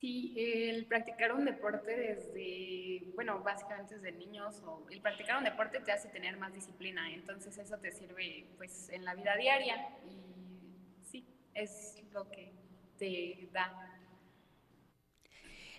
Sí, 0.00 0.32
el 0.34 0.86
practicar 0.86 1.34
un 1.34 1.44
deporte 1.44 1.94
desde, 1.94 3.12
bueno, 3.14 3.40
básicamente 3.40 3.96
desde 3.96 4.12
niños, 4.12 4.62
o 4.64 4.86
el 4.90 5.02
practicar 5.02 5.36
un 5.36 5.44
deporte 5.44 5.78
te 5.80 5.92
hace 5.92 6.08
tener 6.08 6.38
más 6.38 6.54
disciplina, 6.54 7.12
entonces 7.12 7.58
eso 7.58 7.76
te 7.76 7.92
sirve 7.92 8.46
pues 8.56 8.88
en 8.88 9.04
la 9.04 9.14
vida 9.14 9.36
diaria 9.36 9.76
y 10.08 11.04
sí, 11.04 11.26
es 11.52 12.02
lo 12.12 12.26
que 12.30 12.50
te 12.96 13.50
da. 13.52 14.00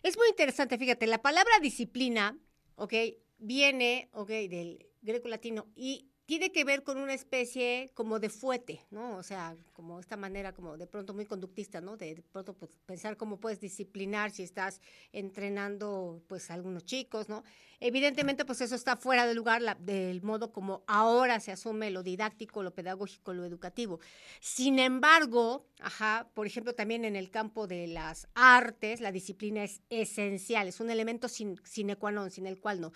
Es 0.03 0.15
muy 0.15 0.27
interesante, 0.29 0.77
fíjate, 0.77 1.07
la 1.07 1.23
palabra 1.23 1.53
disciplina, 1.59 2.37
ok, 2.75 2.93
viene, 3.39 4.09
ok, 4.13 4.29
del 4.29 4.85
greco-latino 5.01 5.65
y 5.73 6.10
tiene 6.31 6.53
que 6.53 6.63
ver 6.63 6.83
con 6.83 6.97
una 6.97 7.13
especie 7.13 7.91
como 7.93 8.17
de 8.17 8.29
fuete, 8.29 8.79
¿no? 8.89 9.17
O 9.17 9.21
sea, 9.21 9.57
como 9.73 9.99
esta 9.99 10.15
manera 10.15 10.53
como 10.53 10.77
de 10.77 10.87
pronto 10.87 11.13
muy 11.13 11.25
conductista, 11.25 11.81
¿no? 11.81 11.97
De, 11.97 12.23
pronto 12.31 12.53
pues, 12.53 12.71
pensar 12.85 13.17
cómo 13.17 13.37
puedes 13.37 13.59
disciplinar 13.59 14.31
si 14.31 14.41
estás 14.41 14.79
entrenando 15.11 16.23
pues 16.27 16.49
a 16.49 16.53
algunos 16.53 16.85
chicos, 16.85 17.27
¿no? 17.27 17.43
Evidentemente 17.81 18.45
pues 18.45 18.61
eso 18.61 18.75
está 18.75 18.95
fuera 18.95 19.27
de 19.27 19.33
lugar 19.33 19.77
del 19.79 20.21
modo 20.21 20.53
como 20.53 20.85
ahora 20.87 21.41
se 21.41 21.51
asume 21.51 21.91
lo 21.91 22.01
didáctico, 22.01 22.63
lo 22.63 22.73
pedagógico, 22.73 23.33
lo 23.33 23.43
educativo. 23.43 23.99
Sin 24.39 24.79
embargo, 24.79 25.67
ajá, 25.81 26.29
por 26.33 26.47
ejemplo 26.47 26.73
también 26.73 27.03
en 27.03 27.17
el 27.17 27.29
campo 27.29 27.67
de 27.67 27.87
las 27.87 28.29
artes, 28.35 29.01
la 29.01 29.11
disciplina 29.11 29.65
es 29.65 29.81
esencial, 29.89 30.69
es 30.69 30.79
un 30.79 30.91
elemento 30.91 31.27
sin, 31.27 31.59
sine 31.65 31.97
qua 31.97 32.11
non, 32.13 32.31
sin 32.31 32.47
el 32.47 32.57
cual 32.57 32.79
no. 32.79 32.93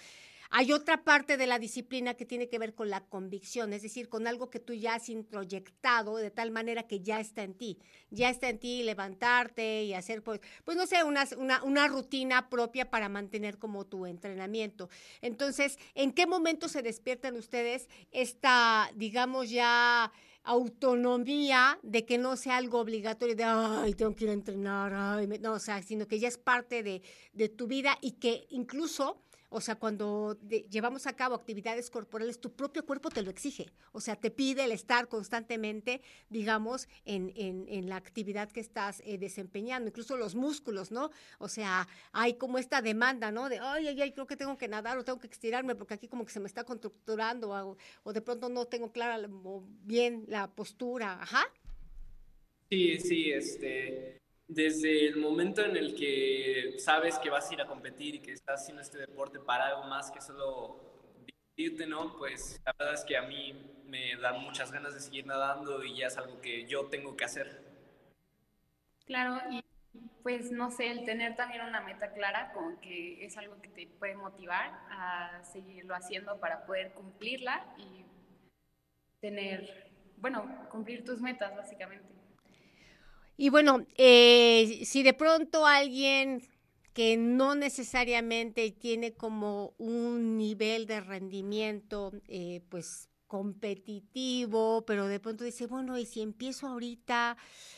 Hay 0.58 0.72
otra 0.72 1.03
parte 1.03 1.36
de 1.36 1.47
la 1.47 1.60
disciplina 1.60 2.14
que 2.14 2.26
tiene 2.26 2.47
que 2.47 2.60
ver 2.60 2.74
con 2.74 2.89
la 2.89 3.01
convicción, 3.01 3.74
es 3.74 3.82
decir, 3.82 4.08
con 4.08 4.26
algo 4.26 4.49
que 4.49 4.62
tú 4.62 4.72
ya 4.72 4.95
has 4.95 5.10
introyectado 5.10 6.16
de 6.16 6.32
tal 6.32 6.51
manera 6.51 6.84
que 6.84 7.01
ya 7.01 7.20
está 7.20 7.43
en 7.43 7.56
ti. 7.56 7.78
Ya 8.10 8.30
está 8.30 8.47
en 8.47 8.60
ti 8.60 8.82
levantarte 8.82 9.84
y 9.84 9.93
hacer, 9.93 10.24
pues, 10.24 10.39
pues 10.64 10.78
no 10.78 10.88
sé, 10.88 11.03
una, 11.03 11.26
una, 11.38 11.62
una 11.66 11.89
rutina 11.89 12.49
propia 12.49 12.89
para 12.89 13.10
mantener 13.10 13.58
como 13.58 13.86
tu 13.86 14.06
entrenamiento. 14.06 14.88
Entonces, 15.20 15.78
¿en 15.93 16.14
qué 16.14 16.26
momento 16.26 16.70
se 16.70 16.82
despiertan 16.82 17.36
ustedes 17.36 17.89
esta, 18.14 18.89
digamos, 18.95 19.49
ya 19.49 20.10
autonomía 20.45 21.80
de 21.84 22.06
que 22.06 22.18
no 22.18 22.38
sea 22.38 22.56
algo 22.56 22.80
obligatorio 22.80 23.36
de, 23.36 23.43
ay, 23.43 23.93
tengo 23.93 24.16
que 24.16 24.24
ir 24.24 24.30
a 24.30 24.34
entrenar, 24.34 24.93
ay, 24.93 25.28
no, 25.28 25.51
o 25.51 25.60
sea, 25.60 25.82
sino 25.82 26.08
que 26.08 26.18
ya 26.18 26.30
es 26.30 26.38
parte 26.38 26.82
de, 26.82 27.01
de 27.34 27.49
tu 27.49 27.68
vida 27.68 27.97
y 27.99 28.12
que 28.12 28.47
incluso 28.51 29.22
o 29.56 29.62
sea, 29.62 29.76
cuando 29.76 30.38
llevamos 30.70 31.08
a 31.08 31.16
cabo 31.16 31.34
actividades 31.34 31.89
corporales, 31.89 32.41
tu 32.41 32.51
propio 32.51 32.86
cuerpo 32.86 33.10
te 33.10 33.22
lo 33.22 33.30
exige. 33.30 33.72
O 33.93 34.01
sea, 34.01 34.18
te 34.18 34.30
pide 34.30 34.66
el 34.66 34.74
estar 34.74 35.08
constantemente, 35.08 36.01
digamos, 36.30 36.89
en, 37.06 37.32
en, 37.38 37.66
en 37.70 37.88
la 37.88 37.95
actividad 37.95 38.51
que 38.51 38.60
estás 38.60 39.01
eh, 39.06 39.18
desempeñando. 39.18 39.88
Incluso 39.88 40.18
los 40.18 40.36
músculos, 40.36 40.91
¿no? 40.91 41.10
O 41.39 41.47
sea, 41.47 41.88
hay 42.12 42.34
como 42.34 42.58
esta 42.58 42.82
demanda, 42.82 43.32
¿no? 43.32 43.47
De, 43.47 43.60
ay, 43.60 43.88
ay, 43.88 44.01
ay, 44.01 44.12
creo 44.12 44.28
que 44.28 44.36
tengo 44.36 44.58
que 44.58 44.68
nadar 44.68 44.97
o 44.97 45.06
tengo 45.06 45.20
que 45.20 45.28
estirarme 45.28 45.74
porque 45.74 45.93
aquí 45.93 46.10
como 46.10 46.26
que 46.26 46.34
se 46.34 46.41
me 46.41 46.47
está 46.47 46.66
contracturando 46.66 47.51
o, 47.51 47.78
o 48.03 48.12
de 48.12 48.20
pronto 48.20 48.49
no 48.49 48.66
tengo 48.66 48.91
clara 48.91 49.18
bien 49.86 50.26
la 50.28 50.53
postura. 50.53 51.14
Ajá. 51.22 51.45
Sí, 52.70 52.97
sí, 52.99 53.32
este 53.32 54.25
desde 54.48 55.08
el 55.08 55.18
momento 55.18 55.64
en 55.64 55.76
el 55.76 55.96
que 55.96 56.76
sabes 56.78 57.18
que 57.20 57.30
vas 57.30 57.50
a 57.50 57.54
ir 57.54 57.62
a 57.62 57.68
competir 57.68 58.16
y 58.16 58.20
que 58.20 58.32
estás 58.32 58.62
haciendo 58.62 58.82
este 58.82 58.98
deporte 58.98 59.39
para 59.39 59.68
algo 59.68 59.84
más 59.86 60.12
que 60.12 60.22
solo 60.22 60.80
divertirte, 61.26 61.88
¿no? 61.88 62.16
Pues 62.18 62.62
la 62.66 62.74
verdad 62.78 62.93
es 62.93 63.04
que 63.06 63.18
a 63.18 63.24
mí 63.24 63.54
me 63.86 64.16
da 64.18 64.34
muchas 64.34 64.72
ganas 64.72 64.93
de 64.93 65.00
seguir 65.00 65.26
nadando 65.26 65.84
y 65.84 65.98
ya 65.98 66.08
es 66.08 66.18
algo 66.18 66.41
que 66.41 66.66
yo 66.68 66.86
tengo 66.86 67.16
que 67.16 67.26
hacer. 67.26 67.64
Claro, 69.06 69.39
y 69.52 69.64
pues 70.24 70.52
no 70.52 70.72
sé, 70.72 70.91
el 70.91 71.06
tener 71.06 71.36
también 71.36 71.62
una 71.62 71.82
meta 71.82 72.12
clara 72.12 72.52
con 72.54 72.78
que 72.78 73.24
es 73.26 73.38
algo 73.38 73.62
que 73.62 73.70
te 73.70 73.88
puede 73.88 74.16
motivar 74.16 74.72
a 74.89 75.43
seguirlo 75.43 75.96
haciendo 75.96 76.39
para 76.39 76.66
poder 76.66 76.93
cumplirla 76.93 77.66
y 77.78 78.06
tener, 79.22 79.91
bueno, 80.18 80.68
cumplir 80.70 81.06
tus 81.06 81.22
metas 81.22 81.56
básicamente. 81.56 82.14
Y 83.38 83.50
bueno, 83.50 83.86
eh, 83.98 84.82
si 84.86 85.04
de 85.04 85.14
pronto 85.14 85.66
alguien 85.66 86.42
que 86.94 87.18
no 87.18 87.56
necesariamente 87.56 88.72
tiene 88.72 89.14
como 89.14 89.74
un 89.78 90.38
nivel 90.38 90.86
de 90.86 91.02
rendimiento, 91.02 92.14
eh, 92.28 92.62
pues 92.70 93.10
competitivo, 93.28 94.86
pero 94.86 95.08
de 95.08 95.20
pronto 95.20 95.44
dice, 95.44 95.68
bueno, 95.68 95.98
y 95.98 96.06
si 96.06 96.22
empiezo 96.22 96.68
ahorita, 96.68 97.36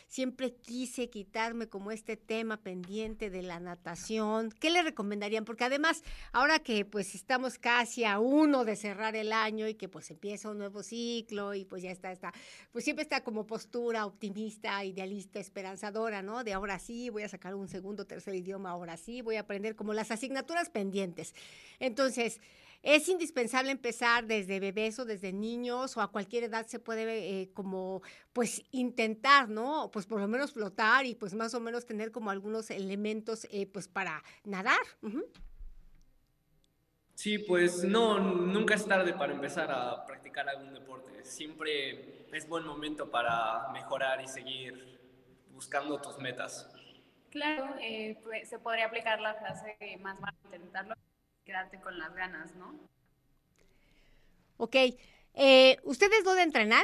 siempre 0.08 0.54
quise 0.56 1.10
quitarme 1.10 1.68
como 1.68 1.92
este 1.92 2.18
tema 2.18 2.58
pendiente 2.58 3.30
de 3.30 3.42
la 3.42 3.60
natación, 3.60 4.52
¿qué 4.52 4.70
le 4.70 4.82
recomendarían? 4.82 5.46
Porque 5.46 5.66
además, 5.66 6.04
ahora 6.32 6.60
que 6.60 6.86
pues 6.86 7.14
estamos 7.14 7.58
casi 7.60 8.06
a 8.06 8.20
uno 8.20 8.66
de 8.66 8.76
cerrar 8.76 9.16
el 9.16 9.34
año 9.34 9.68
y 9.68 9.76
que 9.76 9.90
pues 9.90 10.10
empieza 10.10 10.50
un 10.50 10.58
nuevo 10.58 10.82
ciclo 10.82 11.54
y 11.54 11.66
pues 11.66 11.84
ya 11.84 11.92
está, 11.92 12.12
está, 12.12 12.34
pues 12.72 12.84
siempre 12.84 13.04
está 13.04 13.24
como 13.24 13.46
postura 13.46 14.06
optimista, 14.06 14.84
idealista, 14.84 15.40
esperanzadora, 15.40 16.22
¿no? 16.22 16.44
De 16.44 16.54
ahora 16.54 16.80
sí, 16.80 17.10
voy 17.10 17.24
a 17.24 17.30
sacar 17.30 17.56
un 17.56 17.68
segundo, 17.68 18.06
tercer 18.06 18.36
idioma, 18.36 18.72
ahora 18.72 18.98
sí, 18.98 19.22
voy 19.22 19.36
a 19.36 19.42
aprender 19.42 19.76
como 19.76 19.94
las 19.94 20.12
asignaturas 20.12 20.70
pendientes. 20.70 21.36
Entonces, 21.80 22.40
es 22.88 23.10
indispensable 23.10 23.70
empezar 23.70 24.28
desde 24.28 24.62
bebés 24.62 24.98
o 24.98 25.04
desde 25.04 25.34
niños 25.34 25.98
o 25.98 26.02
a 26.02 26.10
cualquier 26.10 26.46
edad 26.46 26.66
se 26.68 26.80
puede 26.80 27.42
eh, 27.42 27.50
como 27.54 28.02
pues 28.32 28.64
intentar, 28.72 29.50
¿no? 29.50 29.92
Pues 29.92 30.06
por 30.06 30.22
lo 30.22 30.28
menos 30.30 30.54
flotar 30.54 31.06
y 31.06 31.14
pues 31.14 31.34
más 31.34 31.54
o 31.54 31.60
menos 31.60 31.86
tener 31.86 32.14
como 32.14 32.32
algunos 32.32 32.72
elementos 32.72 33.46
eh, 33.52 33.68
pues 33.68 33.90
para 33.90 34.24
nadar. 34.46 34.80
Sí, 37.14 37.40
pues 37.40 37.84
no, 37.84 38.20
nunca 38.20 38.76
es 38.76 38.86
tarde 38.86 39.12
para 39.12 39.34
empezar 39.34 39.70
a 39.70 40.06
practicar 40.06 40.48
algún 40.48 40.74
deporte. 40.74 41.26
Siempre 41.26 42.26
es 42.32 42.48
buen 42.48 42.66
momento 42.66 43.12
para 43.12 43.68
mejorar 43.74 44.22
y 44.22 44.30
seguir 44.30 44.98
buscando 45.52 46.00
tus 46.00 46.18
metas. 46.20 46.74
Claro, 47.32 47.76
eh, 47.82 48.18
pues, 48.24 48.48
se 48.48 48.60
podría 48.60 48.86
aplicar 48.86 49.20
la 49.20 49.34
frase 49.34 49.76
más 50.00 50.18
vale 50.22 50.38
intentarlo 50.46 50.96
quedarte 51.48 51.80
con 51.80 51.98
las 51.98 52.14
ganas, 52.14 52.54
¿no? 52.56 52.78
Ok. 54.58 54.76
Eh, 55.34 55.78
¿Ustedes 55.84 56.24
dónde 56.26 56.44
entrenan? 56.44 56.84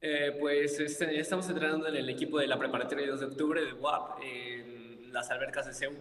Eh, 0.00 0.36
pues 0.38 0.80
este, 0.80 1.18
estamos 1.20 1.48
entrenando 1.48 1.86
en 1.86 1.94
el 1.94 2.08
equipo 2.08 2.40
de 2.40 2.48
la 2.48 2.58
preparatoria 2.58 3.06
2 3.06 3.20
de 3.20 3.26
octubre 3.26 3.64
de 3.64 3.72
WAP, 3.72 4.22
en 4.22 5.12
las 5.12 5.30
albercas 5.30 5.66
de 5.66 5.74
CEU 5.74 5.92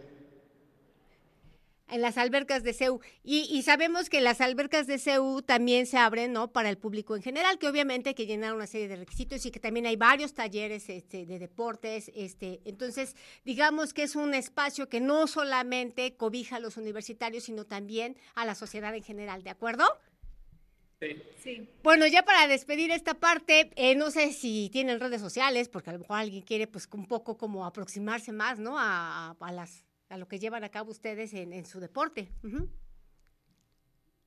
en 1.90 2.02
las 2.02 2.18
albercas 2.18 2.64
de 2.64 2.74
CEU. 2.74 3.00
Y, 3.24 3.62
sabemos 3.64 4.10
que 4.10 4.22
las 4.22 4.42
albercas 4.42 4.88
de 4.88 4.98
CEU 4.98 5.42
también 5.42 5.86
se 5.86 5.98
abren, 5.98 6.34
¿no? 6.34 6.52
Para 6.52 6.70
el 6.70 6.78
público 6.78 7.16
en 7.16 7.22
general, 7.22 7.58
que 7.58 7.68
obviamente 7.68 8.10
hay 8.10 8.16
que 8.16 8.26
llenar 8.26 8.54
una 8.54 8.68
serie 8.68 8.88
de 8.88 8.96
requisitos 8.96 9.46
y 9.46 9.52
que 9.52 9.60
también 9.60 9.86
hay 9.86 9.96
varios 9.96 10.34
talleres 10.34 10.90
este, 10.90 11.26
de 11.26 11.40
deportes. 11.40 12.12
Este, 12.16 12.62
entonces, 12.66 13.16
digamos 13.46 13.94
que 13.94 14.04
es 14.04 14.16
un 14.16 14.34
espacio 14.34 14.90
que 14.90 15.02
no 15.02 15.28
solamente 15.28 16.16
cobija 16.16 16.58
a 16.58 16.60
los 16.60 16.78
universitarios, 16.78 17.46
sino 17.46 17.66
también 17.66 18.18
a 18.36 18.46
la 18.46 18.56
sociedad 18.56 18.96
en 18.96 19.04
general, 19.04 19.44
¿de 19.44 19.50
acuerdo? 19.50 19.86
Sí. 21.00 21.22
sí. 21.44 21.70
Bueno, 21.84 22.08
ya 22.08 22.24
para 22.24 22.48
despedir 22.48 22.90
esta 22.90 23.14
parte, 23.14 23.70
eh, 23.76 23.96
no 23.96 24.10
sé 24.10 24.34
si 24.34 24.70
tienen 24.72 25.00
redes 25.00 25.22
sociales, 25.22 25.70
porque 25.70 25.92
a 25.92 25.94
lo 25.94 26.00
mejor 26.00 26.18
alguien 26.18 26.42
quiere 26.42 26.66
pues 26.66 26.90
un 26.92 27.06
poco 27.06 27.38
como 27.38 27.66
aproximarse 27.66 28.32
más, 28.32 28.58
¿no? 28.58 28.78
a 28.80 29.36
las 29.52 29.87
a 30.10 30.18
lo 30.18 30.28
que 30.28 30.40
llevan 30.40 30.64
a 30.64 30.70
cabo 30.70 30.92
ustedes 30.92 31.34
en, 31.34 31.66
su 31.66 31.80
deporte. 31.80 32.30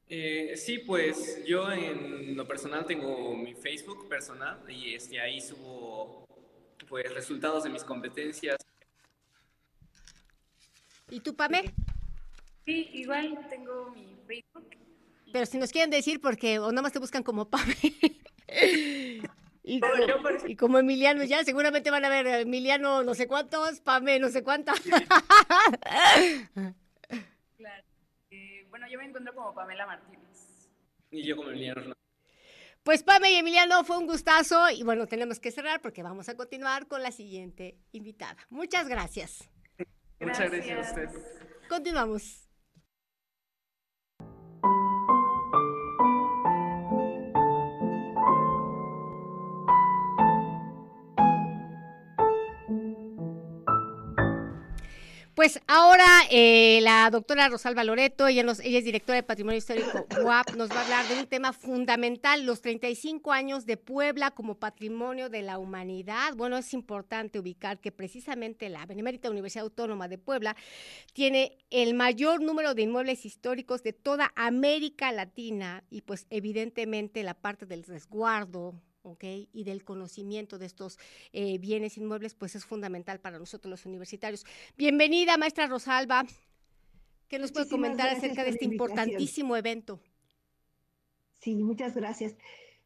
Eh, 0.09 0.55
sí, 0.57 0.79
pues 0.79 1.45
yo 1.47 1.71
en 1.71 2.37
lo 2.37 2.47
personal 2.47 2.85
tengo 2.85 3.37
mi 3.37 3.55
Facebook 3.55 4.09
personal 4.09 4.63
y 4.69 4.95
este, 4.95 5.21
ahí 5.21 5.41
subo 5.41 6.25
pues 6.89 7.13
resultados 7.15 7.65
de 7.65 7.71
mis 7.71 7.85
competencias. 7.85 8.57
¿Y 11.09 11.21
tú, 11.21 11.35
Pame? 11.35 11.73
Sí, 12.67 12.91
igual 12.93 13.47
tengo 13.49 13.91
mi 13.91 14.17
Facebook. 14.27 14.71
Pero 15.33 15.47
si 15.47 15.59
nos 15.59 15.71
quieren 15.71 15.91
decir, 15.91 16.21
porque 16.21 16.59
o 16.59 16.71
nada 16.71 16.83
más 16.83 16.93
te 16.93 16.99
buscan 16.99 17.23
como 17.23 17.49
Pame. 17.49 17.77
Y 19.63 20.57
como, 20.57 20.79
Emiliano 20.79 21.23
ya, 21.25 21.45
seguramente 21.45 21.91
van 21.91 22.05
a 22.05 22.09
ver 22.09 22.27
Emiliano 22.27 23.03
no 23.03 23.15
sé 23.15 23.27
cuántos, 23.27 23.81
Pame 23.81 24.19
no 24.19 24.29
sé 24.31 24.43
cuántas. 24.43 24.81
claro. 27.57 27.85
Eh, 28.31 28.67
bueno, 28.71 28.87
yo 28.91 28.99
me 28.99 29.05
encuentro 29.05 29.35
como 29.35 29.55
Pamela 29.55 29.87
Martínez. 29.87 30.71
Y 31.11 31.27
yo 31.27 31.37
como 31.37 31.51
Emiliano 31.51 31.93
Pues 32.83 33.03
Pame 33.03 33.33
y 33.33 33.37
Emiliano, 33.37 33.85
fue 33.85 33.99
un 33.99 34.07
gustazo 34.07 34.71
y 34.71 34.83
bueno, 34.83 35.07
tenemos 35.07 35.41
que 35.41 35.51
cerrar 35.51 35.83
porque 35.83 36.03
vamos 36.03 36.31
a 36.31 36.37
continuar 36.37 36.87
con 36.87 37.03
la 37.03 37.13
siguiente 37.13 37.77
invitada. 37.93 38.39
Muchas 38.49 38.89
gracias. 38.89 39.51
Muchas 40.21 40.51
gracias 40.51 40.79
a 40.79 40.91
usted. 40.91 41.09
Continuamos. 41.69 42.50
Pues 55.41 55.59
ahora 55.69 56.05
eh, 56.31 56.81
la 56.83 57.09
doctora 57.09 57.49
Rosalba 57.49 57.83
Loreto, 57.83 58.27
ella, 58.27 58.43
nos, 58.43 58.61
ella 58.61 58.77
es 58.77 58.85
directora 58.85 59.17
de 59.17 59.23
Patrimonio 59.23 59.57
Histórico 59.57 60.07
UAP, 60.23 60.55
nos 60.55 60.69
va 60.69 60.81
a 60.81 60.83
hablar 60.83 61.09
de 61.09 61.19
un 61.19 61.27
tema 61.27 61.55
fundamental, 61.55 62.45
los 62.45 62.61
35 62.61 63.33
años 63.33 63.65
de 63.65 63.79
Puebla 63.79 64.33
como 64.33 64.57
patrimonio 64.57 65.31
de 65.31 65.41
la 65.41 65.57
humanidad. 65.57 66.35
Bueno, 66.37 66.59
es 66.59 66.75
importante 66.75 67.39
ubicar 67.39 67.81
que 67.81 67.91
precisamente 67.91 68.69
la 68.69 68.85
Benemérita 68.85 69.31
Universidad 69.31 69.65
Autónoma 69.65 70.09
de 70.09 70.19
Puebla 70.19 70.57
tiene 71.15 71.57
el 71.71 71.95
mayor 71.95 72.43
número 72.43 72.75
de 72.75 72.83
inmuebles 72.83 73.25
históricos 73.25 73.83
de 73.83 73.95
toda 73.95 74.33
América 74.37 75.11
Latina 75.11 75.85
y 75.89 76.03
pues 76.03 76.27
evidentemente 76.29 77.23
la 77.23 77.33
parte 77.33 77.65
del 77.65 77.85
resguardo, 77.85 78.75
¿ok? 79.03 79.25
Y 79.53 79.65
del 79.65 79.85
conocimiento 79.85 80.59
de 80.59 80.67
estos 80.67 80.99
eh, 81.33 81.59
bienes 81.59 81.97
inmuebles, 81.97 82.35
pues 82.35 82.55
es 82.55 82.65
fundamental 82.65 83.21
para 83.21 83.39
nosotros 83.39 83.71
los 83.71 83.87
universitarios. 83.87 84.45
Bienvenida, 84.77 85.37
maestra 85.37 85.67
Rosalba. 85.67 86.27
¿Qué 87.29 87.39
nos 87.39 87.53
puede 87.53 87.69
comentar 87.69 88.09
acerca 88.09 88.43
de 88.45 88.51
este 88.51 88.65
importantísimo 88.65 89.57
evento? 89.57 90.01
Sí, 91.41 91.55
muchas 91.55 91.95
gracias. 91.95 92.35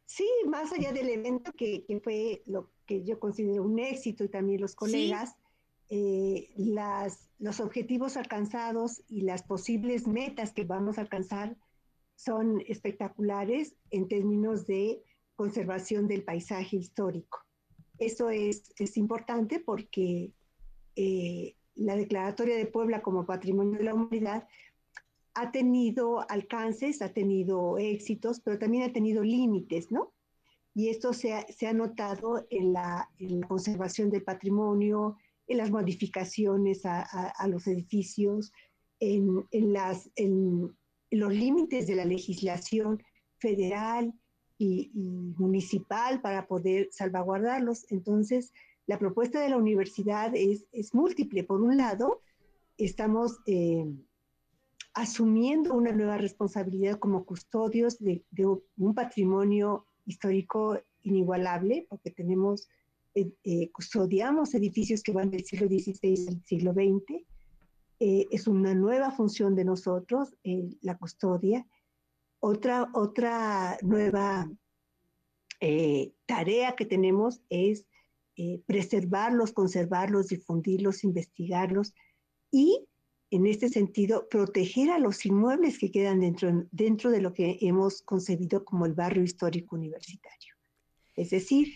Sí, 0.05 0.27
más 0.47 0.71
allá 0.71 0.93
del 0.93 1.09
evento 1.09 1.51
que, 1.53 1.83
fue 2.03 2.43
lo 2.45 2.69
que 2.85 3.03
yo 3.03 3.19
considero 3.19 3.63
un 3.63 3.79
éxito 3.79 4.23
y 4.23 4.29
también 4.29 4.61
los 4.61 4.75
colegas, 4.75 5.35
eh, 5.89 6.51
las, 6.55 7.31
los 7.39 7.59
objetivos 7.59 8.17
alcanzados 8.17 9.01
y 9.07 9.21
las 9.21 9.41
posibles 9.43 10.07
metas 10.07 10.53
que 10.53 10.63
vamos 10.63 10.97
a 10.97 11.01
alcanzar 11.01 11.57
son 12.15 12.61
espectaculares 12.67 13.75
en 13.89 14.07
términos 14.07 14.67
de 14.67 15.03
conservación 15.35 16.07
del 16.07 16.23
paisaje 16.23 16.77
histórico. 16.77 17.39
Eso 17.97 18.29
es, 18.29 18.73
es 18.77 18.97
importante 18.97 19.59
porque 19.59 20.33
eh, 20.95 21.55
la 21.75 21.95
Declaratoria 21.95 22.55
de 22.55 22.65
Puebla 22.65 23.01
como 23.01 23.25
Patrimonio 23.25 23.77
de 23.77 23.85
la 23.85 23.93
Humanidad 23.93 24.47
ha 25.33 25.51
tenido 25.51 26.29
alcances, 26.29 27.01
ha 27.01 27.13
tenido 27.13 27.77
éxitos, 27.77 28.39
pero 28.39 28.57
también 28.57 28.83
ha 28.83 28.93
tenido 28.93 29.21
límites, 29.23 29.91
¿no? 29.91 30.13
Y 30.73 30.89
esto 30.89 31.13
se 31.13 31.33
ha, 31.33 31.45
se 31.47 31.67
ha 31.67 31.73
notado 31.73 32.45
en 32.49 32.73
la, 32.73 33.09
en 33.19 33.41
la, 33.41 33.47
conservación 33.47 34.09
del 34.09 34.23
patrimonio, 34.23 35.17
en 35.47 35.57
las 35.57 35.71
modificaciones 35.71 36.85
a, 36.85 37.01
a, 37.01 37.47
los 37.47 37.67
edificios, 37.67 38.51
en, 38.99 39.45
en, 39.51 39.73
las, 39.73 40.09
en 40.15 40.75
los 41.11 41.33
límites 41.33 41.87
de 41.87 41.95
la 41.95 42.05
legislación 42.05 43.01
federal 43.39 44.13
y, 44.57 44.91
municipal 45.37 46.21
para 46.21 46.47
poder 46.47 46.89
salvaguardarlos. 46.91 47.85
Entonces, 47.91 48.53
la 48.87 48.99
propuesta 48.99 49.41
de 49.41 49.49
la 49.49 49.57
universidad 49.57 50.31
es, 50.35 50.65
es 50.71 50.93
múltiple. 50.93 51.43
Por 51.43 51.61
un 51.61 51.77
lado, 51.77 52.21
estamos 52.77 53.39
eh, 53.45 53.85
asumiendo 54.93 55.73
una 55.73 55.91
nueva 55.91 56.17
responsabilidad 56.17 56.99
como 56.99 57.25
custodios 57.25 57.97
de, 57.99 58.23
un 58.77 58.93
patrimonio 58.93 59.87
histórico 60.05 60.79
inigualable, 61.03 61.85
porque 61.89 62.11
tenemos, 62.11 62.69
eh, 63.13 63.31
eh, 63.43 63.71
custodiamos 63.71 64.53
edificios 64.53 65.03
que 65.03 65.11
van 65.11 65.31
del 65.31 65.45
siglo 65.45 65.67
XVI 65.67 66.27
al 66.27 66.43
siglo 66.45 66.73
XX. 66.73 67.25
es 67.97 68.47
una 68.47 68.73
nueva 68.75 69.11
función 69.11 69.55
de 69.55 69.63
nosotros, 69.63 70.35
la 70.81 70.97
custodia, 70.97 71.65
otra, 72.45 72.89
otra 72.93 73.75
nueva 73.81 74.47
eh, 75.59 76.13
tarea 76.27 76.75
que 76.75 76.85
tenemos 76.85 77.41
es 77.49 77.87
eh, 78.35 78.61
preservarlos, 78.67 79.51
conservarlos, 79.51 80.27
difundirlos, 80.27 81.03
investigarlos 81.03 81.95
y, 82.51 82.85
en 83.31 83.47
este 83.47 83.69
sentido, 83.69 84.29
proteger 84.29 84.91
a 84.91 84.99
los 84.99 85.25
inmuebles 85.25 85.79
que 85.79 85.89
quedan 85.89 86.19
dentro, 86.19 86.67
dentro 86.71 87.09
de 87.09 87.21
lo 87.21 87.33
que 87.33 87.57
hemos 87.61 88.03
concebido 88.03 88.63
como 88.63 88.85
el 88.85 88.93
barrio 88.93 89.23
histórico 89.23 89.75
universitario. 89.75 90.53
Es 91.15 91.31
decir, 91.31 91.73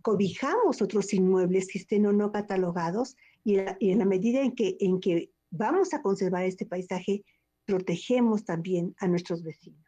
cobijamos 0.00 0.80
otros 0.80 1.12
inmuebles 1.12 1.68
que 1.68 1.80
estén 1.80 2.06
o 2.06 2.12
no 2.12 2.32
catalogados 2.32 3.14
y, 3.44 3.58
en 3.58 3.98
la 3.98 4.06
medida 4.06 4.40
en 4.40 4.52
que, 4.52 4.78
en 4.80 5.00
que 5.00 5.32
vamos 5.50 5.92
a 5.92 6.00
conservar 6.00 6.44
este 6.44 6.64
paisaje, 6.64 7.24
protegemos 7.72 8.44
también 8.44 8.94
a 8.98 9.08
nuestros 9.08 9.42
vecinos. 9.42 9.82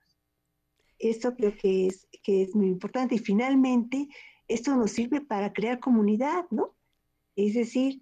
Esto 0.99 1.35
creo 1.35 1.55
que 1.55 1.89
es, 1.89 2.09
que 2.23 2.43
es 2.43 2.55
muy 2.55 2.69
importante. 2.69 3.17
Y 3.17 3.19
finalmente, 3.19 4.09
esto 4.49 4.75
nos 4.75 4.93
sirve 4.93 5.21
para 5.21 5.53
crear 5.53 5.81
comunidad, 5.81 6.47
¿no? 6.51 6.75
Es 7.37 7.53
decir, 7.53 8.01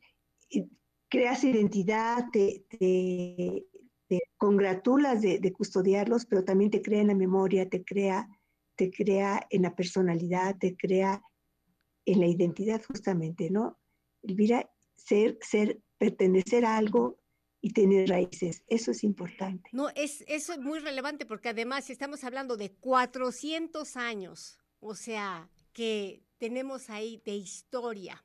creas 1.08 1.42
identidad, 1.42 2.26
te, 2.32 2.64
te, 2.70 3.66
congratulas 4.36 5.20
de, 5.20 5.40
de, 5.40 5.52
custodiarlos, 5.52 6.26
pero 6.26 6.44
también 6.44 6.70
te 6.70 6.82
crea 6.82 7.00
en 7.00 7.08
la 7.08 7.14
memoria, 7.14 7.68
te 7.68 7.82
crea, 7.82 8.28
te 8.76 8.90
crea 8.90 9.44
en 9.50 9.62
la 9.62 9.74
personalidad, 9.74 10.58
te 10.58 10.76
crea 10.76 11.22
en 12.04 12.20
la 12.20 12.26
identidad 12.26 12.82
justamente, 12.84 13.50
¿no? 13.50 13.78
Elvira, 14.22 14.70
ser, 14.94 15.38
ser, 15.40 15.80
pertenecer 15.98 16.64
a 16.64 16.76
algo 16.76 17.21
y 17.62 17.72
tener 17.72 18.08
raíces. 18.08 18.64
Eso 18.66 18.90
es 18.90 19.04
importante. 19.04 19.70
No, 19.72 19.88
es, 19.94 20.24
eso 20.26 20.52
es 20.52 20.58
muy 20.58 20.80
relevante 20.80 21.24
porque 21.24 21.48
además 21.48 21.88
estamos 21.88 22.24
hablando 22.24 22.56
de 22.56 22.72
400 22.72 23.96
años, 23.96 24.58
o 24.80 24.94
sea, 24.96 25.48
que 25.72 26.24
tenemos 26.38 26.90
ahí 26.90 27.22
de 27.24 27.36
historia, 27.36 28.22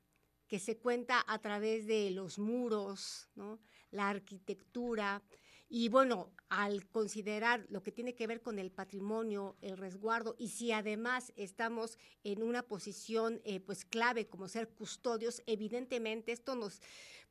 que 0.47 0.59
se 0.59 0.77
cuenta 0.77 1.23
a 1.27 1.39
través 1.39 1.85
de 1.85 2.09
los 2.09 2.39
muros, 2.39 3.29
¿no? 3.35 3.59
la 3.91 4.09
arquitectura, 4.09 5.23
y 5.69 5.89
bueno, 5.89 6.31
al 6.49 6.87
considerar 6.87 7.65
lo 7.69 7.83
que 7.83 7.91
tiene 7.91 8.15
que 8.15 8.25
ver 8.25 8.41
con 8.41 8.57
el 8.57 8.71
patrimonio, 8.71 9.57
el 9.61 9.77
resguardo, 9.77 10.35
y 10.39 10.49
si 10.49 10.71
además 10.71 11.33
estamos 11.35 11.97
en 12.23 12.41
una 12.41 12.63
posición 12.63 13.41
eh, 13.43 13.59
pues 13.59 13.83
clave 13.83 14.27
como 14.27 14.47
ser 14.47 14.69
custodios, 14.69 15.43
evidentemente 15.45 16.31
esto 16.31 16.55
nos, 16.55 16.81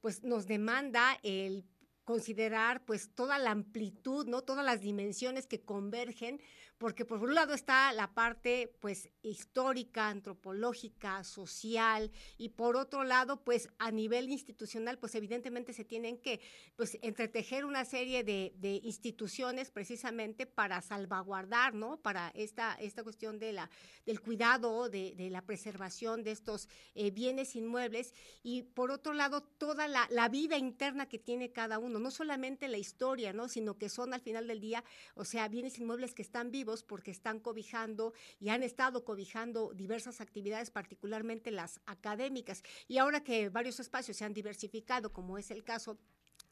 pues, 0.01 0.23
nos 0.23 0.47
demanda 0.47 1.19
el 1.23 1.65
considerar 2.07 2.85
pues 2.87 3.11
toda 3.15 3.37
la 3.37 3.51
amplitud, 3.51 4.27
¿no? 4.27 4.43
Todas 4.43 4.65
las 4.65 4.81
dimensiones 4.81 5.47
que 5.47 5.61
convergen 5.61 6.41
porque 6.79 7.07
por 7.07 7.23
un 7.23 7.35
lado 7.35 7.55
está 7.55 7.93
la 7.93 8.13
parte 8.13 8.75
pues 8.81 9.09
histórica, 9.23 10.09
antropológica, 10.09 11.25
social 11.25 12.11
y 12.37 12.51
por 12.51 12.77
otro 12.77 13.03
lado 13.05 13.43
pues 13.43 13.71
a 13.79 13.91
nivel 13.91 14.31
institucional 14.31 14.99
pues 14.99 15.15
evidentemente 15.15 15.73
se 15.73 15.85
tienen 15.85 16.19
que 16.19 16.41
pues 16.77 16.99
entretejer 17.03 17.65
una 17.65 17.85
serie 17.85 18.25
de, 18.25 18.53
instituciones 18.83 19.71
precisamente 19.71 20.45
para 20.45 20.83
salvaguardar, 20.83 21.73
¿no? 21.73 21.99
Para 21.99 22.31
esta, 22.35 22.75
esta 22.75 23.03
cuestión 23.03 23.39
de 23.39 23.53
la, 23.53 23.71
del 24.05 24.21
cuidado, 24.21 24.89
de, 24.89 25.15
la 25.31 25.43
preservación 25.43 26.23
de 26.25 26.33
estos 26.33 26.69
eh, 26.95 27.11
bienes 27.11 27.57
inmuebles 27.57 28.13
y 28.43 28.63
por 28.63 28.91
otro 28.91 29.13
lado 29.13 29.41
toda 29.41 29.89
la, 29.89 30.07
la 30.11 30.29
vida 30.29 30.59
interna 30.59 31.09
que 31.09 31.19
tiene 31.19 31.53
cada 31.53 31.79
uno, 31.79 31.99
no 31.99 32.11
solamente 32.11 32.69
la 32.69 32.79
historia, 32.79 33.33
¿no? 33.33 33.49
Sino 33.49 33.79
que 33.79 33.89
son 33.89 34.13
al 34.15 34.21
final 34.21 34.47
del 34.47 34.61
día, 34.61 34.85
o 35.15 35.25
sea, 35.25 35.49
bienes 35.49 35.79
inmuebles 35.79 36.15
que 36.15 36.23
están 36.23 36.51
vivos 36.51 36.66
porque 36.83 37.11
están 37.11 37.41
cobijando 37.41 38.13
y 38.41 38.49
han 38.49 38.63
estado 38.63 39.05
cobijando 39.05 39.73
diversas 39.75 40.21
actividades, 40.21 40.71
particularmente 40.71 41.51
las 41.51 41.81
académicas. 41.87 42.63
Y 42.89 42.99
ahora 42.99 43.23
que 43.23 43.49
varios 43.49 43.79
espacios 43.81 44.17
se 44.17 44.25
han 44.25 44.35
diversificado, 44.35 45.13
como 45.13 45.39
es 45.39 45.51
el 45.51 45.63
caso 45.65 45.99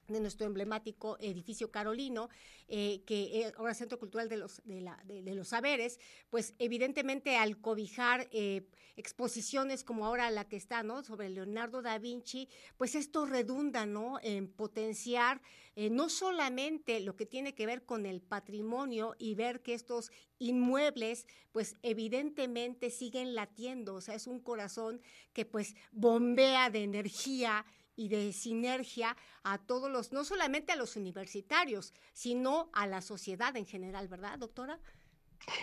de 0.08 0.20
nuestro 0.20 0.46
emblemático 0.46 1.16
edificio 1.20 1.70
carolino, 1.70 2.28
eh, 2.68 3.02
que 3.06 3.42
es 3.42 3.54
ahora 3.56 3.74
Centro 3.74 3.98
Cultural 3.98 4.28
de 4.28 4.36
los, 4.36 4.62
de, 4.64 5.34
los 5.34 5.48
Saberes, 5.48 5.98
pues 6.30 6.54
evidentemente 6.58 7.36
al 7.36 7.60
cobijar 7.60 8.28
eh, 8.32 8.66
exposiciones 8.96 9.84
como 9.84 10.06
ahora 10.06 10.30
la 10.30 10.48
que 10.48 10.56
está, 10.56 10.82
¿no? 10.82 11.02
Sobre 11.02 11.28
Leonardo 11.28 11.82
da 11.82 11.98
Vinci, 11.98 12.48
pues 12.76 12.94
esto 12.94 13.26
redunda, 13.26 13.86
¿no? 13.86 14.18
En 14.22 14.48
potenciar 14.48 15.40
eh, 15.76 15.90
no 15.90 16.08
solamente 16.08 17.00
lo 17.00 17.16
que 17.16 17.26
tiene 17.26 17.54
que 17.54 17.66
ver 17.66 17.84
con 17.84 18.06
el 18.06 18.20
patrimonio 18.20 19.16
y 19.18 19.34
ver 19.34 19.60
que 19.60 19.74
estos 19.74 20.12
inmuebles, 20.38 21.26
pues 21.50 21.76
evidentemente 21.82 22.90
siguen 22.90 23.34
latiendo, 23.34 23.96
o 23.96 24.00
sea, 24.00 24.14
es 24.14 24.28
un 24.28 24.38
corazón 24.38 25.00
que 25.32 25.44
pues 25.44 25.74
bombea 25.90 26.70
de 26.70 26.84
energía 26.84 27.66
y 27.96 28.08
de 28.08 28.32
sinergia 28.32 29.16
a 29.42 29.58
todos 29.58 29.90
los, 29.90 30.12
no 30.12 30.24
solamente 30.24 30.72
a 30.72 30.76
los 30.76 30.96
universitarios, 30.96 31.92
sino 32.12 32.70
a 32.72 32.86
la 32.86 33.00
sociedad 33.00 33.56
en 33.56 33.66
general, 33.66 34.08
¿verdad, 34.08 34.38
doctora? 34.38 34.80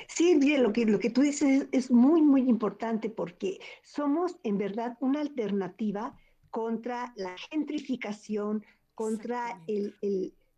Sí, 0.08 0.38
bien, 0.38 0.64
lo 0.64 0.74
que, 0.74 0.86
lo 0.86 1.00
que 1.00 1.10
tú 1.10 1.22
dices 1.22 1.68
es, 1.72 1.92
muy, 1.92 2.22
muy 2.22 2.42
importante 2.42 3.10
porque 3.10 3.60
somos 3.84 4.38
en 4.44 4.58
verdad 4.58 4.98
una 5.00 5.22
alternativa 5.22 6.16
contra 6.50 7.14
la 7.16 7.36
gentrificación, 7.50 8.64
contra 8.96 9.62
el, 9.68 9.96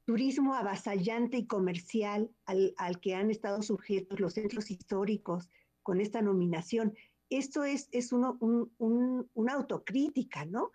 turismo 0.05 0.53
avasallante 0.53 1.37
y 1.37 1.45
comercial 1.45 2.29
al, 2.45 2.99
que 2.99 3.15
han 3.15 3.31
estado 3.31 3.61
sujetos 3.61 4.19
los 4.19 4.33
centros 4.33 4.69
históricos 4.69 5.49
con 5.81 6.01
esta 6.01 6.21
nominación. 6.21 6.93
Esto 7.29 7.63
es, 7.63 7.87
es 7.93 8.11
uno, 8.11 8.37
una 8.79 9.53
autocrítica, 9.53 10.43
¿no? 10.43 10.71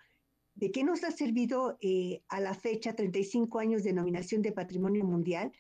¿De 0.59 0.73
qué 0.73 0.83
nos 0.83 1.05
ha 1.05 1.13
servido 1.13 1.79
eh, 1.81 2.25
a 2.29 2.41
la 2.41 2.53
fecha 2.53 2.93
35 2.93 3.61
años 3.61 3.85
de 3.85 3.93
nominación 3.93 4.43
de 4.43 4.51
Patrimonio 4.51 5.05
Mundial? 5.05 5.53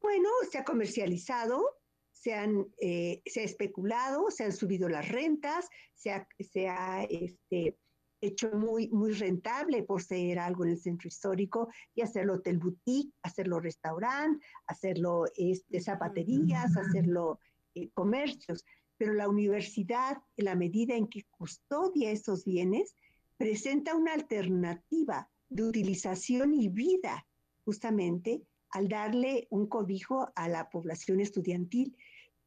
Bueno, 0.00 0.28
se 0.48 0.58
ha 0.58 0.64
comercializado, 0.64 1.64
se, 2.12 2.32
han, 2.32 2.64
eh, 2.80 3.22
se 3.26 3.40
ha 3.40 3.42
especulado, 3.42 4.30
se 4.30 4.44
han 4.44 4.52
subido 4.52 4.88
las 4.88 5.08
rentas, 5.08 5.68
se 5.96 6.12
ha, 6.12 6.28
se 6.38 6.68
ha 6.68 7.02
este, 7.10 7.76
hecho 8.20 8.52
muy, 8.52 8.88
muy 8.90 9.14
rentable 9.14 9.82
poseer 9.82 10.38
algo 10.38 10.62
en 10.62 10.70
el 10.70 10.78
centro 10.78 11.08
histórico 11.08 11.68
y 11.92 12.02
hacerlo 12.02 12.34
hotel 12.34 12.58
boutique, 12.58 13.12
hacerlo 13.24 13.58
restaurante, 13.58 14.46
hacerlo 14.68 15.24
este, 15.34 15.80
zapaterías, 15.80 16.76
hacerlo 16.76 17.40
eh, 17.74 17.90
comercios. 17.94 18.64
Pero 18.96 19.12
la 19.12 19.28
universidad, 19.28 20.18
en 20.36 20.44
la 20.44 20.54
medida 20.54 20.94
en 20.94 21.08
que 21.08 21.24
custodia 21.36 22.12
esos 22.12 22.44
bienes, 22.44 22.94
presenta 23.36 23.94
una 23.94 24.14
alternativa 24.14 25.30
de 25.48 25.62
utilización 25.64 26.54
y 26.54 26.68
vida, 26.68 27.26
justamente 27.64 28.42
al 28.70 28.88
darle 28.88 29.46
un 29.50 29.66
cobijo 29.68 30.30
a 30.34 30.48
la 30.48 30.68
población 30.68 31.20
estudiantil 31.20 31.96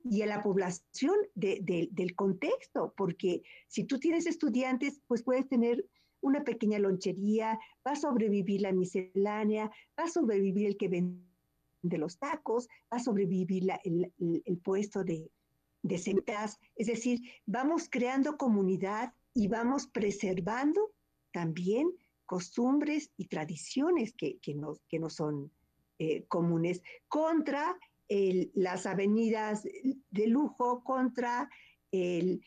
y 0.04 0.22
a 0.22 0.28
la 0.28 0.42
población 0.42 1.16
del 1.36 2.16
contexto, 2.16 2.94
porque 2.96 3.44
si 3.68 3.84
tú 3.84 4.00
tienes 4.00 4.26
estudiantes, 4.28 5.02
pues 5.08 5.24
puedes 5.24 5.48
tener 5.48 5.86
una 6.22 6.44
pequeña 6.44 6.80
lonchería, 6.80 7.60
va 7.86 7.92
a 7.92 7.96
sobrevivir 7.96 8.62
la 8.62 8.72
miscelánea, 8.72 9.72
va 9.98 10.04
a 10.04 10.10
sobrevivir 10.10 10.68
el 10.68 10.78
que 10.78 10.88
vende 10.88 11.98
los 11.98 12.18
tacos, 12.18 12.68
va 12.92 12.98
a 12.98 13.04
sobrevivir 13.04 13.68
el, 13.84 14.58
puesto 14.64 15.04
de, 15.04 15.32
de 15.82 15.96
es 16.76 16.88
decir, 16.88 17.22
vamos 17.46 17.88
creando 17.90 18.38
comunidad 18.38 19.14
y 19.34 19.48
vamos 19.48 19.88
preservando 19.88 20.92
también 21.32 21.92
costumbres 22.26 23.12
y 23.18 23.28
tradiciones 23.28 24.14
que, 24.16 24.38
que, 24.40 24.54
no, 24.54 24.78
que 24.88 25.00
no 25.00 25.10
son 25.10 25.52
eh, 25.98 26.26
comunes 26.28 26.82
contra 27.08 27.78
las 28.54 28.88
avenidas 28.88 29.64
de 30.10 30.28
lujo, 30.28 30.84
contra 30.84 31.50
el, 31.92 32.42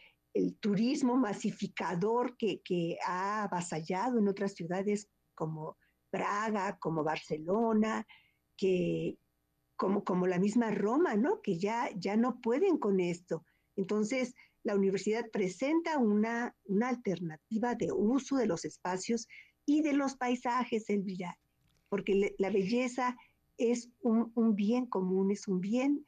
turismo 0.60 1.16
masificador 1.16 2.36
que, 2.36 2.62
que, 2.62 2.96
ha 3.06 3.44
avasallado 3.44 4.18
en 4.18 4.28
otras 4.28 4.54
ciudades 4.54 5.08
como 5.34 5.76
Praga, 6.10 6.78
como 6.78 7.04
Barcelona, 7.04 8.06
que, 8.56 9.18
como, 9.76 10.04
como 10.04 10.26
la 10.26 10.38
misma 10.38 10.70
Roma, 10.70 11.16
¿no? 11.16 11.42
Que 11.42 11.58
ya, 11.58 11.90
ya 11.96 12.16
no 12.16 12.40
pueden 12.40 12.78
con 12.78 12.98
esto. 12.98 13.44
Entonces, 13.76 14.34
la 14.64 14.76
universidad 14.76 15.28
presenta 15.30 15.98
una, 15.98 16.54
una 16.64 16.88
alternativa 16.88 17.74
de 17.74 17.92
uso 17.92 18.36
de 18.36 18.46
los 18.46 18.64
espacios 18.64 19.28
y 19.66 19.82
de 19.82 19.92
los 19.92 20.16
paisajes, 20.16 20.88
Elvira, 20.90 21.38
porque 21.88 22.34
la 22.38 22.50
belleza 22.50 23.16
es 23.58 23.90
un, 24.00 24.56
bien 24.56 24.86
común, 24.86 25.30
es 25.30 25.46
un 25.48 25.60
bien 25.60 26.04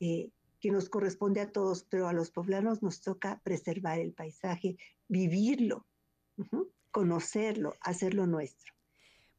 eh, 0.00 0.30
que 0.60 0.70
nos 0.70 0.88
corresponde 0.88 1.40
a 1.40 1.50
todos, 1.50 1.84
pero 1.84 2.08
a 2.08 2.12
los 2.12 2.30
poblanos 2.30 2.82
nos 2.82 3.00
toca 3.00 3.40
preservar 3.44 3.98
el 3.98 4.12
paisaje, 4.12 4.76
vivirlo, 5.08 5.86
conocerlo, 6.90 7.74
hacerlo 7.80 8.26
nuestro. 8.26 8.77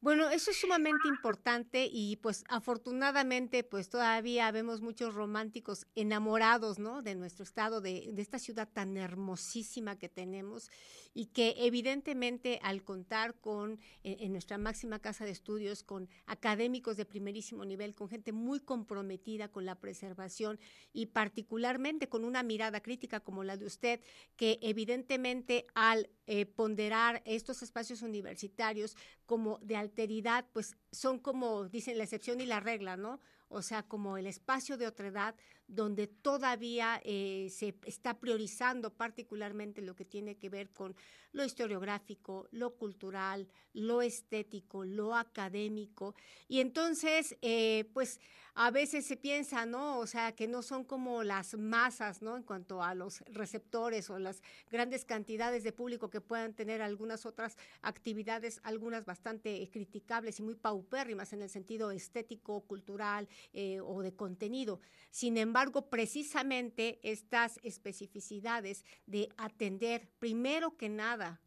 Bueno, 0.02 0.30
eso 0.30 0.50
es 0.50 0.58
sumamente 0.58 1.08
importante 1.08 1.86
y 1.92 2.16
pues 2.16 2.42
afortunadamente 2.48 3.62
pues 3.64 3.90
todavía 3.90 4.50
vemos 4.50 4.80
muchos 4.80 5.12
románticos 5.12 5.86
enamorados, 5.94 6.78
¿no? 6.78 7.02
De 7.02 7.14
nuestro 7.14 7.44
estado, 7.44 7.82
de, 7.82 8.08
de, 8.10 8.22
esta 8.22 8.38
ciudad 8.38 8.66
tan 8.72 8.96
hermosísima 8.96 9.98
que 9.98 10.08
tenemos 10.08 10.70
y 11.12 11.26
que 11.26 11.54
evidentemente 11.58 12.60
al 12.62 12.84
contar 12.84 13.34
con, 13.40 13.78
en, 14.02 14.32
nuestra 14.32 14.58
máxima 14.58 15.00
casa 15.00 15.24
de 15.24 15.32
estudios, 15.32 15.82
con 15.82 16.08
académicos 16.26 16.96
de 16.96 17.04
primerísimo 17.04 17.64
nivel, 17.64 17.94
con 17.94 18.08
gente 18.08 18.32
muy 18.32 18.60
comprometida 18.60 19.48
con 19.48 19.66
la 19.66 19.80
preservación 19.80 20.58
y 20.92 21.06
particularmente 21.06 22.08
con 22.08 22.24
una 22.24 22.42
mirada 22.42 22.80
crítica 22.80 23.20
como 23.20 23.44
la 23.44 23.56
de 23.56 23.66
usted, 23.66 24.00
que 24.36 24.58
evidentemente 24.62 25.66
al 25.74 26.08
eh, 26.26 26.46
ponderar 26.46 27.22
estos 27.24 27.62
espacios 27.62 28.02
universitarios 28.02 28.96
como 29.26 29.58
de 29.58 29.76
alteridad, 29.90 30.46
pues 30.52 30.76
son 30.92 31.18
como, 31.18 31.68
dicen, 31.68 31.98
la 31.98 32.04
excepción 32.04 32.40
y 32.40 32.46
la 32.46 32.60
regla, 32.60 32.96
¿no? 32.96 33.20
O 33.48 33.62
sea, 33.62 33.82
como 33.82 34.16
el 34.16 34.26
espacio 34.26 34.76
de 34.76 34.86
otredad 34.86 35.34
donde 35.70 36.08
todavía 36.08 37.00
eh, 37.04 37.48
se 37.50 37.74
está 37.86 38.18
priorizando 38.18 38.90
particularmente 38.90 39.82
lo 39.82 39.94
que 39.94 40.04
tiene 40.04 40.36
que 40.36 40.48
ver 40.48 40.70
con 40.70 40.96
lo 41.32 41.44
historiográfico, 41.44 42.48
lo 42.50 42.74
cultural, 42.74 43.46
lo 43.72 44.02
estético, 44.02 44.84
lo 44.84 45.14
académico. 45.14 46.14
Y 46.48 46.60
entonces, 46.60 47.36
eh, 47.40 47.88
pues 47.94 48.18
a 48.54 48.70
veces 48.70 49.06
se 49.06 49.16
piensa, 49.16 49.64
¿no? 49.64 49.98
O 49.98 50.06
sea, 50.06 50.32
que 50.32 50.48
no 50.48 50.62
son 50.62 50.84
como 50.84 51.22
las 51.22 51.56
masas, 51.56 52.20
¿no? 52.20 52.36
En 52.36 52.42
cuanto 52.42 52.82
a 52.82 52.94
los 52.94 53.20
receptores 53.32 54.10
o 54.10 54.18
las 54.18 54.42
grandes 54.70 55.04
cantidades 55.04 55.62
de 55.62 55.72
público 55.72 56.10
que 56.10 56.20
puedan 56.20 56.54
tener 56.54 56.82
algunas 56.82 57.26
otras 57.26 57.56
actividades, 57.80 58.60
algunas 58.64 59.06
bastante 59.06 59.68
criticables 59.70 60.40
y 60.40 60.42
muy 60.42 60.56
paupérrimas 60.56 61.32
en 61.32 61.42
el 61.42 61.48
sentido 61.48 61.90
estético, 61.90 62.62
cultural 62.62 63.28
eh, 63.52 63.80
o 63.80 64.02
de 64.02 64.14
contenido. 64.14 64.80
Sin 65.10 65.36
embargo, 65.36 65.59
precisamente 65.90 66.98
estas 67.02 67.60
especificidades 67.62 68.84
de 69.06 69.28
atender 69.36 70.08
primero 70.18 70.76
que 70.76 70.88
nada 70.88 71.40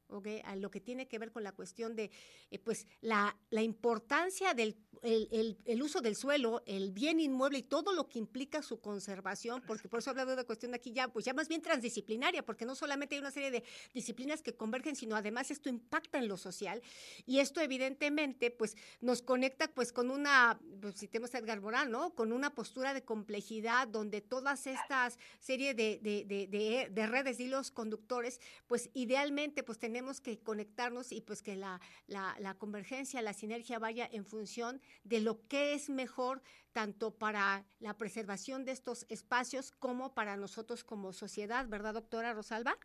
a 0.44 0.56
lo 0.56 0.70
que 0.70 0.80
tiene 0.80 1.08
que 1.08 1.20
ver 1.20 1.32
con 1.32 1.44
la 1.44 1.52
cuestión 1.52 1.96
de 1.96 2.12
eh, 2.52 2.60
pues 2.60 2.88
la, 3.02 3.36
la, 3.50 3.62
importancia 3.62 4.54
del 4.54 4.78
el, 5.02 5.58
el, 5.66 5.84
uso 5.84 6.00
del 6.00 6.16
suelo, 6.16 6.64
el 6.66 6.92
bien 6.92 7.20
inmueble 7.20 7.58
y 7.58 7.64
todo 7.64 7.92
lo 7.92 8.08
que 8.08 8.20
implica 8.20 8.62
su 8.62 8.80
conservación, 8.80 9.62
porque 9.68 9.90
por 9.90 10.00
eso 10.00 10.10
he 10.10 10.12
hablado 10.12 10.36
de 10.36 10.46
cuestión 10.46 10.74
aquí 10.74 10.94
ya, 10.94 11.10
pues 11.10 11.26
ya 11.26 11.34
más 11.34 11.50
bien 11.50 11.62
transdisciplinaria, 11.62 12.46
porque 12.46 12.66
no 12.66 12.74
solamente 12.74 13.16
hay 13.16 13.20
una 13.20 13.32
serie 13.32 13.52
de 13.52 13.64
disciplinas 13.94 14.42
que 14.42 14.56
convergen, 14.56 14.96
sino 14.96 15.16
además 15.16 15.52
esto 15.52 15.68
impacta 15.68 16.20
en 16.20 16.28
lo 16.30 16.38
social 16.38 16.82
y 17.26 17.40
esto 17.40 17.60
evidentemente 17.60 18.50
pues 18.50 18.78
nos 19.02 19.22
conecta 19.22 19.68
pues 19.68 19.92
con 19.92 20.10
una, 20.10 20.60
pues, 20.82 20.96
si 20.96 21.08
tenemos 21.08 21.36
a 21.36 21.40
Edgar 21.40 21.60
Moral, 21.60 21.92
¿no? 21.92 22.16
Con 22.16 22.32
una 22.32 22.56
postura 22.56 22.94
de 22.94 23.04
complejidad 23.04 23.88
donde 23.90 24.22
todas 24.22 24.68
estas 24.68 25.20
serie 25.40 25.74
de, 25.74 26.00
de, 26.02 26.24
de, 26.26 26.90
de 26.90 27.08
redes 27.08 27.40
y 27.42 27.48
los 27.48 27.72
conductores, 27.72 28.40
pues 28.68 28.90
idealmente 28.94 29.64
pues 29.64 29.80
tenemos 29.80 29.93
que 30.22 30.40
conectarnos 30.40 31.12
y 31.12 31.22
pues 31.22 31.42
que 31.42 31.56
la, 31.56 31.80
la, 32.08 32.56
convergencia, 32.58 33.22
la 33.22 33.34
sinergia 33.34 33.80
vaya 33.80 34.10
en 34.12 34.26
función 34.26 34.82
de 35.04 35.20
lo 35.20 35.48
que 35.48 35.74
es 35.74 35.90
mejor 35.90 36.42
tanto 36.72 37.12
para 37.12 37.66
la 37.80 37.98
preservación 37.98 38.66
de 38.66 38.72
estos 38.72 39.06
espacios 39.10 39.72
como 39.72 40.14
para 40.14 40.36
nosotros 40.38 40.84
como 40.84 41.14
sociedad, 41.14 41.68
¿verdad, 41.68 41.94
doctora 41.94 42.34
Rosalba? 42.34 42.78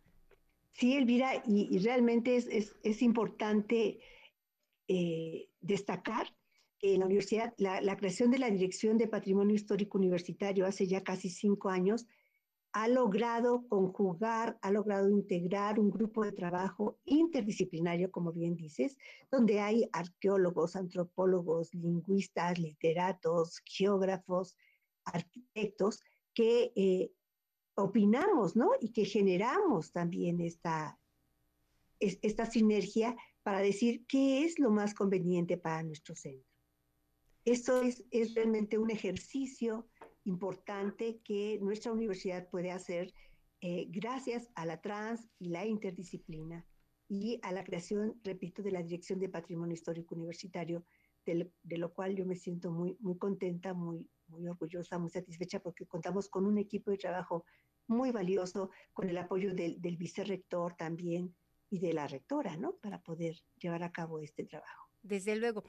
Sí, 0.73 0.97
Elvira, 0.97 1.43
y, 1.47 1.79
realmente 1.79 2.37
es, 2.37 2.77
es, 2.83 3.03
importante 3.03 3.99
eh, 4.87 5.49
destacar 5.61 6.33
que 6.79 6.97
la 6.99 7.07
universidad, 7.07 7.55
la, 7.57 7.81
la, 7.81 7.97
creación 7.97 8.31
de 8.31 8.39
la 8.39 8.51
Dirección 8.51 8.99
de 8.99 9.09
Patrimonio 9.09 9.57
Histórico 9.57 9.99
Universitario 9.99 10.67
hace 10.67 10.87
ya 10.87 11.03
casi 11.03 11.31
cinco 11.31 11.71
años 11.71 12.07
ha 12.79 12.87
logrado 12.87 13.66
conjugar, 13.66 14.57
ha 14.62 14.70
logrado 14.70 15.11
integrar 15.11 15.81
un 15.81 15.91
grupo 15.91 16.22
de 16.24 16.31
trabajo 16.31 16.97
interdisciplinario, 17.07 18.12
como 18.12 18.33
bien 18.33 18.55
dices, 18.55 18.97
donde 19.33 19.59
hay 19.59 19.89
arqueólogos, 19.93 20.76
antropólogos, 20.76 21.74
lingüistas, 21.74 22.57
literatos, 22.57 23.61
geógrafos, 23.64 24.57
arquitectos, 25.05 26.05
que 26.33 26.72
eh, 26.76 27.11
opinamos, 27.74 28.55
¿no? 28.55 28.70
Y 28.81 28.93
que 28.93 29.05
generamos 29.05 29.91
también 29.91 30.41
esta, 30.41 31.01
esta 31.99 32.47
sinergia 32.47 33.16
para 33.43 33.59
decir 33.59 34.07
qué 34.07 34.45
es 34.45 34.61
lo 34.61 34.70
más 34.70 34.95
conveniente 34.95 35.57
para 35.57 35.83
nuestro 35.83 36.14
centro. 36.14 36.49
Esto 37.45 37.83
es, 37.83 38.05
es 38.12 38.35
realmente 38.35 38.79
un 38.79 38.93
ejercicio 38.93 39.89
importante 40.25 41.21
que 41.25 41.59
nuestra 41.61 41.93
universidad 41.93 42.49
puede 42.49 42.71
hacer 42.71 43.14
eh, 43.61 43.87
gracias 43.89 44.51
a 44.55 44.66
la 44.66 44.81
trans 44.81 45.29
y 45.39 45.49
la 45.49 45.66
interdisciplina 45.66 46.64
y 47.09 47.41
a 47.43 47.53
la 47.53 47.64
creación, 47.64 48.21
repito, 48.23 48.62
de 48.62 48.71
la 48.71 48.83
Dirección 48.83 49.19
de 49.19 49.29
Patrimonio 49.29 49.75
Histórico 49.75 50.14
Universitario, 50.14 50.85
de, 51.25 51.77
lo 51.77 51.93
cual 51.93 52.14
yo 52.16 52.25
me 52.25 52.37
siento 52.37 52.71
muy, 52.71 52.97
muy 53.01 53.19
contenta, 53.19 53.75
muy, 53.75 54.09
muy 54.29 54.47
orgullosa, 54.47 54.99
muy 54.99 55.11
satisfecha, 55.11 55.61
porque 55.61 55.87
contamos 55.87 56.29
con 56.29 56.47
un 56.47 56.57
equipo 56.57 56.91
de 56.91 56.97
trabajo 56.97 57.45
muy 57.87 58.12
valioso, 58.12 58.71
con 58.93 59.09
el 59.09 59.19
apoyo 59.19 59.55
del, 59.55 59.81
del 59.81 59.97
vicerrector 59.97 60.75
también 60.77 61.35
y 61.71 61.81
de 61.81 61.93
la 61.93 62.07
rectora, 62.07 62.57
¿no? 62.57 62.77
Para 62.77 63.03
poder 63.03 63.37
llevar 63.59 63.83
a 63.83 63.93
cabo 63.93 64.21
este 64.21 64.45
trabajo. 64.45 64.89
Desde 65.03 65.37
luego. 65.37 65.64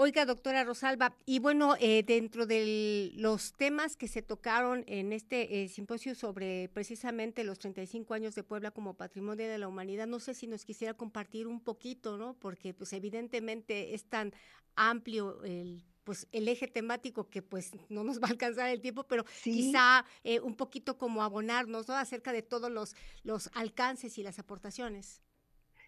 Oiga, 0.00 0.24
doctora 0.24 0.62
Rosalba, 0.62 1.16
y 1.26 1.40
bueno, 1.40 1.74
eh, 1.80 2.04
dentro 2.06 2.46
de 2.46 3.10
los 3.16 3.52
temas 3.54 3.96
que 3.96 4.06
se 4.06 4.22
tocaron 4.22 4.84
en 4.86 5.12
este 5.12 5.64
eh, 5.64 5.68
simposio 5.68 6.14
sobre 6.14 6.68
precisamente 6.68 7.42
los 7.42 7.58
35 7.58 8.14
años 8.14 8.36
de 8.36 8.44
Puebla 8.44 8.70
como 8.70 8.94
patrimonio 8.94 9.48
de 9.48 9.58
la 9.58 9.66
humanidad, 9.66 10.06
no 10.06 10.20
sé 10.20 10.34
si 10.34 10.46
nos 10.46 10.64
quisiera 10.64 10.94
compartir 10.94 11.48
un 11.48 11.58
poquito, 11.58 12.16
¿no? 12.16 12.34
Porque 12.34 12.72
pues 12.74 12.92
evidentemente 12.92 13.92
es 13.92 14.04
tan 14.04 14.32
amplio 14.76 15.42
el 15.42 15.82
pues 16.04 16.28
el 16.30 16.46
eje 16.46 16.68
temático 16.68 17.28
que 17.28 17.42
pues 17.42 17.72
no 17.88 18.04
nos 18.04 18.20
va 18.22 18.28
a 18.28 18.30
alcanzar 18.30 18.70
el 18.70 18.80
tiempo, 18.80 19.02
pero 19.02 19.24
quizá 19.42 20.04
eh, 20.22 20.38
un 20.38 20.54
poquito 20.54 20.96
como 20.96 21.24
abonarnos, 21.24 21.88
¿no? 21.88 21.96
Acerca 21.96 22.32
de 22.32 22.42
todos 22.42 22.70
los, 22.70 22.94
los 23.24 23.50
alcances 23.52 24.16
y 24.16 24.22
las 24.22 24.38
aportaciones. 24.38 25.22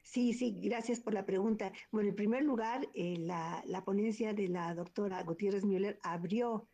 Sí, 0.03 0.33
sí, 0.33 0.59
gracias 0.61 1.01
por 1.01 1.15
la 1.15 1.25
pregunta. 1.25 1.73
Bueno, 1.93 2.09
en 2.09 2.17
primer 2.17 2.43
lugar, 2.43 2.89
eh, 2.95 3.17
la, 3.19 3.83
ponencia 3.85 4.35
de 4.35 4.49
la 4.49 4.75
doctora 4.75 5.23
Gutiérrez 5.23 5.65
Müller 5.65 5.99
abrió 6.03 6.69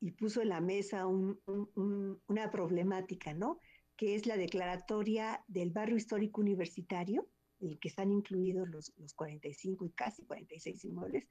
y 0.00 0.10
puso 0.12 0.42
en 0.42 0.48
la 0.48 0.60
mesa 0.60 1.06
una 1.06 2.50
problemática, 2.50 3.34
¿no? 3.34 3.60
Que 3.96 4.14
es 4.16 4.26
la 4.26 4.36
declaratoria 4.36 5.44
del 5.46 5.70
barrio 5.70 5.96
histórico 5.96 6.40
universitario, 6.40 7.28
en 7.60 7.78
que 7.78 7.88
están 7.88 8.10
incluidos 8.10 8.68
los, 8.68 8.92
los 8.96 9.14
45 9.14 9.84
y 9.84 9.90
casi 9.90 10.24
46 10.24 10.84
inmuebles, 10.84 11.28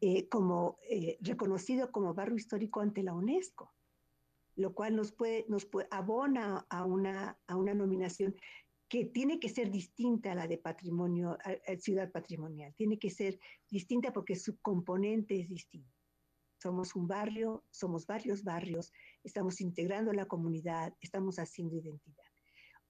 eh, 0.00 0.28
como 0.28 0.78
eh, 0.90 1.16
reconocido 1.20 1.92
como 1.92 2.14
barrio 2.14 2.36
histórico 2.36 2.80
ante 2.80 3.02
la 3.02 3.14
UNESCO 3.14 3.72
lo 4.58 4.74
cual 4.74 4.96
nos 4.96 5.12
puede, 5.12 5.46
nos 5.48 5.64
puede, 5.64 5.86
abona 5.92 6.66
a 6.68 6.84
una, 6.84 7.38
a 7.46 7.56
una 7.56 7.74
nominación 7.74 8.34
que 8.88 9.04
tiene 9.04 9.38
que 9.38 9.48
ser 9.48 9.70
distinta 9.70 10.32
a 10.32 10.34
la 10.34 10.46
de 10.46 10.58
patrimonio, 10.58 11.36
ciudad 11.78 12.10
patrimonial, 12.10 12.74
tiene 12.74 12.98
que 12.98 13.10
ser 13.10 13.38
distinta 13.70 14.12
porque 14.12 14.34
su 14.34 14.58
componente 14.60 15.38
es 15.40 15.48
distinto. 15.48 15.92
Somos 16.60 16.96
un 16.96 17.06
barrio, 17.06 17.64
somos 17.70 18.06
varios 18.06 18.42
barrios, 18.42 18.92
estamos 19.22 19.60
integrando 19.60 20.12
la 20.12 20.26
comunidad, 20.26 20.94
estamos 21.00 21.38
haciendo 21.38 21.76
identidad. 21.76 22.24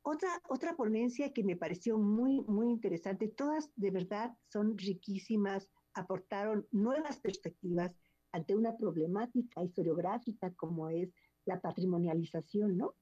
Otra, 0.02 0.40
otra 0.48 0.74
ponencia 0.74 1.32
que 1.32 1.44
me 1.44 1.56
pareció 1.56 1.98
muy, 1.98 2.40
muy 2.42 2.70
interesante, 2.70 3.28
todas 3.28 3.70
de 3.76 3.90
verdad 3.90 4.34
son 4.48 4.78
riquísimas, 4.78 5.70
aportaron 5.92 6.66
nuevas 6.70 7.18
perspectivas 7.18 7.92
ante 8.32 8.54
una 8.54 8.76
problemática 8.76 9.62
historiográfica 9.62 10.54
como 10.54 10.88
es 10.88 11.12
la 11.44 11.60
patrimonialización 11.60 12.76
¿no? 12.76 12.94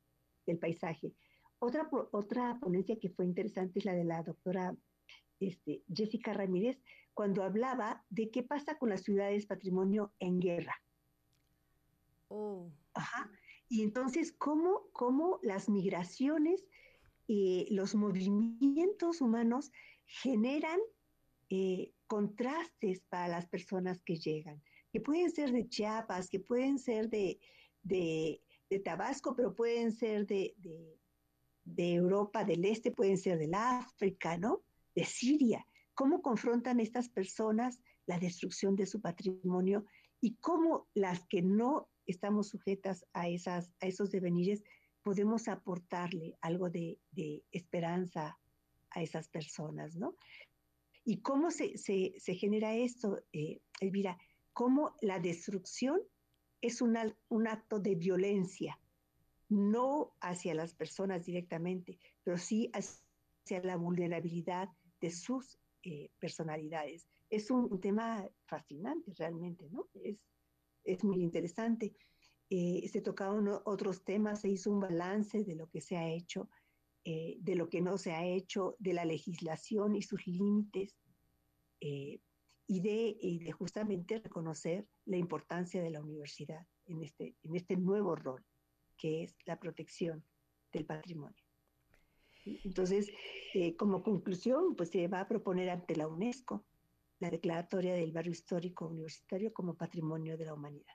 del 0.47 0.59
paisaje. 0.59 1.13
Otra, 1.59 1.89
otra 2.13 2.59
ponencia 2.61 2.99
que 2.99 3.11
fue 3.11 3.25
interesante 3.25 3.79
es 3.79 3.85
la 3.85 3.95
de 3.95 4.05
la 4.05 4.23
doctora 4.23 4.77
este, 5.41 5.83
Jessica 5.93 6.33
Ramírez, 6.33 6.79
cuando 7.15 7.43
hablaba 7.43 8.05
de 8.11 8.31
qué 8.31 8.43
pasa 8.43 8.79
con 8.79 8.91
las 8.91 9.03
ciudades 9.03 9.47
patrimonio 9.47 10.13
en 10.19 10.39
guerra. 10.41 10.83
Oh. 12.29 12.71
Ajá. 12.95 13.31
Y 13.69 13.83
entonces, 13.83 14.33
¿cómo, 14.33 14.89
cómo 14.93 15.41
las 15.43 15.69
migraciones, 15.69 16.65
y 17.27 17.67
los 17.75 17.95
movimientos 17.95 19.21
humanos 19.21 19.73
generan 20.07 20.79
eh, 21.51 21.93
contrastes 22.07 23.01
para 23.09 23.29
las 23.29 23.47
personas 23.47 24.03
que 24.03 24.17
llegan, 24.17 24.63
que 24.93 25.01
pueden 25.01 25.31
ser 25.31 25.53
de 25.53 25.69
Chiapas, 25.69 26.29
que 26.29 26.41
pueden 26.41 26.79
ser 26.79 27.09
de, 27.09 27.41
de, 27.83 28.41
Tabasco, 28.85 29.35
pero 29.35 29.55
pueden 29.55 29.93
ser 29.93 30.27
de, 30.27 30.55
de 30.59 30.99
Europa 31.75 32.45
del 32.45 32.65
Este, 32.65 32.91
pueden 32.91 33.19
ser 33.19 33.39
del 33.39 33.55
África, 33.55 34.37
¿no? 34.39 34.63
De 34.95 35.05
Siria. 35.05 35.67
¿Cómo 35.95 36.23
confrontan 36.23 36.81
estas 36.81 37.09
personas 37.09 37.81
la 38.07 38.19
destrucción 38.19 38.77
de 38.77 38.87
su 38.87 39.01
patrimonio 39.01 39.85
y 40.21 40.37
cómo 40.37 40.89
las 40.95 41.27
que 41.27 41.43
no 41.43 41.89
estamos 42.07 42.49
sujetas 42.49 43.05
a, 43.13 43.29
esas, 43.29 43.73
a 43.81 43.87
esos 43.87 44.11
devenires 44.11 44.63
podemos 45.03 45.49
aportarle 45.49 46.37
algo 46.41 46.71
de, 46.71 46.99
esperanza 47.53 48.39
a 48.91 49.03
esas 49.03 49.29
personas, 49.29 49.97
¿no? 49.97 50.17
¿Y 51.05 51.21
cómo 51.21 51.51
se, 51.51 51.77
genera 52.19 52.75
esto, 52.75 53.23
eh, 53.33 53.61
Elvira? 53.81 54.19
¿Cómo 54.53 54.97
la 55.01 55.21
destrucción 55.21 56.01
es 56.61 56.81
un 56.81 57.47
acto 57.47 57.79
de 57.79 57.95
violencia, 57.95 58.81
no 59.49 60.15
hacia 60.21 60.55
las 60.55 60.75
personas 60.75 61.25
directamente, 61.25 61.99
pero 62.25 62.39
sí 62.39 62.71
hacia 62.73 63.63
la 63.63 63.77
vulnerabilidad 63.77 64.69
de 65.01 65.11
sus 65.11 65.59
eh, 65.83 66.11
personalidades. 66.19 67.07
Es 67.31 67.51
un 67.51 67.81
tema 67.81 68.29
fascinante 68.47 69.13
realmente, 69.17 69.69
¿no? 69.71 69.89
Es, 69.95 70.19
es 70.85 71.05
muy 71.05 71.23
interesante. 71.23 71.95
Eh, 72.51 72.89
se 72.89 73.01
tocaron 73.01 73.49
otros 73.65 74.05
temas, 74.05 74.41
se 74.41 74.49
hizo 74.49 74.71
un 74.71 74.81
balance 74.81 75.45
de 75.45 75.55
lo 75.55 75.69
que 75.69 75.81
se 75.81 75.97
ha 75.97 76.09
hecho, 76.09 76.49
eh, 77.05 77.37
de 77.41 77.55
lo 77.55 77.69
que 77.69 77.81
no 77.81 77.99
se 77.99 78.13
ha 78.13 78.25
hecho, 78.25 78.77
de 78.79 78.95
la 78.95 79.05
legislación 79.05 79.95
y 79.95 80.03
sus 80.03 80.27
límites, 80.27 80.97
y, 81.79 82.81
de, 82.81 83.17
y 83.21 83.39
de 83.39 83.53
justamente 83.53 84.19
reconocer 84.19 84.89
la 85.05 85.19
importancia 85.19 85.83
de 85.83 85.91
la 85.91 86.01
universidad 86.01 86.67
en 86.87 87.03
este, 87.03 87.37
en 87.43 87.55
este 87.55 87.77
nuevo 87.77 88.17
rol, 88.17 88.45
que 88.97 89.23
es 89.23 89.37
la 89.45 89.59
protección 89.59 90.25
del 90.73 90.85
patrimonio. 90.85 91.43
Entonces, 92.65 93.11
eh, 93.55 93.77
como 93.77 94.03
conclusión, 94.03 94.77
pues 94.77 94.91
se 94.91 95.09
va 95.09 95.21
a 95.21 95.29
proponer 95.29 95.71
ante 95.71 95.97
la 95.97 96.07
UNESCO 96.07 96.65
la 97.19 97.31
declaratoria 97.31 97.95
del 97.95 98.13
barrio 98.13 98.33
histórico 98.33 98.87
universitario 98.87 99.53
como 99.53 99.75
patrimonio 99.75 100.37
de 100.37 100.45
la 100.45 100.55
humanidad. 100.55 100.95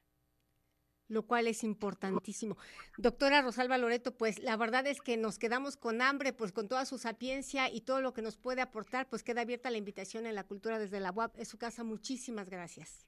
Lo 1.08 1.28
cual 1.28 1.48
es 1.48 1.64
importantísimo. 1.66 2.56
Doctora 2.98 3.42
Rosalba 3.42 3.78
Loreto, 3.78 4.16
pues 4.16 4.40
la 4.40 4.56
verdad 4.56 4.88
es 4.88 5.02
que 5.02 5.18
nos 5.18 5.40
quedamos 5.40 5.76
con 5.76 6.02
hambre, 6.02 6.32
pues 6.32 6.54
con 6.54 6.70
toda 6.70 6.86
su 6.86 6.98
sapiencia 6.98 7.70
y 7.70 7.82
todo 7.82 8.02
lo 8.02 8.14
que 8.14 8.22
nos 8.22 8.38
puede 8.38 8.62
aportar, 8.62 9.10
pues 9.10 9.22
queda 9.22 9.42
abierta 9.42 9.72
la 9.72 9.78
invitación 9.78 10.26
en 10.26 10.36
la 10.36 10.46
cultura 10.46 10.80
desde 10.80 11.02
la 11.02 11.12
UAP. 11.12 11.38
Es 11.38 11.50
su 11.50 11.58
casa, 11.58 11.84
muchísimas 11.84 12.50
gracias. 12.50 13.06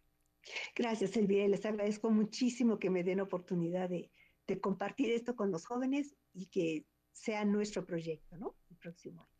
Gracias, 0.76 1.16
Elvira, 1.16 1.48
les 1.48 1.66
agradezco 1.66 2.10
muchísimo 2.10 2.78
que 2.78 2.90
me 2.90 3.06
den 3.06 3.22
oportunidad 3.22 3.88
de, 3.88 4.12
de 4.48 4.60
compartir 4.60 5.12
esto 5.12 5.36
con 5.36 5.52
los 5.52 5.66
jóvenes 5.66 6.16
y 6.34 6.48
que 6.48 6.86
sea 7.12 7.46
nuestro 7.46 7.86
proyecto, 7.86 8.38
¿no? 8.38 8.56
El 8.70 8.78
próximo 8.78 9.22
año. 9.22 9.32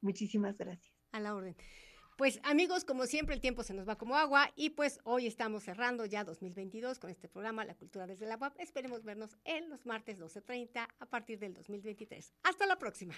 Muchísimas 0.00 0.56
gracias. 0.56 0.94
A 1.12 1.20
la 1.20 1.34
orden. 1.34 1.56
Pues 2.16 2.40
amigos, 2.42 2.84
como 2.84 3.06
siempre 3.06 3.34
el 3.34 3.40
tiempo 3.40 3.62
se 3.62 3.74
nos 3.74 3.88
va 3.88 3.96
como 3.96 4.16
agua 4.16 4.50
y 4.56 4.70
pues 4.70 4.98
hoy 5.04 5.28
estamos 5.28 5.62
cerrando 5.62 6.04
ya 6.04 6.24
2022 6.24 6.98
con 6.98 7.10
este 7.10 7.28
programa 7.28 7.64
La 7.64 7.76
Cultura 7.76 8.08
desde 8.08 8.26
la 8.26 8.36
UAP. 8.36 8.58
Esperemos 8.58 9.04
vernos 9.04 9.36
en 9.44 9.70
los 9.70 9.86
martes 9.86 10.18
12.30 10.18 10.88
a 10.98 11.06
partir 11.06 11.38
del 11.38 11.54
2023. 11.54 12.34
Hasta 12.42 12.66
la 12.66 12.76
próxima. 12.76 13.14